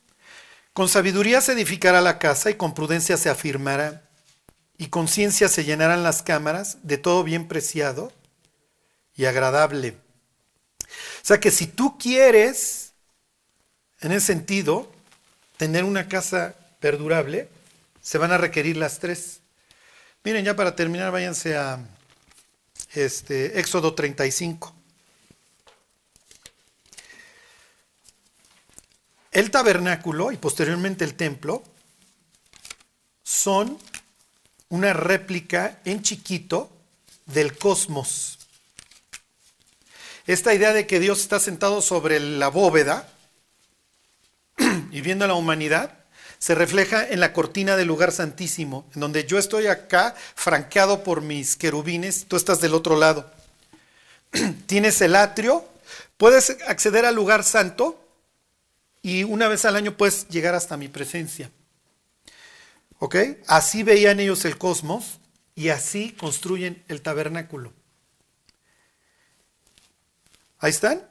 Con 0.75 0.89
sabiduría 0.89 1.41
se 1.41 1.55
edificará 1.55 2.01
la 2.01 2.21
casa 2.21 2.49
y 2.49 2.55
con 2.55 2.75
prudencia 2.75 3.17
se 3.17 3.29
afirmará. 3.29 4.09
Y 4.77 4.87
con 4.87 5.09
ciencia 5.09 5.49
se 5.49 5.65
llenarán 5.65 6.05
las 6.05 6.23
cámaras 6.23 6.79
de 6.85 6.97
todo 6.97 7.25
bien 7.25 7.49
preciado 7.49 8.13
y 9.17 9.25
agradable. 9.25 9.97
O 11.23 11.27
sea 11.27 11.41
que 11.41 11.51
si 11.51 11.67
tú 11.67 11.99
quieres, 11.99 12.93
en 14.01 14.13
ese 14.13 14.27
sentido, 14.27 14.91
tener 15.57 15.85
una 15.85 16.09
casa 16.09 16.55
perdurable, 16.81 17.49
se 18.01 18.19
van 18.19 18.33
a 18.33 18.39
requerir 18.39 18.77
las 18.77 18.99
tres. 18.99 19.41
Miren, 20.25 20.45
ya 20.45 20.57
para 20.57 20.75
terminar, 20.75 21.11
váyanse 21.11 21.57
a 21.57 21.79
este, 22.95 23.59
Éxodo 23.59 23.95
35. 23.95 24.79
el 29.39 29.53
tabernáculo 29.53 30.33
y 30.33 30.37
posteriormente 30.37 31.05
el 31.05 31.15
templo 31.15 31.63
son 33.23 33.79
una 34.69 34.93
réplica 34.93 35.81
en 35.85 36.03
chiquito 36.03 36.73
del 37.27 37.57
cosmos. 37.57 38.38
Esta 40.29 40.53
idea 40.53 40.75
de 40.75 40.87
que 40.87 41.01
Dios 41.01 41.21
está 41.21 41.41
sentado 41.41 41.81
sobre 41.81 42.21
la 42.21 42.49
bóveda 42.49 43.09
y 44.93 45.01
viendo 45.01 45.25
a 45.25 45.29
la 45.29 45.33
humanidad 45.33 46.01
se 46.39 46.55
refleja 46.55 47.09
en 47.09 47.21
la 47.21 47.33
cortina 47.33 47.77
del 47.77 47.89
lugar 47.89 48.13
santísimo, 48.13 48.87
en 48.95 49.01
donde 49.01 49.25
yo 49.25 49.39
estoy 49.39 49.69
acá 49.69 50.15
franqueado 50.35 51.03
por 51.03 51.23
mis 51.23 51.57
querubines, 51.57 52.27
tú 52.29 52.37
estás 52.37 52.61
del 52.61 52.75
otro 52.75 52.99
lado. 52.99 53.33
Tienes 54.67 55.01
el 55.01 55.17
atrio, 55.17 55.67
puedes 56.19 56.59
acceder 56.67 57.07
al 57.07 57.15
lugar 57.15 57.43
santo 57.43 57.99
y 59.01 59.25
una 59.25 59.49
vez 59.49 59.65
al 59.65 59.77
año 59.77 59.97
puedes 59.97 60.29
llegar 60.29 60.55
hasta 60.55 60.77
mi 60.77 60.89
presencia. 60.89 61.51
¿Ok? 62.99 63.17
Así 63.47 63.83
veían 63.83 64.21
ellos 64.21 64.45
el 64.45 64.59
cosmos 64.59 65.21
y 65.55 65.71
así 65.71 66.13
construyen 66.13 66.85
el 66.89 67.01
tabernáculo. 67.01 67.78
Ahí 70.59 70.71
están. 70.71 71.09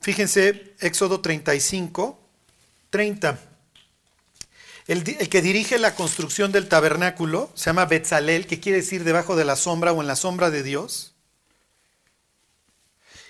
Fíjense, 0.00 0.74
Éxodo 0.80 1.20
35, 1.20 2.18
30. 2.90 3.38
El, 4.86 5.08
el, 5.20 5.28
que 5.28 5.42
dirige 5.42 5.78
la 5.78 5.94
construcción 5.94 6.52
del 6.52 6.68
tabernáculo 6.68 7.50
se 7.54 7.66
llama 7.66 7.84
Betzalel, 7.84 8.46
que 8.46 8.60
quiere 8.60 8.78
decir 8.78 9.04
debajo 9.04 9.36
de 9.36 9.44
la 9.44 9.56
sombra 9.56 9.92
o 9.92 10.00
en 10.00 10.08
la 10.08 10.16
sombra 10.16 10.50
de 10.50 10.62
Dios. 10.62 11.14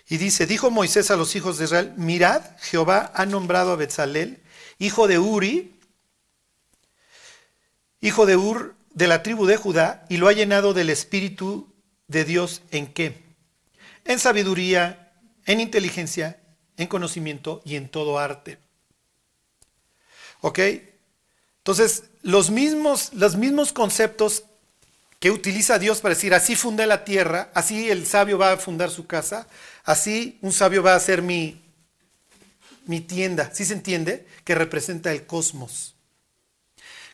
Y 0.09 0.17
dice, 0.17 0.47
dijo 0.47 0.71
Moisés 0.71 1.11
a 1.11 1.17
los 1.17 1.37
hijos 1.37 1.59
de 1.59 1.67
Israel, 1.67 1.93
mirad, 1.97 2.43
Jehová 2.61 3.13
ha 3.15 3.27
nombrado 3.27 3.73
a 3.73 3.77
Betzalel, 3.77 4.43
hijo 4.79 5.07
de 5.07 5.19
Uri, 5.19 5.79
hijo 8.01 8.27
de 8.27 8.37
Ur 8.37 8.75
de 8.93 9.07
la 9.07 9.23
tribu 9.23 9.47
de 9.47 9.57
Judá, 9.57 10.05
y 10.09 10.17
lo 10.17 10.29
ha 10.29 10.33
llenado 10.33 10.73
del 10.73 10.91
Espíritu 10.91 11.70
de 12.11 12.25
Dios 12.25 12.63
en 12.73 12.93
qué? 12.93 13.23
En 14.05 14.19
sabiduría, 14.19 15.13
en 15.47 15.61
inteligencia, 15.61 16.41
en 16.77 16.89
conocimiento 16.89 17.63
y 17.65 17.77
en 17.77 17.89
todo 17.89 18.19
arte. 18.19 18.59
¿Ok? 20.41 20.59
Entonces, 21.59 22.05
los 22.23 22.51
mismos, 22.51 23.11
los 23.15 23.37
mismos 23.37 23.73
conceptos 23.73 24.45
que 25.21 25.31
utiliza 25.31 25.79
Dios 25.79 26.01
para 26.01 26.15
decir, 26.15 26.35
así 26.35 26.57
fundé 26.57 26.87
la 26.87 27.05
tierra, 27.05 27.51
así 27.55 27.91
el 27.91 28.07
sabio 28.07 28.39
va 28.39 28.53
a 28.53 28.57
fundar 28.57 28.91
su 28.91 29.07
casa, 29.07 29.47
así 29.85 30.39
un 30.41 30.53
sabio 30.53 30.83
va 30.83 30.95
a 30.95 30.97
hacer 30.97 31.23
mi, 31.23 31.63
mi 32.87 33.01
tienda, 33.01 33.51
¿sí 33.55 33.65
se 33.65 33.75
entiende? 33.75 34.27
Que 34.45 34.55
representa 34.55 35.13
el 35.13 35.27
cosmos. 35.27 35.95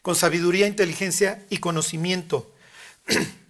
Con 0.00 0.14
sabiduría, 0.14 0.68
inteligencia 0.68 1.44
y 1.50 1.58
conocimiento. 1.58 2.50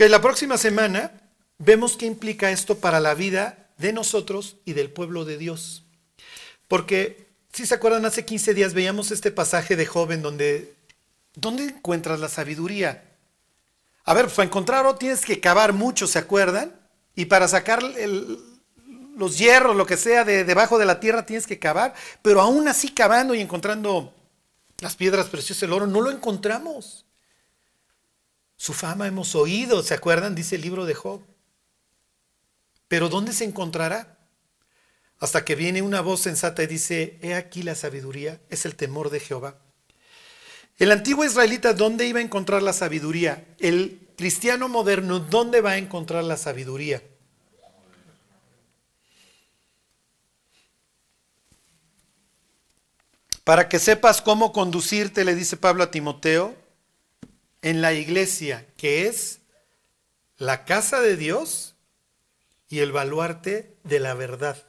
que 0.00 0.08
la 0.08 0.22
próxima 0.22 0.56
semana 0.56 1.12
vemos 1.58 1.98
qué 1.98 2.06
implica 2.06 2.50
esto 2.50 2.78
para 2.78 3.00
la 3.00 3.12
vida 3.12 3.68
de 3.76 3.92
nosotros 3.92 4.56
y 4.64 4.72
del 4.72 4.88
pueblo 4.88 5.26
de 5.26 5.36
Dios. 5.36 5.84
Porque, 6.68 7.28
si 7.52 7.66
se 7.66 7.74
acuerdan, 7.74 8.06
hace 8.06 8.24
15 8.24 8.54
días 8.54 8.72
veíamos 8.72 9.10
este 9.10 9.30
pasaje 9.30 9.76
de 9.76 9.84
joven 9.84 10.22
donde, 10.22 10.74
¿dónde 11.34 11.64
encuentras 11.64 12.18
la 12.18 12.30
sabiduría? 12.30 13.04
A 14.06 14.14
ver, 14.14 14.24
pues 14.24 14.36
para 14.36 14.46
encontrarlo 14.46 14.94
tienes 14.94 15.20
que 15.20 15.38
cavar 15.38 15.74
mucho, 15.74 16.06
¿se 16.06 16.18
acuerdan? 16.18 16.74
Y 17.14 17.26
para 17.26 17.46
sacar 17.46 17.82
los 17.82 19.36
hierros, 19.36 19.76
lo 19.76 19.84
que 19.84 19.98
sea, 19.98 20.24
de 20.24 20.44
debajo 20.44 20.78
de 20.78 20.86
la 20.86 20.98
tierra 20.98 21.26
tienes 21.26 21.46
que 21.46 21.58
cavar. 21.58 21.92
Pero 22.22 22.40
aún 22.40 22.68
así 22.68 22.88
cavando 22.88 23.34
y 23.34 23.42
encontrando 23.42 24.14
las 24.78 24.96
piedras 24.96 25.28
preciosas, 25.28 25.64
el 25.64 25.74
oro, 25.74 25.86
no 25.86 26.00
lo 26.00 26.10
encontramos. 26.10 27.04
Su 28.60 28.74
fama 28.74 29.06
hemos 29.06 29.34
oído, 29.34 29.82
¿se 29.82 29.94
acuerdan? 29.94 30.34
Dice 30.34 30.56
el 30.56 30.60
libro 30.60 30.84
de 30.84 30.92
Job. 30.92 31.22
Pero 32.88 33.08
¿dónde 33.08 33.32
se 33.32 33.44
encontrará? 33.44 34.18
Hasta 35.18 35.46
que 35.46 35.54
viene 35.54 35.80
una 35.80 36.02
voz 36.02 36.20
sensata 36.20 36.62
y 36.62 36.66
dice, 36.66 37.18
he 37.22 37.32
aquí 37.32 37.62
la 37.62 37.74
sabiduría, 37.74 38.38
es 38.50 38.66
el 38.66 38.76
temor 38.76 39.08
de 39.08 39.20
Jehová. 39.20 39.56
El 40.76 40.92
antiguo 40.92 41.24
israelita, 41.24 41.72
¿dónde 41.72 42.06
iba 42.06 42.18
a 42.18 42.22
encontrar 42.22 42.62
la 42.62 42.74
sabiduría? 42.74 43.46
El 43.58 44.10
cristiano 44.18 44.68
moderno, 44.68 45.20
¿dónde 45.20 45.62
va 45.62 45.70
a 45.70 45.78
encontrar 45.78 46.24
la 46.24 46.36
sabiduría? 46.36 47.02
Para 53.42 53.70
que 53.70 53.78
sepas 53.78 54.20
cómo 54.20 54.52
conducirte, 54.52 55.24
le 55.24 55.34
dice 55.34 55.56
Pablo 55.56 55.82
a 55.82 55.90
Timoteo, 55.90 56.59
en 57.62 57.82
la 57.82 57.92
iglesia, 57.92 58.66
que 58.76 59.06
es 59.06 59.40
la 60.38 60.64
casa 60.64 61.00
de 61.00 61.16
Dios 61.16 61.74
y 62.68 62.78
el 62.78 62.92
baluarte 62.92 63.76
de 63.84 64.00
la 64.00 64.14
verdad. 64.14 64.64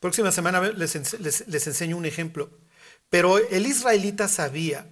Próxima 0.00 0.32
semana 0.32 0.60
les, 0.60 1.18
les, 1.20 1.66
enseño 1.66 1.96
un 1.96 2.04
ejemplo. 2.04 2.50
Pero 3.08 3.38
el 3.38 3.66
israelita 3.66 4.28
sabía 4.28 4.86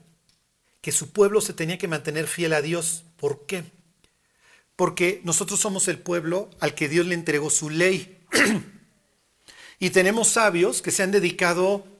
que 0.80 0.92
su 0.92 1.10
pueblo 1.10 1.40
se 1.40 1.52
tenía 1.52 1.78
que 1.78 1.88
mantener 1.88 2.26
fiel 2.26 2.52
a 2.52 2.62
Dios. 2.62 3.04
¿Por 3.16 3.44
qué? 3.46 3.64
Porque 4.76 5.20
nosotros 5.24 5.60
somos 5.60 5.88
el 5.88 5.98
pueblo 5.98 6.48
al 6.60 6.74
que 6.74 6.88
Dios 6.88 7.06
le 7.06 7.14
entregó 7.14 7.50
su 7.50 7.68
ley. 7.68 8.24
y 9.78 9.90
tenemos 9.90 10.28
sabios 10.28 10.80
que 10.80 10.92
se 10.92 11.02
han 11.02 11.10
dedicado 11.10 11.91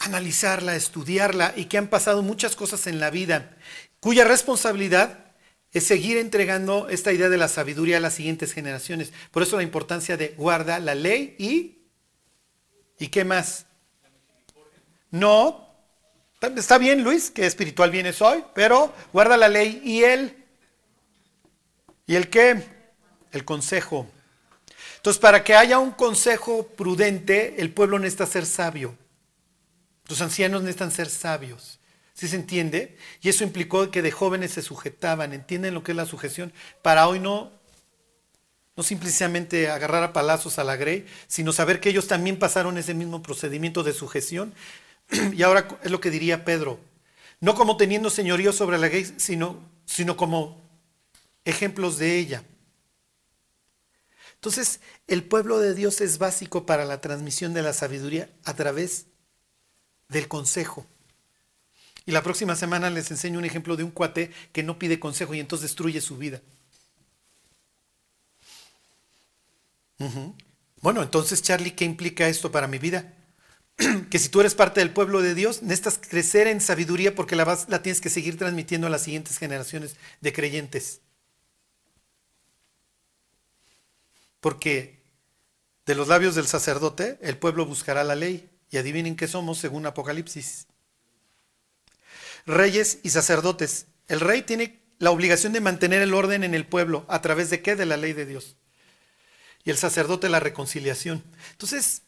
analizarla, 0.00 0.74
estudiarla 0.74 1.52
y 1.56 1.66
que 1.66 1.78
han 1.78 1.88
pasado 1.88 2.22
muchas 2.22 2.56
cosas 2.56 2.86
en 2.86 2.98
la 2.98 3.10
vida, 3.10 3.56
cuya 4.00 4.24
responsabilidad 4.24 5.26
es 5.72 5.86
seguir 5.86 6.16
entregando 6.16 6.88
esta 6.88 7.12
idea 7.12 7.28
de 7.28 7.36
la 7.36 7.48
sabiduría 7.48 7.98
a 7.98 8.00
las 8.00 8.14
siguientes 8.14 8.52
generaciones. 8.52 9.12
Por 9.30 9.42
eso 9.42 9.56
la 9.56 9.62
importancia 9.62 10.16
de 10.16 10.34
guarda 10.36 10.80
la 10.80 10.94
ley 10.94 11.36
y... 11.38 11.76
¿Y 12.98 13.08
qué 13.08 13.24
más? 13.24 13.66
No, 15.10 15.68
está 16.40 16.76
bien 16.76 17.02
Luis, 17.02 17.30
que 17.30 17.46
espiritual 17.46 17.90
vienes 17.90 18.20
hoy, 18.20 18.44
pero 18.54 18.92
guarda 19.12 19.36
la 19.36 19.48
ley 19.48 19.80
y 19.84 20.02
él. 20.02 20.44
¿Y 22.06 22.16
el 22.16 22.28
qué? 22.28 22.62
El 23.32 23.44
consejo. 23.44 24.06
Entonces, 24.96 25.20
para 25.20 25.44
que 25.44 25.54
haya 25.54 25.78
un 25.78 25.92
consejo 25.92 26.66
prudente, 26.66 27.54
el 27.58 27.72
pueblo 27.72 27.98
necesita 27.98 28.26
ser 28.26 28.44
sabio. 28.44 28.94
Los 30.10 30.20
ancianos 30.20 30.62
necesitan 30.62 30.90
ser 30.90 31.08
sabios. 31.08 31.78
¿Sí 32.14 32.26
se 32.26 32.34
entiende? 32.34 32.98
Y 33.22 33.28
eso 33.28 33.44
implicó 33.44 33.92
que 33.92 34.02
de 34.02 34.10
jóvenes 34.10 34.50
se 34.50 34.60
sujetaban. 34.60 35.32
¿Entienden 35.32 35.72
lo 35.72 35.84
que 35.84 35.92
es 35.92 35.96
la 35.96 36.04
sujeción? 36.04 36.52
Para 36.82 37.06
hoy 37.06 37.20
no, 37.20 37.52
no 38.76 38.82
simplemente 38.82 39.70
agarrar 39.70 40.02
a 40.02 40.12
palazos 40.12 40.58
a 40.58 40.64
la 40.64 40.74
grey, 40.74 41.06
sino 41.28 41.52
saber 41.52 41.78
que 41.78 41.90
ellos 41.90 42.08
también 42.08 42.40
pasaron 42.40 42.76
ese 42.76 42.92
mismo 42.92 43.22
procedimiento 43.22 43.84
de 43.84 43.92
sujeción. 43.92 44.52
Y 45.32 45.44
ahora 45.44 45.68
es 45.84 45.92
lo 45.92 46.00
que 46.00 46.10
diría 46.10 46.44
Pedro. 46.44 46.80
No 47.38 47.54
como 47.54 47.76
teniendo 47.76 48.10
señorío 48.10 48.52
sobre 48.52 48.78
la 48.78 48.88
grey, 48.88 49.14
sino, 49.16 49.60
sino 49.86 50.16
como 50.16 50.60
ejemplos 51.44 51.98
de 51.98 52.18
ella. 52.18 52.42
Entonces, 54.34 54.80
el 55.06 55.22
pueblo 55.22 55.60
de 55.60 55.74
Dios 55.74 56.00
es 56.00 56.18
básico 56.18 56.66
para 56.66 56.84
la 56.84 57.00
transmisión 57.00 57.54
de 57.54 57.62
la 57.62 57.72
sabiduría 57.72 58.28
a 58.44 58.54
través 58.54 59.06
del 60.10 60.28
consejo. 60.28 60.86
Y 62.06 62.12
la 62.12 62.22
próxima 62.22 62.56
semana 62.56 62.90
les 62.90 63.10
enseño 63.10 63.38
un 63.38 63.44
ejemplo 63.44 63.76
de 63.76 63.84
un 63.84 63.90
cuate 63.90 64.30
que 64.52 64.62
no 64.62 64.78
pide 64.78 65.00
consejo 65.00 65.34
y 65.34 65.40
entonces 65.40 65.70
destruye 65.70 66.00
su 66.00 66.16
vida. 66.16 66.40
Bueno, 70.80 71.02
entonces 71.02 71.42
Charlie, 71.42 71.72
¿qué 71.72 71.84
implica 71.84 72.28
esto 72.28 72.50
para 72.50 72.66
mi 72.66 72.78
vida? 72.78 73.14
que 74.10 74.18
si 74.18 74.28
tú 74.28 74.40
eres 74.40 74.54
parte 74.54 74.80
del 74.80 74.92
pueblo 74.92 75.22
de 75.22 75.34
Dios, 75.34 75.62
necesitas 75.62 75.98
crecer 75.98 76.46
en 76.46 76.60
sabiduría 76.60 77.14
porque 77.14 77.36
la, 77.36 77.44
vas, 77.44 77.68
la 77.68 77.82
tienes 77.82 78.00
que 78.00 78.10
seguir 78.10 78.36
transmitiendo 78.36 78.86
a 78.86 78.90
las 78.90 79.02
siguientes 79.02 79.38
generaciones 79.38 79.96
de 80.20 80.32
creyentes. 80.32 81.00
Porque 84.40 85.00
de 85.86 85.94
los 85.94 86.08
labios 86.08 86.34
del 86.34 86.46
sacerdote 86.46 87.18
el 87.20 87.38
pueblo 87.38 87.66
buscará 87.66 88.04
la 88.04 88.16
ley. 88.16 88.49
Y 88.70 88.78
adivinen 88.78 89.16
qué 89.16 89.26
somos 89.28 89.58
según 89.58 89.86
Apocalipsis. 89.86 90.66
Reyes 92.46 92.98
y 93.02 93.10
sacerdotes. 93.10 93.86
El 94.08 94.20
rey 94.20 94.42
tiene 94.42 94.80
la 94.98 95.10
obligación 95.10 95.52
de 95.52 95.60
mantener 95.60 96.02
el 96.02 96.14
orden 96.14 96.44
en 96.44 96.54
el 96.54 96.66
pueblo. 96.66 97.04
¿A 97.08 97.20
través 97.20 97.50
de 97.50 97.62
qué? 97.62 97.76
De 97.76 97.86
la 97.86 97.96
ley 97.96 98.12
de 98.12 98.26
Dios. 98.26 98.56
Y 99.64 99.70
el 99.70 99.76
sacerdote 99.76 100.28
la 100.28 100.40
reconciliación. 100.40 101.22
Entonces, 101.52 102.02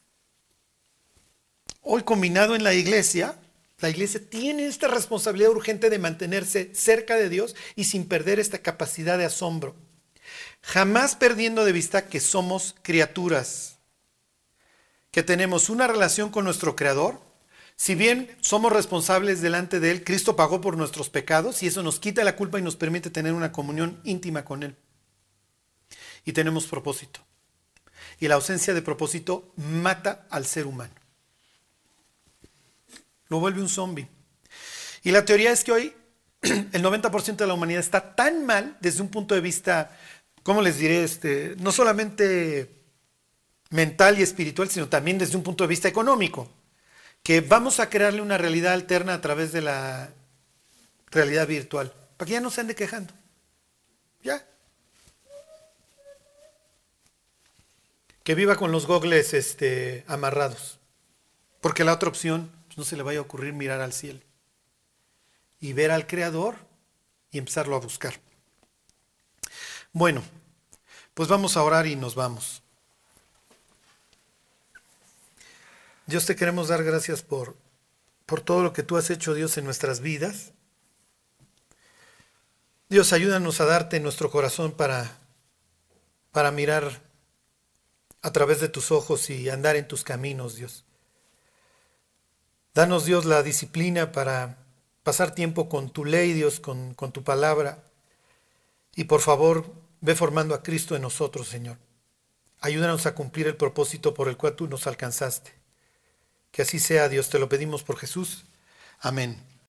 hoy 1.83 2.03
combinado 2.03 2.55
en 2.55 2.65
la 2.65 2.75
iglesia, 2.75 3.37
la 3.81 3.91
iglesia 3.91 4.21
tiene 4.31 4.67
esta 4.67 4.87
responsabilidad 4.89 5.51
urgente 5.51 5.91
de 5.91 5.99
mantenerse 5.99 6.73
cerca 6.75 7.17
de 7.17 7.29
Dios 7.29 7.57
y 7.75 7.85
sin 7.85 8.07
perder 8.07 8.39
esta 8.39 8.59
capacidad 8.59 9.19
de 9.19 9.25
asombro. 9.25 9.75
jamás 10.63 11.17
perdiendo 11.17 11.65
de 11.65 11.73
vista 11.73 12.07
que 12.07 12.21
somos 12.21 12.77
criaturas, 12.83 13.79
que 15.13 15.23
tenemos 15.23 15.69
una 15.69 15.87
relación 15.87 16.31
con 16.31 16.45
nuestro 16.45 16.75
Creador. 16.75 17.21
Si 17.77 17.95
bien 17.95 18.35
somos 18.41 18.73
responsables 18.73 19.41
delante 19.41 19.79
de 19.79 19.91
Él, 19.91 20.05
Cristo 20.05 20.35
pagó 20.35 20.61
por 20.61 20.77
nuestros 20.77 21.11
pecados 21.11 21.63
y 21.63 21.67
eso 21.67 21.83
nos 21.83 22.01
quita 22.01 22.25
la 22.25 22.35
culpa 22.35 22.59
y 22.59 22.63
nos 22.63 22.77
permite 22.77 23.11
tener 23.11 23.35
una 23.35 23.53
comunión 23.53 24.01
íntima 24.05 24.45
con 24.45 24.63
Él. 24.63 24.75
Y 26.25 26.33
tenemos 26.33 26.67
propósito. 26.67 27.21
Y 28.21 28.29
la 28.29 28.37
ausencia 28.37 28.73
de 28.73 28.83
propósito 28.83 29.53
mata 29.57 30.27
al 30.31 30.47
ser 30.47 30.67
humano. 30.67 30.95
Lo 33.29 33.39
vuelve 33.39 33.61
un 33.61 33.69
zombie. 33.69 34.09
Y 35.03 35.11
la 35.11 35.25
teoría 35.25 35.53
es 35.53 35.63
que 35.63 35.73
hoy 35.73 35.95
el 36.43 36.83
90% 36.83 37.37
de 37.37 37.47
la 37.47 37.55
humanidad 37.55 37.81
está 37.81 38.15
tan 38.15 38.47
mal 38.47 38.79
desde 38.81 39.03
un 39.03 39.09
punto 39.09 39.35
de 39.35 39.43
vista, 39.43 39.99
¿cómo 40.43 40.63
les 40.63 40.79
diré? 40.79 41.05
Este, 41.05 41.55
no 41.59 41.71
solamente 41.71 42.82
mental 43.73 44.19
y 44.19 44.23
espiritual, 44.23 44.71
sino 44.71 44.89
también 44.89 45.19
desde 45.19 45.37
un 45.37 45.43
punto 45.43 45.65
de 45.65 45.69
vista 45.69 45.89
económico, 45.89 46.49
que 47.23 47.41
vamos 47.41 47.81
a 47.81 47.89
crearle 47.89 48.21
una 48.21 48.39
realidad 48.39 48.75
alterna 48.75 49.15
a 49.15 49.21
través 49.21 49.51
de 49.53 49.63
la 49.63 50.13
realidad 51.11 51.47
virtual, 51.47 51.93
para 52.17 52.27
que 52.27 52.33
ya 52.33 52.41
no 52.41 52.51
se 52.51 52.61
ande 52.61 52.75
quejando. 52.75 53.13
Ya. 54.23 54.47
Que 58.23 58.35
viva 58.35 58.57
con 58.57 58.71
los 58.71 58.87
gogles 58.87 59.35
este, 59.35 60.05
amarrados, 60.07 60.79
porque 61.61 61.83
la 61.83 61.95
otra 61.95 62.09
opción 62.09 62.53
pues, 62.67 62.79
no 62.79 62.85
se 62.85 62.97
le 62.97 63.03
vaya 63.03 63.19
a 63.19 63.23
ocurrir 63.23 63.53
mirar 63.53 63.81
al 63.81 63.93
cielo 63.93 64.21
y 65.61 65.73
ver 65.73 65.91
al 65.91 66.07
Creador 66.07 66.57
y 67.31 67.39
empezarlo 67.39 67.75
a 67.75 67.81
buscar. 67.81 68.15
Bueno, 69.93 70.23
pues 71.15 71.29
vamos 71.29 71.57
a 71.57 71.63
orar 71.63 71.87
y 71.87 71.97
nos 71.97 72.15
vamos. 72.15 72.62
Dios 76.13 76.27
te 76.27 76.37
queremos 76.37 76.69
dar 76.69 76.85
gracias 76.85 77.23
por, 77.23 77.57
por 78.27 78.43
todo 78.43 78.63
lo 78.63 78.75
que 78.75 78.83
tú 78.83 78.99
has 78.99 79.09
hecho, 79.09 79.33
Dios, 79.33 79.57
en 79.57 79.65
nuestras 79.65 80.01
vidas. 80.01 80.53
Dios, 82.91 83.15
ayúdanos 83.15 83.63
a 83.63 83.65
darte 83.65 83.99
nuestro 83.99 84.31
corazón 84.31 84.73
para, 84.73 85.17
para 86.31 86.51
mirar 86.51 87.01
a 88.21 88.31
través 88.31 88.61
de 88.61 88.69
tus 88.69 88.91
ojos 88.93 89.31
y 89.31 89.49
andar 89.49 89.75
en 89.77 89.89
tus 89.89 90.05
caminos, 90.05 90.55
Dios. 90.55 90.85
Danos, 92.75 93.07
Dios, 93.07 93.25
la 93.25 93.43
disciplina 93.43 94.13
para 94.13 94.59
pasar 95.05 95.35
tiempo 95.35 95.71
con 95.71 95.89
tu 95.89 96.05
ley, 96.05 96.35
Dios, 96.35 96.61
con, 96.61 96.93
con 96.93 97.11
tu 97.11 97.25
palabra. 97.25 97.85
Y 98.95 99.05
por 99.05 99.23
favor, 99.23 99.73
ve 100.03 100.15
formando 100.15 100.55
a 100.55 100.63
Cristo 100.63 100.95
en 100.95 101.01
nosotros, 101.01 101.49
Señor. 101.49 101.79
Ayúdanos 102.61 103.07
a 103.07 103.15
cumplir 103.15 103.47
el 103.47 103.57
propósito 103.57 104.13
por 104.13 104.29
el 104.29 104.37
cual 104.37 104.57
tú 104.57 104.69
nos 104.69 104.87
alcanzaste. 104.87 105.62
Que 106.53 106.63
así 106.63 106.79
sea, 106.79 107.09
Dios, 107.09 107.31
te 107.31 107.39
lo 107.41 107.49
pedimos 107.49 107.83
por 107.83 107.97
Jesús. 107.97 108.45
Amén. 109.01 109.52